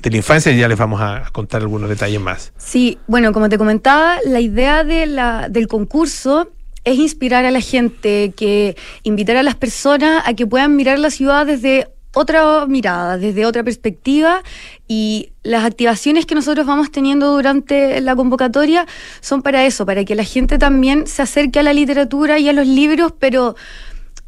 de 0.03 0.11
la 0.11 0.16
Infancia 0.18 0.53
ya 0.53 0.68
les 0.68 0.77
vamos 0.77 1.01
a 1.01 1.23
contar 1.33 1.62
algunos 1.62 1.89
detalles 1.89 2.20
más. 2.20 2.53
Sí, 2.59 2.99
bueno, 3.07 3.33
como 3.33 3.49
te 3.49 3.57
comentaba, 3.57 4.18
la 4.27 4.41
idea 4.41 4.85
de 4.85 5.07
la, 5.07 5.49
del 5.49 5.68
concurso 5.68 6.51
es 6.85 6.99
inspirar 6.99 7.47
a 7.47 7.51
la 7.51 7.62
gente, 7.62 8.35
que 8.37 8.77
invitar 9.05 9.39
a 9.39 9.43
las 9.43 9.55
personas 9.55 10.23
a 10.27 10.35
que 10.35 10.47
puedan 10.47 10.77
mirar 10.77 10.99
la 10.99 11.09
ciudad 11.09 11.47
desde 11.47 11.89
otra 12.15 12.67
mirada, 12.67 13.19
desde 13.19 13.47
otra 13.47 13.63
perspectiva 13.63 14.43
y 14.87 15.31
las 15.43 15.65
activaciones 15.65 16.27
que 16.27 16.35
nosotros 16.35 16.67
vamos 16.67 16.91
teniendo 16.91 17.33
durante 17.33 18.01
la 18.01 18.15
convocatoria 18.15 18.87
son 19.21 19.43
para 19.43 19.65
eso, 19.65 19.87
para 19.87 20.05
que 20.05 20.15
la 20.15 20.25
gente 20.25 20.59
también 20.59 21.07
se 21.07 21.23
acerque 21.23 21.61
a 21.61 21.63
la 21.63 21.73
literatura 21.73 22.39
y 22.39 22.49
a 22.49 22.53
los 22.53 22.67
libros, 22.67 23.13
pero 23.19 23.57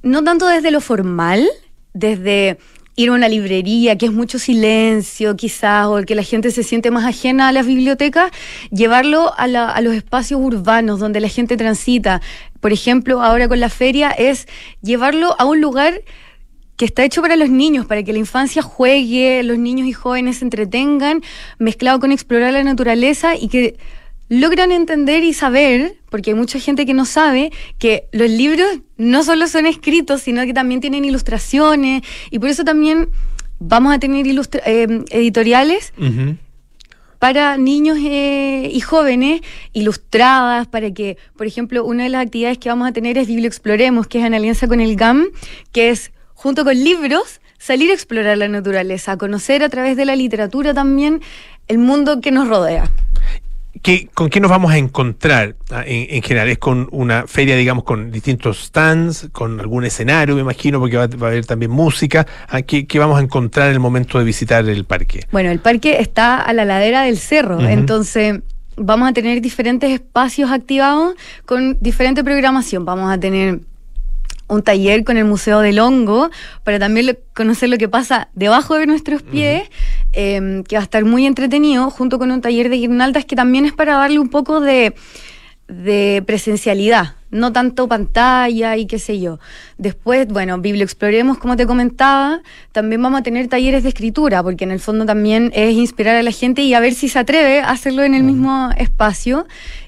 no 0.03 0.25
tanto 0.25 0.47
desde 0.47 0.71
lo 0.71 0.81
formal, 0.81 1.47
desde 1.93 2.59
ir 2.97 3.09
a 3.09 3.13
una 3.13 3.29
librería, 3.29 3.99
que 3.99 4.07
es 4.07 4.13
mucho 4.13 4.39
silencio 4.39 5.37
quizás, 5.37 5.87
o 5.87 6.03
que 6.05 6.15
la 6.15 6.23
gente 6.23 6.51
se 6.51 6.63
siente 6.63 6.91
más 6.91 7.05
ajena 7.05 7.49
a 7.49 7.53
las 7.53 7.67
bibliotecas, 7.67 8.31
llevarlo 8.71 9.33
a, 9.37 9.45
a, 9.45 9.81
los 9.81 9.95
espacios 9.95 10.41
urbanos 10.41 11.01
donde 11.01 11.21
la 11.21 11.29
gente 11.29 11.57
transita. 11.57 12.21
Por 12.61 12.73
ejemplo, 12.73 13.21
ahora 13.21 13.49
con 13.49 13.61
la 13.61 13.69
feria 13.69 14.11
es 14.11 14.47
llevarlo 14.81 15.35
a 15.39 15.45
un 15.45 15.61
lugar 15.61 16.03
que 16.77 16.85
está 16.85 17.05
hecho 17.05 17.23
para 17.23 17.37
los 17.37 17.51
niños, 17.51 17.87
para 17.87 18.03
que 18.03 18.13
la 18.13 18.19
infancia 18.19 18.63
juegue, 18.63 19.43
los 19.43 19.59
niños 19.59 19.87
y 19.87 19.93
jóvenes 19.93 20.39
se 20.39 20.45
entretengan, 20.45 21.23
mezclado 21.59 22.01
con 22.01 22.13
explorar 22.13 22.53
la 22.53 22.65
naturaleza 22.65 23.37
y 23.37 23.49
que 23.49 23.77
logran 24.29 24.73
entender 24.73 25.23
y 25.23 25.35
saber, 25.35 25.97
porque 26.11 26.31
hay 26.31 26.37
mucha 26.37 26.59
gente 26.59 26.87
que 26.87 26.95
no 26.95 27.05
sabe, 27.05 27.53
que 27.79 28.09
los 28.13 28.31
libros 28.31 28.69
no 28.97 29.23
solo 29.23 29.47
son 29.49 29.67
escritos, 29.67 30.23
sino 30.23 30.45
que 30.45 30.55
también 30.55 30.81
tienen 30.81 31.05
ilustraciones 31.05 32.03
y 32.31 32.39
por 32.39 32.49
eso 32.49 32.65
también 32.65 33.09
vamos 33.59 33.95
a 33.95 33.99
tener 33.99 34.27
eh, 34.27 35.05
editoriales. 35.11 35.93
para 37.19 37.57
niños 37.57 37.97
eh, 38.03 38.69
y 38.71 38.81
jóvenes 38.81 39.41
ilustradas, 39.73 40.67
para 40.67 40.91
que, 40.91 41.17
por 41.37 41.47
ejemplo, 41.47 41.83
una 41.85 42.03
de 42.03 42.11
las 42.11 42.27
actividades 42.27 42.59
que 42.59 42.69
vamos 42.69 42.87
a 42.87 42.93
tener 42.93 43.17
es 43.17 43.29
Exploremos, 43.31 44.07
que 44.07 44.19
es 44.19 44.27
en 44.27 44.35
alianza 44.35 44.69
con 44.69 44.81
el 44.81 44.95
GAM, 44.97 45.29
que 45.73 45.89
es 45.89 46.13
junto 46.35 46.65
con 46.65 46.75
libros, 46.75 47.41
salir 47.59 47.91
a 47.91 47.95
explorar 47.95 48.37
la 48.39 48.49
naturaleza, 48.49 49.13
a 49.13 49.17
conocer 49.17 49.63
a 49.63 49.69
través 49.69 49.97
de 49.97 50.05
la 50.05 50.17
literatura 50.17 50.75
también 50.75 51.23
el 51.69 51.79
mundo 51.79 52.21
que 52.21 52.31
nos 52.31 52.49
rodea. 52.49 52.91
¿Qué, 53.83 54.09
¿Con 54.15 54.31
qué 54.31 54.41
nos 54.41 54.51
vamos 54.51 54.73
a 54.73 54.79
encontrar 54.79 55.57
ah, 55.71 55.83
en, 55.87 56.23
general? 56.23 56.49
¿Es 56.49 56.59
con 56.59 56.89
una 56.91 57.27
feria, 57.27 57.55
digamos, 57.55 57.85
con 57.85 58.11
distintos 58.11 58.65
stands, 58.65 59.29
con 59.33 59.61
algún 59.61 59.85
escenario, 59.85 60.35
me 60.35 60.41
imagino, 60.41 60.81
porque 60.81 60.97
va, 60.97 61.03
a 61.03 61.29
haber 61.29 61.45
también 61.45 61.71
música? 61.71 62.27
Ah, 62.49 62.63
¿Qué, 62.63 62.87
¿Qué, 62.87 62.99
vamos 62.99 63.19
a 63.19 63.23
encontrar 63.23 63.69
en 63.69 63.75
el 63.75 63.81
momento 63.81 64.19
de 64.19 64.25
visitar 64.25 64.67
el 64.67 64.85
parque? 64.85 65.27
Bueno, 65.33 65.51
el 65.51 65.59
parque 65.59 66.01
está 66.01 66.41
a 66.41 66.53
la 66.55 66.65
ladera 66.65 67.03
del 67.03 67.19
cerro, 67.19 67.61
entonces 67.61 68.41
vamos 68.77 69.09
a 69.09 69.13
tener 69.13 69.41
diferentes 69.43 69.91
espacios 69.91 70.51
activados 70.51 71.15
con 71.45 71.77
diferente 71.81 72.25
programación. 72.25 72.85
Vamos 72.85 73.13
a 73.13 73.19
tener 73.19 73.61
un 74.49 74.63
taller 74.63 75.05
con 75.05 75.17
el 75.17 75.25
Museo 75.25 75.61
del 75.61 75.79
Hongo 75.79 76.31
para 76.65 76.79
también 76.79 77.19
conocer 77.35 77.69
lo 77.69 77.79
que 77.79 77.89
pasa 77.89 78.29
debajo 78.35 78.77
de 78.77 78.87
nuestros 78.87 79.23
pies, 79.23 79.69
em, 80.13 80.63
que 80.65 80.77
va 80.77 80.81
a 80.81 80.85
estar 80.85 81.05
muy 81.05 81.27
entretenido, 81.27 81.91
junto 81.91 82.19
con 82.19 82.31
un 82.31 82.41
taller 82.41 82.69
de 82.69 82.77
guirnaldas 82.77 83.25
que 83.25 83.37
también 83.37 83.65
es 83.65 83.73
para 83.73 83.97
darle 83.97 84.19
un 84.19 84.29
poco 84.29 84.61
de, 84.61 84.95
de 85.69 86.23
presencialidad, 86.27 87.17
no 87.35 87.53
tanto 87.53 87.89
pantalla 87.89 88.77
y 88.77 88.87
qué 88.87 88.99
sé 88.99 89.21
yo. 89.21 89.39
Después, 89.77 90.29
bueno, 90.29 90.61
Exploremos, 90.65 91.39
como 91.39 91.57
te 91.57 91.67
comentaba, 91.67 92.41
también 92.73 93.03
vamos 93.03 93.21
a 93.21 93.23
tener 93.23 93.49
talleres 93.49 93.83
de 93.83 93.89
escritura, 93.89 94.43
porque 94.43 94.65
en 94.65 94.71
el 94.71 94.81
fondo 94.81 95.05
también 95.05 95.51
es 95.55 95.75
inspirar 95.75 96.17
a 96.17 96.23
la 96.23 96.31
gente 96.31 96.63
y 96.63 96.75
a 96.75 96.81
ver 96.81 96.95
si 96.95 97.09
se 97.09 97.19
atreve 97.19 97.61
a 97.61 97.71
hacerlo 97.71 98.03
en 98.03 98.15
el 98.15 98.23
mismo 98.23 98.71
espacio. 98.77 99.47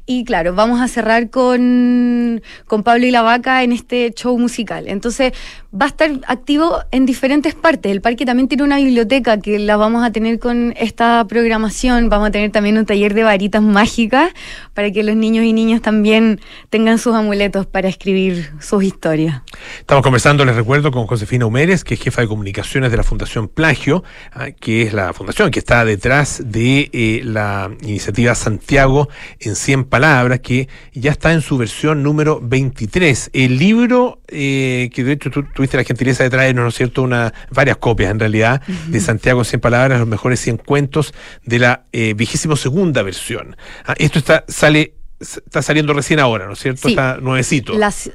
Y 0.09 0.25
claro, 0.25 0.55
vamos 0.55 0.81
a 0.81 0.87
cerrar 0.87 1.31
con, 1.31 2.41
con 2.67 2.85
Pablo 2.85 3.07
y 3.07 3.11
la 3.11 3.23
Vaca 3.23 3.65
en 3.65 3.73
este 3.73 4.13
show 4.13 4.39
musical. 4.39 4.87
Entonces, 4.87 5.33
va 5.75 5.87
a 5.87 5.89
estar 5.89 6.11
activo 6.29 6.79
en 6.93 7.07
diferentes 7.07 7.57
partes. 7.57 7.91
El 7.91 8.01
parque 8.01 8.25
también 8.25 8.47
tiene 8.47 8.63
una 8.63 8.77
biblioteca 8.77 9.41
que 9.41 9.59
la 9.59 9.77
vamos 9.77 10.05
a 10.05 10.13
tener 10.13 10.39
con 10.39 10.75
esta 10.77 11.27
programación. 11.27 12.09
Vamos 12.09 12.29
a 12.29 12.31
tener 12.31 12.53
también 12.53 12.79
un 12.79 12.87
taller 12.87 13.15
de 13.15 13.25
varitas 13.25 13.63
mágicas 13.63 14.31
para 14.75 14.93
que 14.93 15.03
los 15.03 15.17
niños 15.17 15.45
y 15.45 15.53
niñas 15.53 15.83
también 15.83 16.41
tengan 16.71 16.99
sus 16.99 17.15
amuletos 17.17 17.36
para 17.71 17.89
escribir 17.89 18.51
sus 18.61 18.83
historias. 18.83 19.43
Estamos 19.79 20.03
conversando, 20.03 20.43
les 20.47 20.57
recuerdo, 20.57 20.91
con 20.91 21.07
Josefina 21.07 21.45
Humérez, 21.45 21.85
que 21.85 21.93
es 21.93 22.01
jefa 22.01 22.23
de 22.23 22.29
comunicaciones 22.29 22.91
de 22.91 22.97
la 22.97 23.03
Fundación 23.03 23.49
Plagio, 23.49 24.03
ah, 24.33 24.53
que 24.53 24.83
es 24.83 24.95
la 24.95 25.13
fundación 25.13 25.51
que 25.51 25.59
está 25.59 25.85
detrás 25.85 26.43
de 26.47 26.89
eh, 26.95 27.21
la 27.25 27.71
iniciativa 27.83 28.35
Santiago 28.35 29.11
en 29.39 29.55
100 29.55 29.85
palabras, 29.85 30.41
que 30.41 30.69
ya 30.95 31.11
está 31.11 31.35
en 31.35 31.43
su 31.43 31.59
versión 31.59 32.03
número 32.03 32.41
23. 32.43 33.31
El 33.35 33.59
libro, 33.59 34.23
eh, 34.29 34.89
que 34.95 35.05
de 35.05 35.13
hecho 35.13 35.31
tú 35.31 35.45
tuviste 35.55 35.77
la 35.77 35.85
gentileza 35.85 36.25
de 36.25 36.31
traernos, 36.31 36.63
¿no 36.63 36.69
es 36.71 36.75
cierto?, 36.75 37.03
una, 37.03 37.35
varias 37.51 37.77
copias 37.77 38.11
en 38.11 38.19
realidad, 38.19 38.63
de 38.87 39.01
Santiago 39.01 39.41
en 39.41 39.45
100 39.45 39.61
palabras, 39.61 39.99
los 39.99 40.09
mejores 40.09 40.41
100 40.41 40.57
cuentos 40.57 41.13
de 41.45 41.59
la 41.59 41.85
eh, 41.93 42.15
vigésimo 42.15 42.57
segunda 42.57 43.03
versión. 43.03 43.57
Ah, 43.85 43.95
esto 43.99 44.19
está, 44.19 44.45
sale 44.49 44.95
está 45.21 45.63
saliendo 45.63 45.93
recién 45.93 46.21
ahora, 46.21 46.47
¿no 46.47 46.53
es 46.53 46.59
cierto? 46.59 46.89
Está 46.89 47.19
nuevecito. 47.19 47.73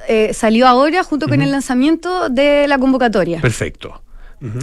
Eh, 0.07 0.33
salió 0.33 0.67
ahora 0.67 1.03
junto 1.03 1.27
con 1.27 1.41
el 1.41 1.51
lanzamiento 1.51 2.29
de 2.29 2.67
la 2.67 2.77
convocatoria. 2.77 3.41
Perfecto. 3.41 4.03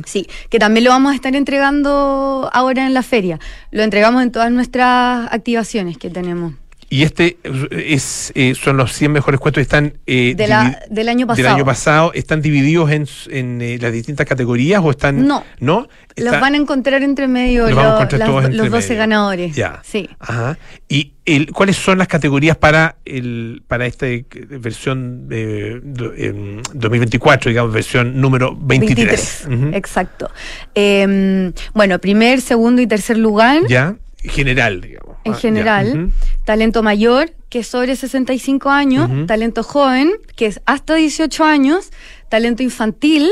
Sí, 0.07 0.27
que 0.51 0.59
también 0.59 0.83
lo 0.85 0.91
vamos 0.91 1.13
a 1.13 1.15
estar 1.15 1.37
entregando 1.37 2.51
ahora 2.53 2.85
en 2.85 2.95
la 2.95 3.05
feria. 3.05 3.39
Lo 3.71 3.85
entregamos 3.85 4.25
en 4.25 4.33
todas 4.33 4.51
nuestras 4.51 5.33
activaciones 5.33 5.99
que 5.99 6.11
tenemos. 6.11 6.55
Y 6.91 7.03
este 7.03 7.37
es, 7.71 8.33
eh, 8.35 8.55
son 8.55 8.79
los 8.79 8.95
100 8.95 9.13
mejores 9.13 9.39
cuentos 9.39 9.59
que 9.59 9.63
están 9.63 9.99
eh, 10.07 10.33
De 10.35 10.47
la- 10.47 10.81
del 10.89 11.11
año 11.11 11.27
del 11.27 11.37
pasado. 11.37 11.55
año 11.55 11.65
pasado. 11.67 12.13
¿Están 12.15 12.41
divididos 12.41 12.91
en, 12.91 13.07
en, 13.31 13.61
eh, 13.61 13.79
las 13.79 13.93
distintas 13.93 14.27
categorías 14.27 14.81
o 14.83 14.91
están...? 14.91 15.27
No. 15.27 15.45
¿No? 15.61 15.87
Los 16.17 16.41
van 16.41 16.55
a 16.55 16.57
encontrar 16.57 17.03
entre 17.03 17.29
medio 17.29 17.65
Los 17.65 17.71
lo- 17.73 17.77
vamos 17.77 17.93
a 17.93 17.97
encontrar 18.05 18.21
las- 18.31 18.45
entre 18.47 18.57
los 18.57 18.71
12 18.71 18.89
medio. 18.89 18.99
ganadores. 19.01 19.55
Ya. 19.55 19.83
Sí. 19.85 20.09
Ajá. 20.19 20.59
¿Y 20.89 21.13
el, 21.27 21.53
cuáles 21.53 21.77
son 21.77 21.99
las 21.99 22.09
categorías 22.09 22.57
para 22.57 22.97
el 23.05 23.63
para 23.69 23.85
esta 23.85 24.07
eh, 24.09 24.25
versión 24.49 25.29
eh, 25.31 25.79
do- 25.83 26.15
em, 26.17 26.63
2024, 26.73 27.51
digamos, 27.51 27.73
versión 27.73 28.19
número 28.19 28.57
23? 28.59 29.45
23, 29.47 29.59
Ujú. 29.69 29.77
Exacto. 29.77 30.31
Eh, 30.75 31.53
bueno, 31.75 31.99
primer, 31.99 32.41
segundo 32.41 32.81
y 32.81 32.87
tercer 32.87 33.19
lugar. 33.19 33.61
Ya, 33.69 33.95
general, 34.23 34.81
digamos. 34.81 35.17
En 35.25 35.35
Ah, 35.35 35.37
general, 35.37 36.13
talento 36.45 36.83
mayor, 36.83 37.33
que 37.49 37.61
es 37.61 37.67
sobre 37.67 37.95
65 37.97 38.71
años, 38.71 39.11
Ujú. 39.11 39.27
talento 39.27 39.63
joven, 39.63 40.11
que 40.37 40.47
es 40.47 40.61
hasta 40.67 40.95
18 40.95 41.45
años, 41.45 41.91
talento 42.29 42.63
infantil, 42.63 43.31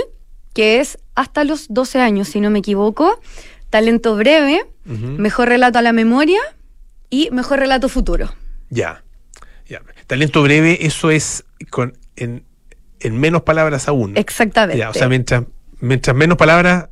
que 0.55 0.81
es 0.81 0.99
hasta 1.15 1.45
los 1.45 1.67
12 1.69 2.01
años, 2.01 2.29
si 2.29 2.41
no 2.41 2.51
me 2.51 2.61
equivoco, 2.61 3.21
talento 3.71 4.17
breve, 4.17 4.65
mejor 4.85 5.49
relato 5.49 5.79
a 5.79 5.83
la 5.83 5.93
memoria 5.93 6.39
y 7.11 7.29
mejor 7.33 7.59
relato 7.59 7.89
futuro. 7.89 8.33
Ya, 8.71 9.03
ya. 9.69 9.83
Talento 10.07 10.43
breve, 10.43 10.87
eso 10.87 11.11
es 11.11 11.45
con 11.71 11.97
en, 12.17 12.45
en 13.01 13.19
menos 13.19 13.43
palabras 13.43 13.89
aún. 13.89 14.17
Exactamente. 14.17 14.79
Ya, 14.79 14.91
o 14.91 14.95
sea, 14.95 15.09
mientras, 15.09 15.43
mientras 15.81 16.15
menos 16.17 16.39
palabras, 16.39 16.89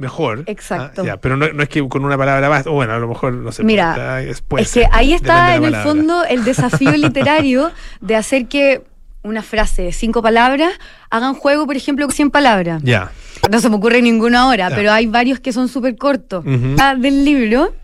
mejor. 0.00 0.42
Exacto. 0.46 1.02
Ah, 1.02 1.06
ya, 1.06 1.16
pero 1.18 1.36
no, 1.36 1.52
no 1.52 1.62
es 1.62 1.68
que 1.68 1.86
con 1.88 2.04
una 2.04 2.18
palabra 2.18 2.48
más, 2.48 2.66
o 2.66 2.72
bueno, 2.72 2.94
a 2.94 2.98
lo 2.98 3.06
mejor, 3.06 3.32
no 3.34 3.52
sé. 3.52 3.62
Mira, 3.62 4.14
ah, 4.16 4.22
es, 4.22 4.40
puede 4.40 4.64
es 4.64 4.72
que 4.72 4.86
ahí 4.90 5.12
está 5.12 5.54
en 5.54 5.64
el 5.64 5.76
fondo 5.76 6.24
el 6.24 6.42
desafío 6.44 6.90
literario 6.96 7.70
de 8.00 8.16
hacer 8.16 8.46
que 8.46 8.82
una 9.22 9.42
frase 9.42 9.82
de 9.82 9.92
cinco 9.92 10.22
palabras 10.22 10.72
hagan 11.10 11.34
juego, 11.34 11.66
por 11.66 11.76
ejemplo, 11.76 12.06
con 12.06 12.14
100 12.14 12.30
palabras. 12.30 12.82
Ya. 12.82 13.12
No 13.50 13.60
se 13.60 13.68
me 13.68 13.76
ocurre 13.76 14.00
ninguno 14.02 14.38
ahora, 14.38 14.70
Ya. 14.70 14.74
pero 14.76 14.92
hay 14.92 15.06
varios 15.06 15.40
que 15.40 15.52
son 15.52 15.68
súper 15.68 15.96
cortos. 15.96 16.44
Del 16.44 17.24
libro 17.24 17.74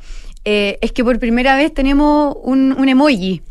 eh, 0.45 0.79
es 0.81 0.93
que 0.93 1.05
por 1.05 1.19
primera 1.19 1.55
vez 1.57 1.75
tenemos 1.75 2.37
un, 2.43 2.75
un 2.79 2.89
emoji, 2.89 3.43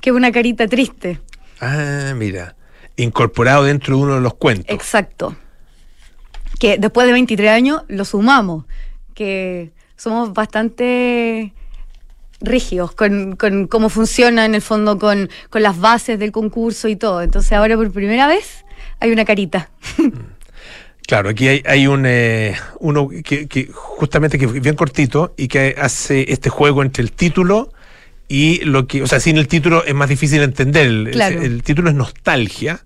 que 0.00 0.10
es 0.10 0.16
una 0.16 0.30
carita 0.32 0.66
triste. 0.68 1.18
Ah, 1.60 2.12
mira. 2.14 2.56
Incorporado 2.96 3.64
dentro 3.64 3.96
de 3.96 4.02
uno 4.02 4.14
de 4.16 4.20
los 4.20 4.34
cuentos. 4.34 4.66
Exacto. 4.74 5.34
Que 6.60 6.78
después 6.78 7.06
de 7.08 7.12
23 7.12 7.50
años 7.50 7.82
lo 7.88 8.04
sumamos, 8.04 8.66
que 9.14 9.72
somos 9.96 10.32
bastante 10.32 11.52
rígidos 12.40 12.92
con, 12.92 13.34
con 13.36 13.66
cómo 13.66 13.88
funciona 13.88 14.44
en 14.44 14.54
el 14.54 14.62
fondo 14.62 14.98
con, 14.98 15.28
con 15.50 15.62
las 15.62 15.78
bases 15.80 16.18
del 16.18 16.30
concurso 16.32 16.86
y 16.88 16.94
todo. 16.96 17.22
Entonces 17.22 17.52
ahora 17.52 17.76
por 17.76 17.90
primera 17.90 18.26
vez 18.28 18.64
hay 19.00 19.10
una 19.10 19.24
carita. 19.24 19.70
Claro, 21.06 21.30
aquí 21.30 21.48
hay, 21.48 21.62
hay 21.66 21.88
un 21.88 22.04
eh, 22.06 22.54
uno 22.78 23.08
que, 23.24 23.48
que 23.48 23.68
justamente 23.72 24.38
que 24.38 24.44
es 24.44 24.52
bien 24.52 24.76
cortito 24.76 25.34
y 25.36 25.48
que 25.48 25.74
hace 25.76 26.32
este 26.32 26.50
juego 26.50 26.82
entre 26.84 27.02
el 27.02 27.10
título 27.10 27.72
y 28.28 28.60
lo 28.64 28.86
que, 28.86 29.02
o 29.02 29.08
sea, 29.08 29.18
sin 29.18 29.36
el 29.36 29.48
título 29.48 29.84
es 29.84 29.92
más 29.92 30.08
difícil 30.08 30.40
entender. 30.40 30.86
El, 30.86 31.10
Claro. 31.10 31.42
el 31.42 31.64
título 31.64 31.88
es 31.90 31.96
Nostalgia. 31.96 32.84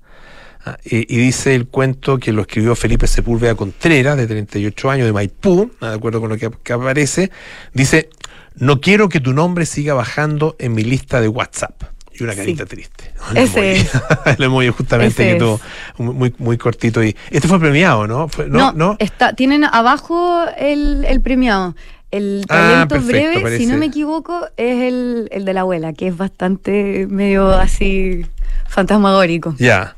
Ah, 0.64 0.76
eh, 0.84 1.04
y 1.08 1.16
dice 1.16 1.54
el 1.54 1.66
cuento 1.68 2.18
que 2.18 2.32
lo 2.32 2.42
escribió 2.42 2.74
Felipe 2.74 3.06
Sepúlveda 3.06 3.54
Contreras, 3.54 4.16
de 4.16 4.26
38 4.26 4.90
años, 4.90 5.06
de 5.06 5.12
Maipú, 5.12 5.70
ah, 5.80 5.90
de 5.90 5.94
acuerdo 5.96 6.20
con 6.20 6.30
lo 6.30 6.36
que, 6.38 6.50
que 6.62 6.72
aparece. 6.72 7.30
Dice: 7.72 8.10
No 8.56 8.80
quiero 8.80 9.08
que 9.08 9.20
tu 9.20 9.32
nombre 9.32 9.66
siga 9.66 9.94
bajando 9.94 10.56
en 10.58 10.74
mi 10.74 10.82
lista 10.84 11.20
de 11.20 11.28
WhatsApp. 11.28 11.82
Y 12.16 12.22
una 12.22 12.32
Sí. 12.32 12.38
carita 12.38 12.64
triste. 12.66 13.12
Ese 13.34 13.72
emoji. 13.80 13.88
El 14.38 14.42
emoji 14.44 14.68
justamente 14.68 15.22
Ese 15.24 15.32
que 15.32 15.38
tuvo 15.40 15.60
muy, 15.98 16.32
muy 16.38 16.56
cortito. 16.56 17.02
y 17.02 17.16
Este 17.30 17.48
fue 17.48 17.58
premiado, 17.58 18.06
¿no? 18.06 18.28
Fue- 18.28 18.48
no, 18.48 18.70
no. 18.72 18.94
Está, 19.00 19.32
tienen 19.32 19.64
abajo 19.64 20.44
el, 20.56 21.04
el 21.06 21.20
premiado. 21.20 21.74
El 22.12 22.44
Ah, 22.48 22.54
talento 22.86 22.94
perfecto, 22.94 23.40
breve, 23.40 23.58
si 23.58 23.66
no 23.66 23.76
me 23.76 23.86
equivoco, 23.86 24.46
es 24.56 24.82
el, 24.84 25.28
el 25.32 25.44
de 25.44 25.52
la 25.52 25.62
abuela, 25.62 25.92
que 25.92 26.06
es 26.06 26.16
bastante 26.16 27.08
medio 27.10 27.48
así 27.50 28.24
fantasmagórico. 28.68 29.56
Ya. 29.58 29.96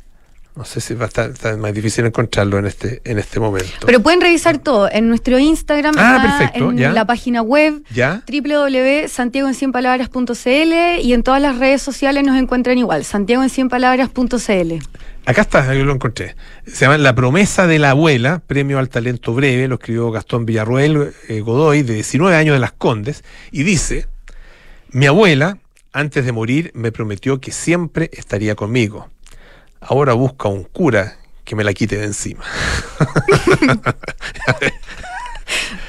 No 0.56 0.64
sé 0.64 0.80
si 0.80 0.94
va 0.94 1.04
a 1.04 1.08
estar, 1.08 1.28
está 1.30 1.54
más 1.58 1.74
difícil 1.74 2.06
encontrarlo 2.06 2.58
en 2.58 2.64
este, 2.66 3.02
en 3.04 3.18
este 3.18 3.38
momento. 3.38 3.68
Pero 3.84 4.00
pueden 4.00 4.22
revisar 4.22 4.56
todo 4.56 4.88
en 4.90 5.06
nuestro 5.08 5.38
Instagram, 5.38 5.94
Ah, 5.98 6.16
está 6.16 6.38
perfecto, 6.38 6.70
en 6.70 6.78
ya. 6.78 6.92
la 6.92 7.04
página 7.04 7.42
web 7.42 7.82
¿Ya? 7.92 8.22
www.santiagoencienpalabras.cl 8.26 11.00
y 11.02 11.12
en 11.12 11.22
todas 11.22 11.42
las 11.42 11.58
redes 11.58 11.82
sociales 11.82 12.24
nos 12.24 12.38
encuentran 12.38 12.78
igual, 12.78 13.04
santiagoencienpalabras.cl. 13.04 14.72
Acá 15.26 15.42
está, 15.42 15.74
yo 15.74 15.84
lo 15.84 15.92
encontré. 15.92 16.36
Se 16.66 16.84
llama 16.86 16.96
La 16.98 17.14
promesa 17.14 17.66
de 17.66 17.78
la 17.78 17.90
abuela, 17.90 18.40
premio 18.46 18.78
al 18.78 18.88
talento 18.88 19.34
breve, 19.34 19.68
lo 19.68 19.74
escribió 19.74 20.10
Gastón 20.10 20.46
Villarruel 20.46 21.12
eh, 21.28 21.40
Godoy, 21.40 21.82
de 21.82 21.92
19 21.94 22.34
años 22.36 22.54
de 22.54 22.60
Las 22.60 22.72
Condes, 22.72 23.24
y 23.50 23.62
dice, 23.64 24.06
mi 24.90 25.04
abuela, 25.06 25.58
antes 25.92 26.24
de 26.24 26.32
morir, 26.32 26.70
me 26.74 26.92
prometió 26.92 27.40
que 27.40 27.50
siempre 27.52 28.08
estaría 28.12 28.54
conmigo. 28.54 29.08
Ahora 29.80 30.12
busca 30.14 30.48
un 30.48 30.64
cura 30.64 31.16
que 31.44 31.54
me 31.56 31.62
la 31.64 31.72
quite 31.72 31.96
de 31.96 32.04
encima. 32.06 32.42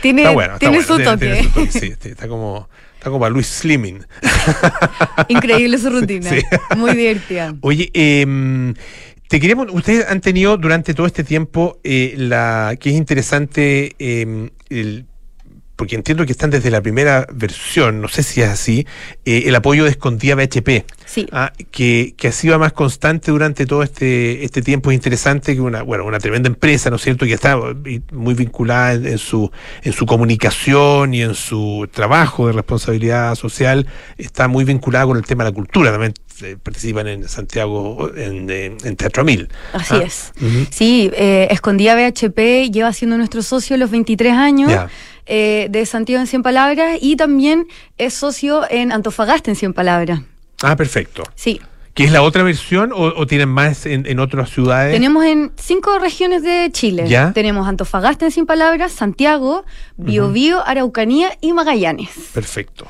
Tiene, 0.02 0.22
Está 0.22 0.34
bueno, 0.34 0.54
está 0.54 0.70
bueno, 0.70 0.84
su 0.86 0.96
tiene- 0.98 1.12
toque. 1.12 1.26
tiene 1.26 1.44
su 1.44 1.50
toque, 1.50 1.72
sí, 1.72 1.94
está 2.10 2.28
como, 2.28 2.70
está 2.96 3.10
como 3.10 3.26
a 3.26 3.30
Luis 3.30 3.48
Slimming. 3.48 4.06
Increíble 5.30 5.78
su 5.80 5.90
rutina. 5.90 6.30
Sí. 6.30 6.42
Muy 6.76 6.94
divertida. 6.96 7.56
Oye, 7.62 7.90
eh, 7.94 8.74
te 9.28 9.40
queremos, 9.40 9.68
ustedes 9.72 10.06
han 10.08 10.22
tenido 10.22 10.58
durante 10.58 10.94
todo 10.94 11.08
este 11.08 11.24
tiempo 11.24 11.80
eh, 11.84 12.14
la 12.18 12.76
que 12.80 12.92
es 12.92 12.96
interesante 12.96 13.96
eh, 13.98 14.50
el 14.70 15.06
porque 15.76 15.96
entiendo 15.96 16.26
que 16.26 16.32
están 16.32 16.50
desde 16.50 16.72
la 16.72 16.82
primera 16.82 17.28
versión, 17.32 18.02
no 18.02 18.08
sé 18.08 18.24
si 18.24 18.42
es 18.42 18.50
así, 18.50 18.88
eh, 19.26 19.44
el 19.46 19.54
apoyo 19.56 19.84
de 19.84 19.92
Escondida 19.92 20.34
BHP, 20.34 20.86
Sí. 21.08 21.26
ah, 21.32 21.52
que, 21.72 22.14
que 22.18 22.28
ha 22.28 22.32
sido 22.32 22.60
más 22.60 22.74
constante 22.74 23.32
durante 23.32 23.66
todo 23.66 23.82
este, 23.82 24.44
este 24.44 24.62
tiempo. 24.62 24.92
Es 24.92 24.96
interesante 24.96 25.56
que 25.56 25.62
una, 25.62 25.82
bueno, 25.82 26.04
una 26.06 26.20
tremenda 26.20 26.50
empresa, 26.50 26.90
¿no 26.90 26.98
es 26.98 27.02
cierto?, 27.02 27.26
que 27.26 27.34
está 27.34 27.58
eh, 27.86 28.02
muy 28.12 28.34
vinculada 28.34 28.94
en, 28.94 29.08
en 29.08 29.18
su, 29.18 29.50
en 29.84 29.94
su 29.94 30.06
comunicación 30.06 31.14
y 31.14 31.22
en 31.24 31.34
su 31.34 31.88
trabajo 31.92 32.48
de 32.48 32.54
responsabilidad 32.54 33.34
social, 33.36 33.88
está 34.18 34.48
muy 34.48 34.66
vinculada 34.66 35.06
con 35.06 35.18
el 35.18 35.24
tema 35.24 35.44
de 35.46 35.52
la 35.52 35.56
cultura. 35.56 35.92
También 35.92 36.14
eh, 36.44 36.58
participan 36.62 37.08
en 37.08 37.28
Santiago, 37.30 38.12
en, 38.16 38.50
en- 38.50 38.96
Teatro 38.98 39.24
Mil. 39.24 39.48
Así 39.74 39.96
Ah, 39.96 40.04
es. 40.06 40.34
Sí, 40.70 41.10
eh, 41.14 41.48
Escondida 41.52 41.96
BHP 41.96 42.70
lleva 42.72 42.92
siendo 42.94 43.18
nuestro 43.18 43.42
socio 43.42 43.78
los 43.78 43.90
23 43.92 44.34
años 44.34 44.72
eh, 45.26 45.68
de 45.70 45.86
Santiago 45.86 46.22
en 46.22 46.28
100 46.28 46.44
Palabras 46.44 46.98
y 47.02 47.16
también 47.16 47.68
es 47.98 48.14
socio 48.14 48.64
en 48.70 48.92
Antofagasta 48.92 49.50
en 49.52 49.56
100 49.56 49.74
Palabras. 49.74 50.22
Ah, 50.64 50.76
perfecto. 50.76 51.24
Sí. 51.36 51.62
¿Qué 51.94 52.04
es 52.04 52.12
la 52.12 52.22
otra 52.22 52.44
versión 52.44 52.92
o, 52.94 53.06
o 53.06 53.26
tienen 53.26 53.50
más 53.50 53.88
en, 53.88 54.06
en 54.06 54.20
otras 54.20 54.52
ciudades? 54.52 54.94
Tenemos 54.94 55.26
en 55.26 55.52
cinco 55.58 55.98
regiones 55.98 56.44
de 56.44 56.70
Chile. 56.72 57.06
Ya. 57.08 57.34
Tenemos 57.34 57.68
Antofagasta 57.68 58.26
en 58.26 58.32
100 58.32 58.46
Palabras, 58.46 58.92
Santiago, 58.92 59.66
Biobío, 59.98 60.64
Araucanía 60.64 61.32
y 61.42 61.54
Magallanes. 61.54 62.10
Perfecto. 62.36 62.86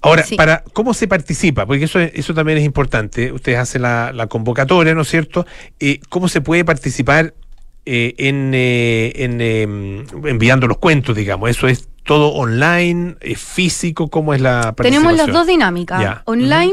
Ahora, 0.00 0.24
Sí. 0.24 0.34
para 0.34 0.64
¿cómo 0.72 0.92
se 0.92 1.06
participa? 1.06 1.66
Porque 1.66 1.84
eso, 1.84 2.00
es- 2.00 2.10
eso 2.14 2.34
también 2.34 2.58
es 2.58 2.64
importante. 2.64 3.30
Ustedes 3.30 3.58
hacen 3.58 3.82
la, 3.82 4.10
la 4.12 4.26
convocatoria, 4.26 4.92
¿no 4.92 5.02
es 5.02 5.08
cierto? 5.08 5.46
Eh, 5.78 6.00
¿Cómo 6.08 6.28
se 6.28 6.40
puede 6.40 6.64
participar 6.64 7.34
eh, 7.86 8.14
en, 8.18 8.50
eh, 8.54 9.12
en, 9.14 9.40
eh, 9.40 10.04
enviando 10.24 10.66
los 10.66 10.78
cuentos, 10.78 11.14
digamos? 11.14 11.48
¿Eso 11.48 11.68
es 11.68 11.88
todo 12.04 12.30
online, 12.32 13.14
es 13.20 13.38
físico? 13.40 14.08
¿Cómo 14.08 14.34
es 14.34 14.40
la 14.40 14.72
participación? 14.74 15.02
Tenemos 15.04 15.16
las 15.16 15.32
dos 15.32 15.46
dinámicas. 15.46 16.00
Ya. 16.02 16.22
Online, 16.24 16.72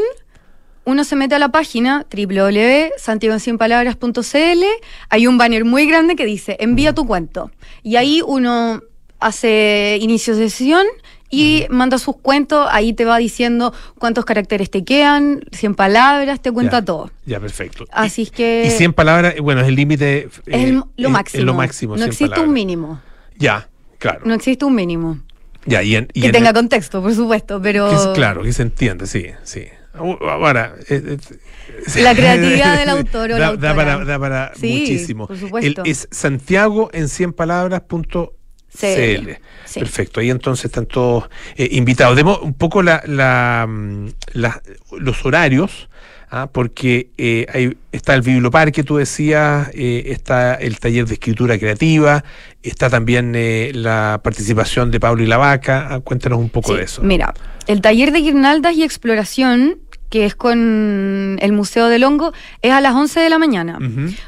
uno 0.85 1.03
se 1.03 1.15
mete 1.15 1.35
a 1.35 1.39
la 1.39 1.49
página 1.49 2.05
www.santiagoencienpalabras.cl, 2.15 4.63
hay 5.09 5.27
un 5.27 5.37
banner 5.37 5.65
muy 5.65 5.85
grande 5.87 6.15
que 6.15 6.25
dice 6.25 6.57
envía 6.59 6.93
tu 6.93 7.05
cuento. 7.07 7.51
Y 7.83 7.95
ahí 7.97 8.21
uno 8.25 8.81
hace 9.19 9.97
inicio 10.01 10.35
de 10.35 10.49
sesión 10.49 10.85
y 11.29 11.65
manda 11.69 11.97
sus 11.97 12.15
cuentos, 12.17 12.67
ahí 12.71 12.93
te 12.93 13.03
va 13.03 13.17
diciendo 13.17 13.73
cuántos 13.97 14.25
caracteres 14.25 14.69
te 14.69 14.83
quedan, 14.83 15.41
100 15.51 15.75
palabras, 15.75 16.39
te 16.41 16.51
cuenta 16.51 16.79
Ya, 16.79 16.85
todo. 16.85 17.11
Ya, 17.25 17.39
perfecto. 17.39 17.85
Así 17.91 18.23
es 18.23 18.31
que 18.31 18.65
Y 18.67 18.71
100 18.71 18.93
palabras, 18.93 19.35
eh, 19.35 19.41
bueno, 19.41 19.61
es 19.61 19.67
el 19.67 19.75
límite. 19.75 20.25
es 20.27 20.31
eh, 20.47 20.71
lo 20.97 21.07
es- 21.07 21.11
máximo. 21.11 21.39
Es 21.39 21.45
lo 21.45 21.53
máximo. 21.53 21.93
No 21.93 21.97
100 21.99 22.07
existe 22.09 22.25
palabras. 22.29 22.47
un 22.47 22.53
mínimo. 22.53 23.01
Ya, 23.37 23.67
claro. 23.97 24.21
No 24.25 24.33
existe 24.33 24.65
un 24.65 24.75
mínimo. 24.75 25.19
Ya, 25.65 25.81
y 25.81 25.95
en- 25.95 26.07
y 26.13 26.21
que 26.21 26.27
en- 26.27 26.33
tenga 26.33 26.53
contexto, 26.53 27.01
por 27.01 27.13
supuesto, 27.15 27.59
pero... 27.61 27.89
que 27.89 27.95
es- 27.95 28.07
claro, 28.13 28.43
que 28.43 28.53
se 28.53 28.61
entiende, 28.61 29.07
sí, 29.07 29.25
sí. 29.43 29.63
Uh, 29.99 30.15
Ahora, 30.27 30.75
eh, 30.89 31.17
eh, 31.17 32.01
La 32.01 32.13
creatividad 32.15 32.77
del 32.79 32.89
autor 32.89 33.31
o 33.33 33.37
la 33.37 33.55
da, 33.55 33.75
para, 33.75 34.03
da 34.05 34.19
para 34.19 34.51
Sí, 34.55 34.79
muchísimo. 34.81 35.27
por 35.27 35.37
supuesto. 35.37 35.83
El- 35.83 35.91
es 35.91 36.07
Santiago 36.11 36.89
en 36.93 37.07
100 37.09 37.33
palabras 37.33 37.81
punto 37.81 38.33
CL. 38.77 39.37
Sí. 39.65 39.79
Perfecto, 39.79 40.19
ahí 40.19 40.29
entonces 40.29 40.65
están 40.65 40.85
todos 40.85 41.29
eh, 41.55 41.69
invitados. 41.71 42.15
Demos 42.17 42.41
un 42.41 42.53
poco 42.53 42.83
la, 42.83 43.01
la, 43.05 43.65
mm, 43.67 44.07
la- 44.33 44.61
los 44.99 45.25
horarios, 45.25 45.89
¿ah? 46.29 46.47
porque 46.51 47.09
eh, 47.17 47.45
ahí 47.53 47.77
está 47.93 48.13
el 48.15 48.21
biblioparque, 48.21 48.83
tú 48.83 48.97
decías, 48.97 49.69
eh, 49.73 50.03
está 50.07 50.55
el 50.55 50.77
taller 50.79 51.05
de 51.05 51.13
escritura 51.13 51.57
creativa, 51.57 52.25
está 52.63 52.89
también 52.89 53.31
eh, 53.35 53.71
la 53.73 54.19
participación 54.23 54.91
de 54.91 54.99
Pablo 54.99 55.23
y 55.23 55.27
la 55.27 55.37
Vaca. 55.37 55.87
Ah, 55.89 55.99
Cuéntanos 56.01 56.39
un 56.39 56.49
poco 56.49 56.71
Sí, 56.73 56.77
de 56.79 56.83
eso. 56.83 57.01
Mira, 57.01 57.33
el 57.67 57.79
taller 57.79 58.11
de 58.11 58.19
guirnaldas 58.19 58.75
y 58.75 58.83
exploración, 58.83 59.79
que 60.15 60.23
es 60.23 60.33
con 60.33 61.37
el 61.41 61.51
Museo 61.51 61.89
del 61.89 62.05
Hongo, 62.05 62.31
es 62.61 62.71
a 62.71 62.79
las 62.79 62.95
11 62.95 63.19
de 63.19 63.29
la 63.29 63.37
mañana. 63.37 63.79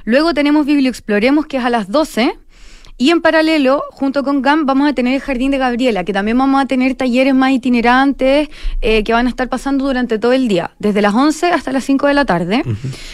Luego 0.04 0.34
tenemos 0.34 0.66
Biblioexploremos, 0.66 1.46
que 1.46 1.56
es 1.56 1.64
a 1.64 1.70
las 1.70 1.90
12. 1.90 2.38
Y 2.98 3.12
en 3.12 3.22
paralelo, 3.22 3.82
junto 3.92 4.22
con 4.26 4.42
GAM, 4.42 4.66
vamos 4.66 4.90
a 4.90 4.92
tener 4.92 5.14
el 5.14 5.22
Jardín 5.22 5.50
de 5.50 5.58
Gabriela, 5.58 6.04
que 6.04 6.12
también 6.12 6.38
vamos 6.38 6.62
a 6.62 6.66
tener 6.66 6.96
talleres 6.96 7.34
más 7.34 7.52
itinerantes 7.52 8.50
eh, 8.82 9.06
que 9.06 9.14
van 9.14 9.28
a 9.28 9.30
estar 9.30 9.48
pasando 9.48 9.86
durante 9.86 10.20
todo 10.20 10.34
el 10.34 10.50
día, 10.50 10.72
desde 10.78 11.02
las 11.02 11.14
11 11.14 11.52
hasta 11.52 11.72
las 11.72 11.86
5 11.86 12.08
de 12.08 12.14
la 12.14 12.26
tarde. 12.26 12.64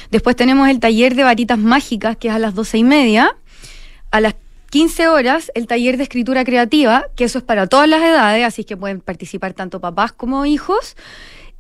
Después 0.10 0.36
tenemos 0.36 0.68
el 0.68 0.80
taller 0.80 1.14
de 1.14 1.24
varitas 1.24 1.60
mágicas, 1.60 2.18
que 2.18 2.30
es 2.30 2.34
a 2.34 2.40
las 2.40 2.56
12 2.56 2.80
y 2.80 2.84
media. 2.84 3.36
A 4.10 4.20
las 4.20 4.34
15 4.72 5.10
horas, 5.10 5.52
el 5.54 5.68
taller 5.68 5.98
de 5.98 6.04
escritura 6.04 6.44
creativa, 6.44 7.06
que 7.16 7.26
eso 7.26 7.38
es 7.38 7.44
para 7.44 7.68
todas 7.68 7.88
las 7.88 8.02
edades, 8.02 8.44
así 8.44 8.64
que 8.64 8.76
pueden 8.76 9.00
participar 9.00 9.54
tanto 9.54 9.80
papás 9.80 10.12
como 10.12 10.48
hijos. 10.48 10.96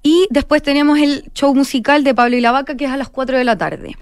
Y 0.04 0.28
después 0.30 0.62
tenemos 0.62 0.99
el 0.99 1.24
show 1.34 1.56
musical 1.56 2.04
de 2.04 2.14
Pablo 2.14 2.36
y 2.36 2.41
la 2.41 2.51
Vaca, 2.51 2.76
que 2.76 2.86
es 2.86 2.91
a 2.91 2.97
las 2.97 3.10
4 3.10 3.38
de 3.38 3.43
la 3.45 3.58
tarde. 3.58 3.95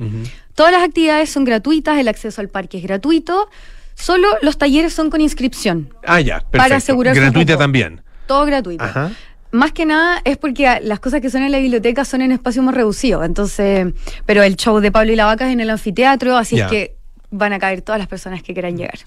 Todas 0.56 0.72
las 0.72 0.82
actividades 0.84 1.30
son 1.30 1.46
gratuitas, 1.46 1.98
el 2.00 2.08
acceso 2.08 2.42
al 2.42 2.50
parque 2.50 2.78
es 2.80 2.84
gratuito, 2.84 3.50
solo 3.96 4.28
los 4.42 4.58
talleres 4.58 4.94
son 4.94 5.10
con 5.12 5.22
inscripción, 5.22 5.94
Ah, 6.06 6.20
ya, 6.20 6.36
perfecto. 6.40 6.58
Para 6.58 6.76
asegurarse 6.78 7.20
un 7.20 7.26
Gratuita 7.28 7.58
también. 7.58 8.02
todo 8.26 8.46
gratuito. 8.46 8.84
Ajá. 8.84 9.12
Más 9.52 9.74
que 9.74 9.86
nada 9.86 10.22
es 10.24 10.38
porque 10.38 10.80
las 10.82 11.00
cosas 11.02 11.20
que 11.22 11.30
son 11.30 11.44
en 11.44 11.52
la 11.52 11.60
biblioteca 11.60 12.04
son 12.06 12.22
en 12.22 12.32
espacios 12.32 12.64
más 12.66 12.74
reducidos, 12.74 13.26
entonces, 13.26 13.94
pero 14.26 14.42
el 14.44 14.56
show 14.56 14.80
de 14.80 14.92
Pablo 14.92 15.12
y 15.12 15.16
la 15.16 15.26
Vaca 15.26 15.46
es 15.48 15.54
en 15.54 15.60
el 15.60 15.70
anfiteatro, 15.70 16.36
así 16.38 16.56
Ya. 16.56 16.66
es 16.66 16.72
que 16.72 16.96
van 17.32 17.54
a 17.54 17.60
caer 17.60 17.82
todas 17.82 17.98
las 18.00 18.08
personas 18.08 18.44
que 18.44 18.54
quieran 18.54 18.78
llegar. 18.78 19.00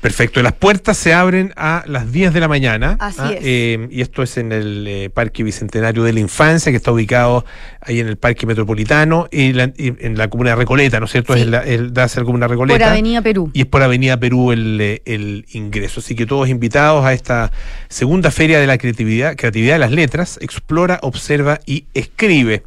Perfecto. 0.00 0.42
Las 0.42 0.52
puertas 0.52 0.96
se 0.96 1.12
abren 1.14 1.52
a 1.56 1.82
las 1.86 2.12
10 2.12 2.32
de 2.32 2.40
la 2.40 2.46
mañana. 2.48 2.96
Así 3.00 3.20
es. 3.34 3.38
Eh, 3.42 3.88
y 3.90 4.00
esto 4.02 4.22
es 4.22 4.36
en 4.36 4.52
el 4.52 4.86
eh, 4.86 5.10
Parque 5.10 5.42
Bicentenario 5.42 6.02
de 6.04 6.12
la 6.12 6.20
Infancia, 6.20 6.70
que 6.70 6.76
está 6.76 6.92
ubicado 6.92 7.44
ahí 7.80 7.98
en 8.00 8.08
el 8.08 8.16
Parque 8.18 8.46
Metropolitano, 8.46 9.28
y, 9.30 9.52
la- 9.54 9.72
y 9.76 9.94
en 10.00 10.16
la 10.18 10.28
comuna 10.28 10.50
de 10.50 10.56
Recoleta, 10.56 11.00
¿no 11.00 11.06
es 11.06 11.12
cierto? 11.12 11.34
Sí. 11.34 11.40
Es 11.40 11.46
la, 11.46 11.60
el, 11.64 11.92
da 11.94 12.04
hacia 12.04 12.20
la 12.20 12.26
comuna 12.26 12.46
Recoleta. 12.48 12.78
Por 12.78 12.88
Avenida 12.88 13.22
Perú. 13.22 13.50
Y 13.54 13.60
es 13.62 13.66
por 13.66 13.82
Avenida 13.82 14.18
Perú 14.20 14.52
el, 14.52 14.78
eh, 14.80 15.02
el 15.06 15.46
ingreso. 15.52 16.00
Así 16.00 16.14
que 16.14 16.26
todos 16.26 16.48
invitados 16.48 17.04
a 17.04 17.12
esta 17.14 17.50
segunda 17.88 18.30
feria 18.30 18.60
de 18.60 18.66
la 18.66 18.76
creatividad, 18.78 19.36
creatividad 19.36 19.74
de 19.74 19.78
las 19.80 19.90
letras. 19.92 20.38
Explora, 20.42 20.98
observa 21.02 21.60
y 21.66 21.86
escribe. 21.94 22.62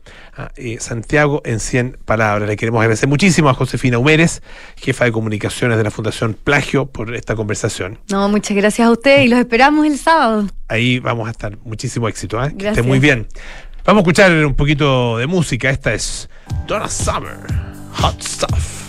Eh, 0.55 0.77
Santiago 0.79 1.41
en 1.45 1.59
100 1.59 1.99
palabras. 2.05 2.49
Le 2.49 2.55
queremos 2.55 2.81
agradecer 2.81 3.07
muchísimo 3.07 3.49
a 3.49 3.53
Josefina 3.53 3.97
Humérez, 3.99 4.41
jefa 4.77 5.05
de 5.05 5.11
comunicaciones 5.11 5.77
de 5.77 5.84
la 5.84 5.91
Fundación 5.91 6.34
Plagio, 6.34 6.88
por 6.88 7.13
esta 7.15 7.36
conversación. 7.36 7.99
No, 8.09 8.27
muchas 8.29 8.57
gracias 8.57 8.88
a 8.88 8.91
ustedes 8.91 9.25
y 9.25 9.27
los 9.27 9.39
esperamos 9.39 9.86
el 9.86 9.97
sábado. 9.97 10.47
Ahí 10.67 10.99
vamos 10.99 11.27
a 11.27 11.31
estar. 11.31 11.57
Muchísimo 11.63 12.07
éxito. 12.07 12.43
¿eh? 12.43 12.55
Que 12.57 12.69
esté 12.69 12.81
muy 12.81 12.99
bien. 12.99 13.27
Vamos 13.86 13.99
a 13.99 14.03
escuchar 14.03 14.31
un 14.45 14.55
poquito 14.55 15.17
de 15.17 15.27
música. 15.27 15.69
Esta 15.69 15.93
es 15.93 16.29
Donna 16.67 16.89
Summer, 16.89 17.38
Hot 17.99 18.21
Stuff. 18.21 18.82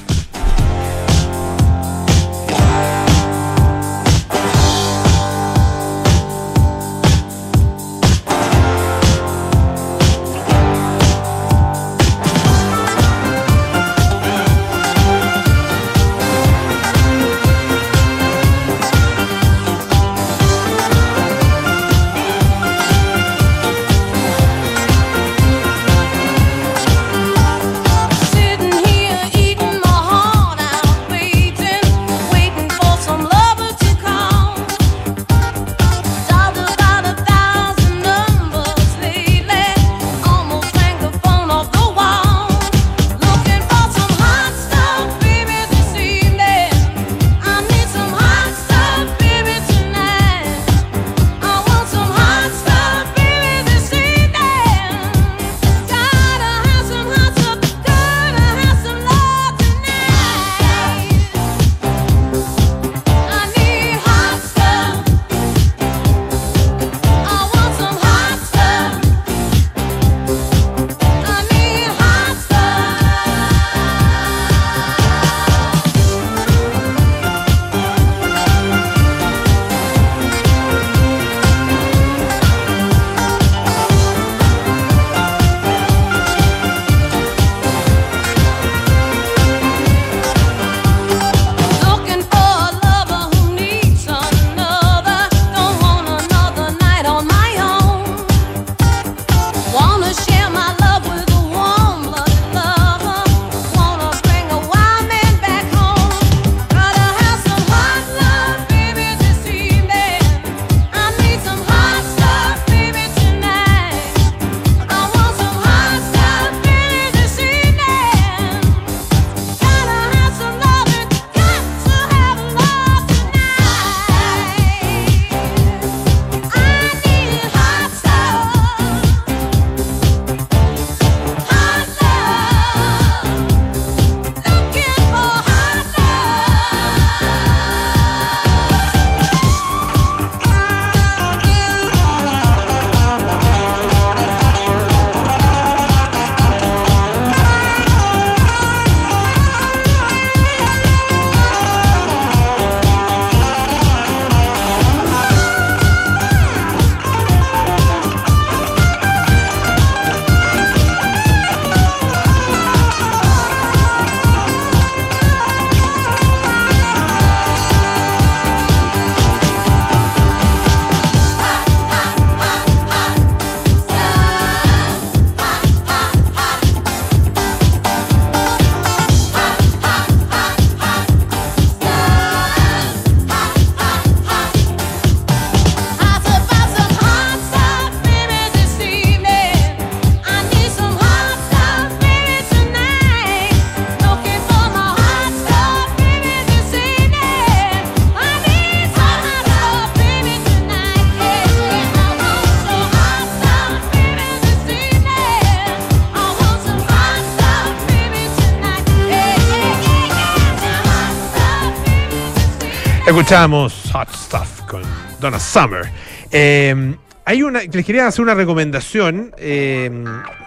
Escuchamos 213.25 213.73
Hot 213.95 214.15
Stuff 214.15 214.61
con 214.69 214.83
Donna 215.19 215.41
Summer. 215.41 215.91
Eh, 216.31 216.95
hay 217.25 217.43
una, 217.43 217.61
les 217.63 217.87
quería 217.87 218.07
hacer 218.07 218.21
una 218.21 218.35
recomendación, 218.35 219.33
eh, 219.39 219.91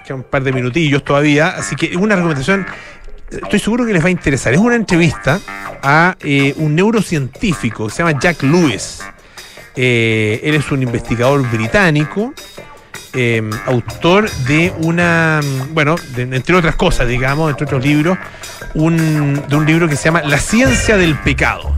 que 0.05 0.13
un 0.13 0.21
par 0.21 0.43
de 0.43 0.53
minutillos 0.53 1.03
todavía, 1.03 1.47
así 1.57 1.75
que 1.75 1.97
una 1.97 2.15
recomendación, 2.15 2.67
estoy 3.31 3.57
seguro 3.57 3.83
que 3.83 3.93
les 3.93 4.03
va 4.03 4.09
a 4.09 4.11
interesar. 4.11 4.53
Es 4.53 4.59
una 4.59 4.75
entrevista 4.75 5.39
a 5.81 6.17
eh, 6.19 6.53
un 6.57 6.75
neurocientífico 6.75 7.87
que 7.87 7.93
se 7.95 8.03
llama 8.03 8.19
Jack 8.19 8.43
Lewis. 8.43 9.01
Eh, 9.75 10.39
él 10.43 10.53
es 10.53 10.71
un 10.71 10.83
investigador 10.83 11.49
británico, 11.49 12.31
eh, 13.13 13.41
autor 13.65 14.29
de 14.45 14.71
una, 14.83 15.39
bueno, 15.71 15.95
entre 16.15 16.55
otras 16.55 16.75
cosas, 16.75 17.07
digamos, 17.07 17.49
entre 17.49 17.65
otros 17.65 17.83
libros, 17.83 18.19
de 18.75 18.79
un 19.55 19.65
libro 19.65 19.89
que 19.89 19.95
se 19.95 20.05
llama 20.05 20.21
La 20.21 20.37
ciencia 20.37 20.95
del 20.95 21.17
pecado. 21.17 21.75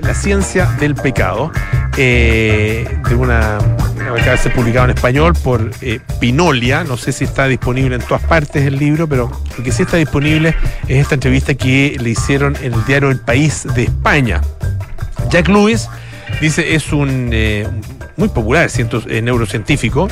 La 0.00 0.14
ciencia 0.14 0.66
del 0.78 0.94
pecado, 0.94 1.50
eh, 1.96 2.86
de 3.08 3.14
una, 3.14 3.58
una 3.96 4.14
que 4.14 4.36
ser 4.36 4.52
publicado 4.52 4.84
en 4.84 4.90
español 4.90 5.32
por 5.42 5.70
eh, 5.80 6.00
Pinolia. 6.20 6.84
No 6.84 6.96
sé 6.96 7.12
si 7.12 7.24
está 7.24 7.46
disponible 7.46 7.96
en 7.96 8.02
todas 8.02 8.22
partes 8.22 8.64
el 8.66 8.78
libro, 8.78 9.08
pero 9.08 9.30
lo 9.56 9.64
que 9.64 9.72
sí 9.72 9.82
está 9.82 9.96
disponible 9.96 10.54
es 10.86 10.98
esta 10.98 11.14
entrevista 11.14 11.54
que 11.54 11.96
le 12.00 12.10
hicieron 12.10 12.56
en 12.62 12.74
el 12.74 12.84
diario 12.84 13.10
El 13.10 13.20
País 13.20 13.66
de 13.74 13.84
España. 13.84 14.40
Jack 15.30 15.48
Lewis 15.48 15.88
dice 16.40 16.74
es 16.74 16.92
un 16.92 17.30
eh, 17.32 17.66
muy 18.16 18.28
popular 18.28 18.68
ciento- 18.70 19.02
neurocientífico. 19.06 20.08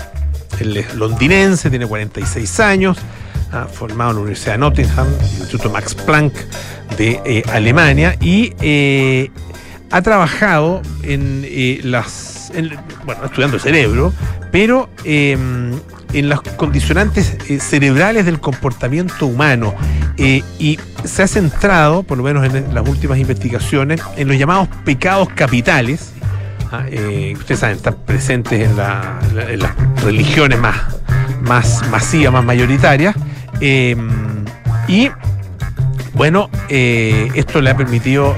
Él 0.61 0.77
es 0.77 0.95
londinense, 0.95 1.69
tiene 1.69 1.87
46 1.87 2.61
años, 2.61 2.97
formado 3.73 4.11
en 4.11 4.17
la 4.17 4.23
Universidad 4.23 4.53
de 4.55 4.59
Nottingham, 4.59 5.07
el 5.09 5.39
Instituto 5.41 5.69
Max 5.71 5.95
Planck 5.95 6.33
de 6.97 7.43
Alemania 7.53 8.17
y 8.21 8.53
ha 9.97 10.03
trabajado 10.03 10.83
en 11.03 11.43
eh, 11.45 11.81
las. 11.85 12.51
en- 12.55 12.77
bueno, 13.05 13.25
estudiando 13.27 13.59
cerebro, 13.59 14.13
pero 14.51 14.89
eh, 15.05 15.39
en 16.13 16.29
las 16.29 16.41
condicionantes 16.41 17.37
eh, 17.49 17.61
cerebrales 17.61 18.25
del 18.27 18.41
comportamiento 18.41 19.27
humano. 19.27 19.75
eh, 20.17 20.43
y 20.59 20.79
se 21.05 21.23
ha 21.23 21.27
centrado, 21.29 22.03
por 22.05 22.17
lo 22.19 22.25
menos 22.25 22.45
en 22.45 22.73
las 22.75 22.89
últimas 22.89 23.19
investigaciones, 23.19 24.01
en 24.17 24.29
los 24.29 24.37
llamados 24.39 24.69
pecados 24.85 25.29
capitales. 25.35 26.13
ah, 26.73 26.85
ustedes 27.39 27.61
saben, 27.61 27.77
están 27.77 27.97
presentes 28.07 28.69
en, 28.69 28.77
la- 28.77 29.19
la- 29.35 29.51
en 29.51 29.59
las 29.61 29.73
religiones 30.05 30.59
más, 30.59 30.77
más 31.43 31.89
masivas, 31.91 32.33
más 32.33 32.45
mayoritarias. 32.45 33.15
eh, 33.61 33.97
y 34.89 35.11
bueno, 36.15 36.49
esto 36.69 37.61
le 37.61 37.71
ha 37.71 37.77
permitido, 37.77 38.37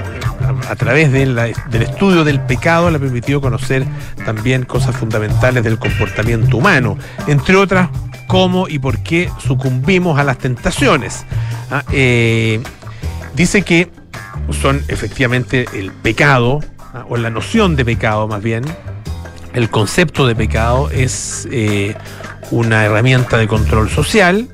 a, 0.69 0.77
través 0.77 1.13
del 1.13 1.39
estudio 1.73 2.25
del 2.25 2.41
pecado, 2.41 2.91
le 2.91 2.97
ha 2.97 3.01
permitido 3.01 3.41
conocer 3.41 3.85
también 4.25 4.65
cosas 4.65 4.97
fundamentales 4.97 5.63
del 5.65 5.79
comportamiento 5.79 6.57
humano, 6.57 6.97
entre 7.27 7.57
otras, 7.57 7.89
cómo 8.27 8.69
y 8.69 8.79
por 8.79 8.99
qué 9.03 9.31
sucumbimos 9.39 10.19
a 10.19 10.25
las 10.25 10.39
tentaciones. 10.39 11.25
Ah, 11.71 11.83
eh, 11.93 12.61
dice 13.35 13.63
que 13.63 13.91
son 14.61 14.83
efectivamente 14.89 15.67
el 15.75 15.93
pecado, 15.93 16.61
ah, 16.95 17.05
o 17.09 17.17
la 17.17 17.31
noción 17.31 17.77
de 17.77 17.85
pecado 17.85 18.29
más 18.29 18.43
bien, 18.43 18.65
el 19.53 19.71
concepto 19.71 20.27
de 20.27 20.35
pecado 20.35 20.91
es 20.91 21.49
eh, 21.51 21.95
una 22.51 22.85
herramienta 22.85 23.39
de 23.39 23.49
control 23.49 23.89
social. 23.89 24.49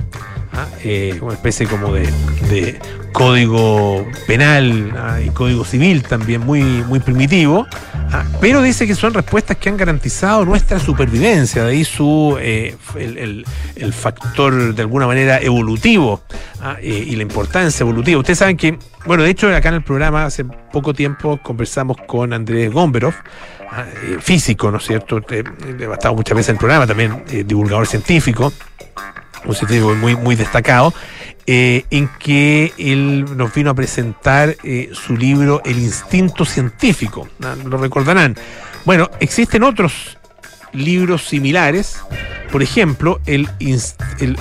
Eh, 0.84 1.18
una 1.20 1.34
especie 1.34 1.66
como 1.66 1.92
de, 1.94 2.02
de 2.50 2.78
código 3.12 4.06
penal 4.26 4.92
¿ah? 4.96 5.20
y 5.24 5.30
código 5.30 5.64
civil 5.64 6.02
también 6.02 6.40
muy, 6.42 6.62
muy 6.62 6.98
primitivo, 7.00 7.66
¿ah? 8.10 8.24
pero 8.40 8.62
dice 8.62 8.86
que 8.86 8.94
son 8.94 9.14
respuestas 9.14 9.56
que 9.58 9.68
han 9.68 9.76
garantizado 9.76 10.44
nuestra 10.44 10.78
supervivencia, 10.78 11.64
de 11.64 11.70
ahí 11.72 11.84
su, 11.84 12.36
eh, 12.40 12.74
el, 12.96 13.18
el- 13.18 13.46
el 13.76 13.92
factor 13.92 14.74
de 14.74 14.82
alguna 14.82 15.06
manera 15.06 15.38
evolutivo 15.40 16.22
¿ah? 16.60 16.76
eh, 16.80 17.04
y 17.06 17.16
la 17.16 17.22
importancia 17.22 17.82
evolutiva. 17.84 18.18
Ustedes 18.20 18.38
saben 18.38 18.56
que, 18.56 18.78
bueno, 19.06 19.22
de 19.22 19.30
hecho 19.30 19.54
acá 19.54 19.68
en 19.70 19.76
el 19.76 19.82
programa 19.82 20.24
hace 20.24 20.44
poco 20.44 20.94
tiempo 20.94 21.38
conversamos 21.42 21.96
con 22.06 22.32
Andrés 22.32 22.72
Gomberov, 22.72 23.14
ah, 23.70 23.84
eh, 24.04 24.16
físico, 24.20 24.70
¿no 24.70 24.78
es 24.78 24.84
cierto? 24.84 25.18
Eh, 25.30 25.44
eh, 25.80 25.88
ha 25.90 25.94
estado 25.94 26.14
muchas 26.14 26.36
veces 26.36 26.50
en 26.50 26.54
el 26.56 26.58
programa, 26.60 26.86
también 26.86 27.24
divulgador 27.46 27.86
científico 27.86 28.52
un 29.44 29.54
científico 29.54 29.94
muy, 29.94 30.16
muy 30.16 30.36
destacado, 30.36 30.94
eh, 31.46 31.84
en 31.90 32.08
que 32.18 32.72
él 32.78 33.36
nos 33.36 33.52
vino 33.52 33.70
a 33.70 33.74
presentar 33.74 34.56
eh, 34.62 34.90
su 34.92 35.16
libro 35.16 35.60
El 35.64 35.78
instinto 35.78 36.44
científico. 36.44 37.28
Lo 37.64 37.78
recordarán. 37.78 38.36
Bueno, 38.84 39.10
existen 39.20 39.62
otros 39.62 40.18
libros 40.72 41.24
similares. 41.24 41.98
Por 42.50 42.62
ejemplo, 42.62 43.20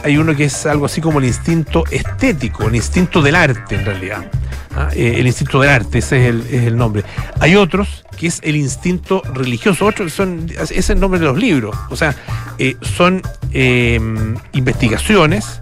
hay 0.03 0.17
uno 0.17 0.35
que 0.35 0.45
es 0.45 0.65
algo 0.65 0.85
así 0.85 1.01
como 1.01 1.19
el 1.19 1.25
instinto 1.25 1.85
estético, 1.89 2.67
el 2.67 2.75
instinto 2.75 3.21
del 3.21 3.35
arte 3.35 3.75
en 3.75 3.85
realidad. 3.85 4.31
Ah, 4.75 4.89
eh, 4.95 5.15
el 5.17 5.27
instinto 5.27 5.59
del 5.59 5.69
arte, 5.69 5.97
ese 5.99 6.21
es 6.23 6.29
el, 6.29 6.41
es 6.49 6.63
el 6.67 6.77
nombre. 6.77 7.03
Hay 7.39 7.55
otros 7.57 8.05
que 8.17 8.27
es 8.27 8.39
el 8.43 8.55
instinto 8.55 9.21
religioso, 9.33 9.85
otros 9.85 10.13
son, 10.13 10.49
es 10.69 10.89
el 10.89 10.99
nombre 10.99 11.19
de 11.19 11.25
los 11.25 11.37
libros. 11.37 11.75
O 11.89 11.95
sea, 11.97 12.15
eh, 12.57 12.75
son 12.81 13.21
eh, 13.51 13.99
investigaciones, 14.53 15.61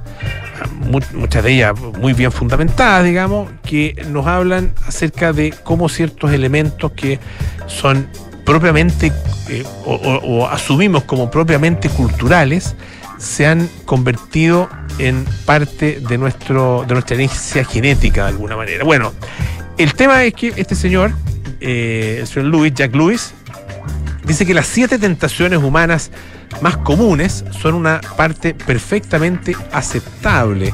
ah, 0.62 0.68
mu- 0.80 1.00
muchas 1.14 1.44
de 1.44 1.54
ellas 1.54 1.74
muy 2.00 2.14
bien 2.14 2.32
fundamentadas, 2.32 3.04
digamos, 3.04 3.50
que 3.64 3.96
nos 4.10 4.28
hablan 4.28 4.74
acerca 4.86 5.34
de 5.34 5.54
cómo 5.64 5.90
ciertos 5.90 6.32
elementos 6.32 6.92
que 6.92 7.20
son 7.66 8.08
propiamente 8.46 9.12
eh, 9.50 9.64
o 9.86 10.48
asumimos 10.48 11.04
como 11.06 11.32
propiamente 11.32 11.90
culturales 11.90 12.76
se 13.20 13.46
han 13.46 13.70
convertido 13.86 14.70
en 14.98 15.26
parte 15.46 16.00
de 16.00 16.18
nuestro 16.18 16.86
de 16.88 16.94
nuestra 16.94 17.16
herencia 17.16 17.64
genética 17.64 18.24
de 18.24 18.30
alguna 18.30 18.56
manera. 18.56 18.84
Bueno, 18.84 19.14
el 19.78 19.94
tema 19.94 20.24
es 20.24 20.34
que 20.34 20.54
este 20.56 20.74
señor, 20.74 21.12
eh, 21.60 22.18
el 22.22 22.28
señor 22.28 22.50
Lewis, 22.50 22.74
Jack 22.74 22.96
Lewis, 22.96 23.34
dice 24.26 24.46
que 24.46 24.54
las 24.54 24.66
siete 24.66 24.98
tentaciones 24.98 25.60
humanas 25.60 26.12
más 26.62 26.78
comunes 26.78 27.46
son 27.52 27.76
una 27.76 28.02
parte 28.18 28.54
perfectamente 28.54 29.56
aceptable, 29.72 30.74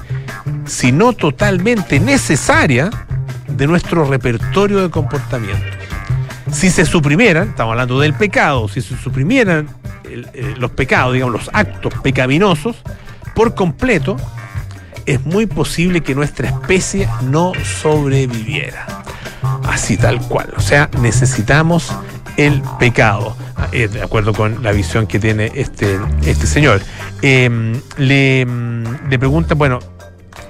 si 0.65 0.91
no 0.91 1.13
totalmente 1.13 1.99
necesaria, 1.99 2.89
de 3.47 3.67
nuestro 3.67 4.05
repertorio 4.05 4.81
de 4.81 4.89
comportamiento. 4.89 5.84
Si 6.51 6.69
se 6.69 6.85
suprimieran, 6.85 7.49
estamos 7.49 7.71
hablando 7.71 7.99
del 7.99 8.13
pecado, 8.13 8.67
si 8.67 8.81
se 8.81 8.95
suprimieran 8.97 9.67
eh, 10.03 10.55
los 10.57 10.71
pecados, 10.71 11.13
digamos, 11.13 11.33
los 11.33 11.49
actos 11.53 11.93
pecaminosos, 12.01 12.77
por 13.33 13.55
completo, 13.55 14.17
es 15.05 15.25
muy 15.25 15.45
posible 15.45 16.01
que 16.01 16.15
nuestra 16.15 16.47
especie 16.47 17.07
no 17.23 17.51
sobreviviera. 17.63 18.87
Así 19.63 19.97
tal 19.97 20.19
cual. 20.21 20.53
O 20.57 20.61
sea, 20.61 20.89
necesitamos 21.01 21.93
el 22.37 22.61
pecado. 22.79 23.35
Ah, 23.55 23.67
eh, 23.71 23.87
De 23.87 24.01
acuerdo 24.01 24.33
con 24.33 24.63
la 24.63 24.71
visión 24.71 25.07
que 25.07 25.19
tiene 25.19 25.51
este, 25.55 25.99
este 26.23 26.47
señor. 26.47 26.81
Eh, 27.21 27.49
le, 27.97 28.45
mm, 28.45 29.09
le 29.09 29.19
pregunta, 29.19 29.55
bueno, 29.55 29.79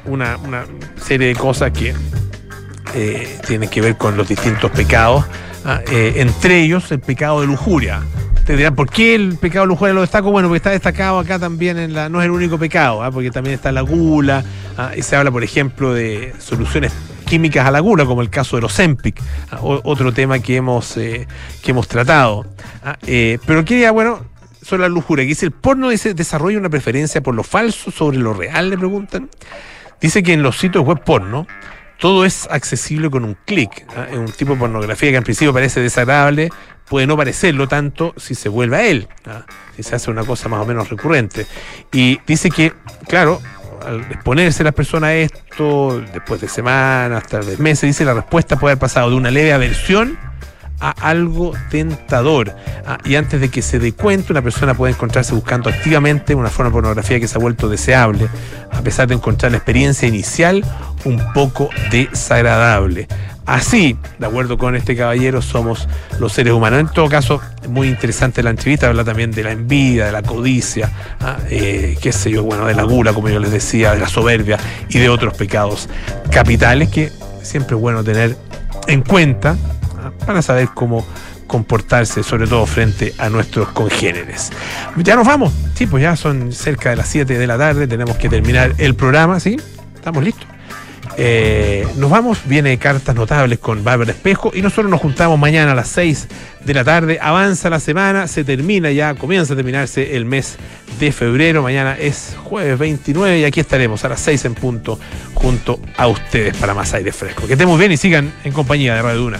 una, 0.05 0.37
una 0.37 0.65
serie 1.01 1.27
de 1.27 1.35
cosas 1.35 1.71
que 1.71 1.93
eh, 2.93 3.39
tienen 3.45 3.69
que 3.69 3.81
ver 3.81 3.97
con 3.97 4.17
los 4.17 4.27
distintos 4.27 4.71
pecados. 4.71 5.25
Ah, 5.65 5.81
eh, 5.91 6.13
entre 6.17 6.61
ellos, 6.61 6.91
el 6.91 6.99
pecado 6.99 7.41
de 7.41 7.47
lujuria. 7.47 8.01
Ustedes 8.35 8.59
dirán, 8.59 8.75
¿por 8.75 8.89
qué 8.89 9.15
el 9.15 9.37
pecado 9.37 9.65
de 9.65 9.69
lujuria 9.69 9.93
lo 9.93 10.01
destaco? 10.01 10.31
Bueno, 10.31 10.47
porque 10.47 10.57
está 10.57 10.69
destacado 10.69 11.19
acá 11.19 11.39
también 11.39 11.77
en 11.77 11.93
la. 11.93 12.09
No 12.09 12.21
es 12.21 12.25
el 12.25 12.31
único 12.31 12.59
pecado, 12.59 13.03
ah, 13.03 13.11
porque 13.11 13.31
también 13.31 13.55
está 13.55 13.71
la 13.71 13.81
gula. 13.81 14.43
ah, 14.77 14.91
y 14.95 15.01
se 15.01 15.15
habla, 15.15 15.31
por 15.31 15.43
ejemplo, 15.43 15.93
de 15.93 16.33
soluciones 16.39 16.93
químicas 17.25 17.65
a 17.65 17.71
la 17.71 17.79
gula, 17.79 18.05
como 18.05 18.21
el 18.21 18.29
caso 18.29 18.55
de 18.55 18.61
los 18.61 18.79
ah, 18.79 19.59
otro 19.61 20.13
tema 20.13 20.39
que 20.39 20.55
hemos, 20.57 20.95
eh, 20.97 21.27
que 21.61 21.71
hemos 21.71 21.87
tratado. 21.87 22.45
eh, 23.07 23.39
pero 23.45 23.65
quería, 23.65 23.91
bueno, 23.91 24.23
sobre 24.61 24.83
la 24.83 24.89
lujuria, 24.89 25.25
que 25.25 25.29
dice, 25.29 25.47
el 25.47 25.51
porno 25.51 25.89
dice, 25.89 26.13
desarrolla 26.13 26.57
una 26.57 26.69
preferencia 26.69 27.21
por 27.21 27.35
lo 27.35 27.43
falso 27.43 27.91
sobre 27.91 28.17
lo 28.17 28.33
real, 28.33 28.69
le 28.69 28.77
preguntan. 28.77 29.29
Dice 29.99 30.23
que 30.23 30.33
en 30.33 30.43
los 30.43 30.57
sitios 30.57 30.85
web 30.85 31.03
porno 31.03 31.47
todo 31.99 32.25
es 32.25 32.47
accesible 32.49 33.09
con 33.09 33.23
un 33.23 33.37
clic. 33.45 33.85
¿ah? 33.95 34.07
Es 34.11 34.17
un 34.17 34.31
tipo 34.31 34.53
de 34.53 34.59
pornografía 34.59 35.11
que 35.11 35.17
al 35.17 35.23
principio 35.23 35.53
parece 35.53 35.81
desagradable, 35.81 36.49
puede 36.87 37.07
no 37.07 37.17
parecerlo 37.17 37.67
tanto 37.67 38.13
si 38.17 38.35
se 38.35 38.49
vuelve 38.49 38.77
a 38.77 38.85
él, 38.85 39.07
¿ah? 39.25 39.45
si 39.75 39.83
se 39.83 39.95
hace 39.95 40.11
una 40.11 40.23
cosa 40.23 40.49
más 40.49 40.61
o 40.61 40.65
menos 40.65 40.89
recurrente. 40.89 41.45
Y 41.91 42.19
dice 42.25 42.49
que, 42.49 42.73
claro, 43.07 43.41
al 43.85 44.01
exponerse 44.11 44.63
las 44.63 44.73
personas 44.73 45.09
a 45.09 45.15
esto, 45.15 46.01
después 46.13 46.41
de 46.41 46.47
semanas, 46.47 47.27
tal 47.27 47.45
vez 47.45 47.59
meses, 47.59 47.87
dice 47.87 48.05
la 48.05 48.13
respuesta 48.13 48.57
puede 48.57 48.73
haber 48.73 48.79
pasado 48.79 49.09
de 49.09 49.15
una 49.15 49.31
leve 49.31 49.53
aversión 49.53 50.17
a 50.85 50.91
algo 51.09 51.53
tentador. 51.71 52.55
Ah, 52.85 52.99
y 53.03 53.15
antes 53.15 53.41
de 53.41 53.49
que 53.49 53.63
se 53.63 53.79
dé 53.79 53.93
cuenta, 53.93 54.33
una 54.33 54.43
persona 54.43 54.75
puede 54.75 54.93
encontrarse 54.93 55.33
buscando 55.33 55.69
activamente 55.69 56.35
una 56.35 56.49
forma 56.49 56.69
de 56.69 56.73
pornografía 56.73 57.19
que 57.19 57.27
se 57.27 57.37
ha 57.37 57.41
vuelto 57.41 57.67
deseable, 57.67 58.29
a 58.71 58.81
pesar 58.81 59.07
de 59.07 59.15
encontrar 59.15 59.51
la 59.51 59.57
experiencia 59.57 60.07
inicial 60.07 60.63
un 61.03 61.19
poco 61.33 61.69
desagradable. 61.89 63.07
Así, 63.47 63.97
de 64.19 64.25
acuerdo 64.25 64.57
con 64.57 64.75
este 64.75 64.95
caballero, 64.95 65.41
somos 65.41 65.87
los 66.19 66.33
seres 66.33 66.53
humanos. 66.53 66.79
En 66.79 66.87
todo 66.87 67.09
caso, 67.09 67.41
muy 67.67 67.87
interesante 67.87 68.43
la 68.43 68.51
entrevista, 68.51 68.87
habla 68.87 69.03
también 69.03 69.31
de 69.31 69.43
la 69.43 69.51
envidia, 69.51 70.05
de 70.05 70.11
la 70.11 70.21
codicia, 70.21 70.91
ah, 71.19 71.37
eh, 71.49 71.97
qué 71.99 72.11
sé 72.11 72.29
yo, 72.29 72.43
bueno, 72.43 72.65
de 72.67 72.75
la 72.75 72.83
gula, 72.83 73.13
como 73.13 73.29
yo 73.29 73.39
les 73.39 73.51
decía, 73.51 73.93
de 73.93 73.99
la 73.99 74.07
soberbia 74.07 74.57
y 74.89 74.99
de 74.99 75.09
otros 75.09 75.35
pecados 75.35 75.89
capitales 76.31 76.89
que 76.89 77.11
siempre 77.41 77.75
es 77.75 77.81
bueno 77.81 78.03
tener 78.03 78.35
en 78.87 79.01
cuenta 79.01 79.55
para 80.11 80.41
saber 80.41 80.69
cómo 80.73 81.05
comportarse, 81.47 82.23
sobre 82.23 82.47
todo 82.47 82.65
frente 82.65 83.13
a 83.17 83.29
nuestros 83.29 83.69
congéneres. 83.69 84.51
Ya 84.97 85.15
nos 85.15 85.27
vamos, 85.27 85.53
sí, 85.75 85.85
pues 85.85 86.03
ya 86.03 86.15
son 86.15 86.51
cerca 86.51 86.89
de 86.89 86.95
las 86.95 87.07
7 87.09 87.37
de 87.37 87.47
la 87.47 87.57
tarde, 87.57 87.87
tenemos 87.87 88.17
que 88.17 88.29
terminar 88.29 88.73
el 88.77 88.95
programa, 88.95 89.39
¿sí? 89.39 89.57
Estamos 89.95 90.23
listos. 90.23 90.47
Eh, 91.17 91.87
nos 91.95 92.09
vamos, 92.09 92.39
viene 92.45 92.77
Cartas 92.77 93.15
Notables 93.15 93.59
con 93.59 93.83
Bárbara 93.83 94.11
Espejo 94.11 94.51
y 94.53 94.61
nosotros 94.61 94.89
nos 94.89 94.99
juntamos 94.99 95.39
mañana 95.39 95.71
a 95.71 95.75
las 95.75 95.87
6 95.89 96.27
de 96.65 96.73
la 96.73 96.83
tarde. 96.83 97.19
Avanza 97.21 97.69
la 97.69 97.79
semana, 97.79 98.27
se 98.27 98.43
termina 98.43 98.91
ya, 98.91 99.15
comienza 99.15 99.53
a 99.53 99.55
terminarse 99.55 100.17
el 100.17 100.25
mes 100.25 100.57
de 100.99 101.11
febrero. 101.11 101.61
Mañana 101.61 101.95
es 101.97 102.35
jueves 102.43 102.77
29 102.77 103.39
y 103.39 103.43
aquí 103.45 103.61
estaremos 103.61 104.03
a 104.03 104.09
las 104.09 104.19
6 104.21 104.45
en 104.45 104.55
punto 104.55 104.99
junto 105.33 105.79
a 105.95 106.07
ustedes 106.07 106.57
para 106.57 106.73
más 106.73 106.93
aire 106.93 107.13
fresco. 107.13 107.47
Que 107.47 107.53
estén 107.53 107.67
muy 107.67 107.79
bien 107.79 107.91
y 107.93 107.97
sigan 107.97 108.33
en 108.43 108.51
compañía 108.51 108.95
de 108.95 109.01
Radio 109.01 109.19
Duna. 109.19 109.39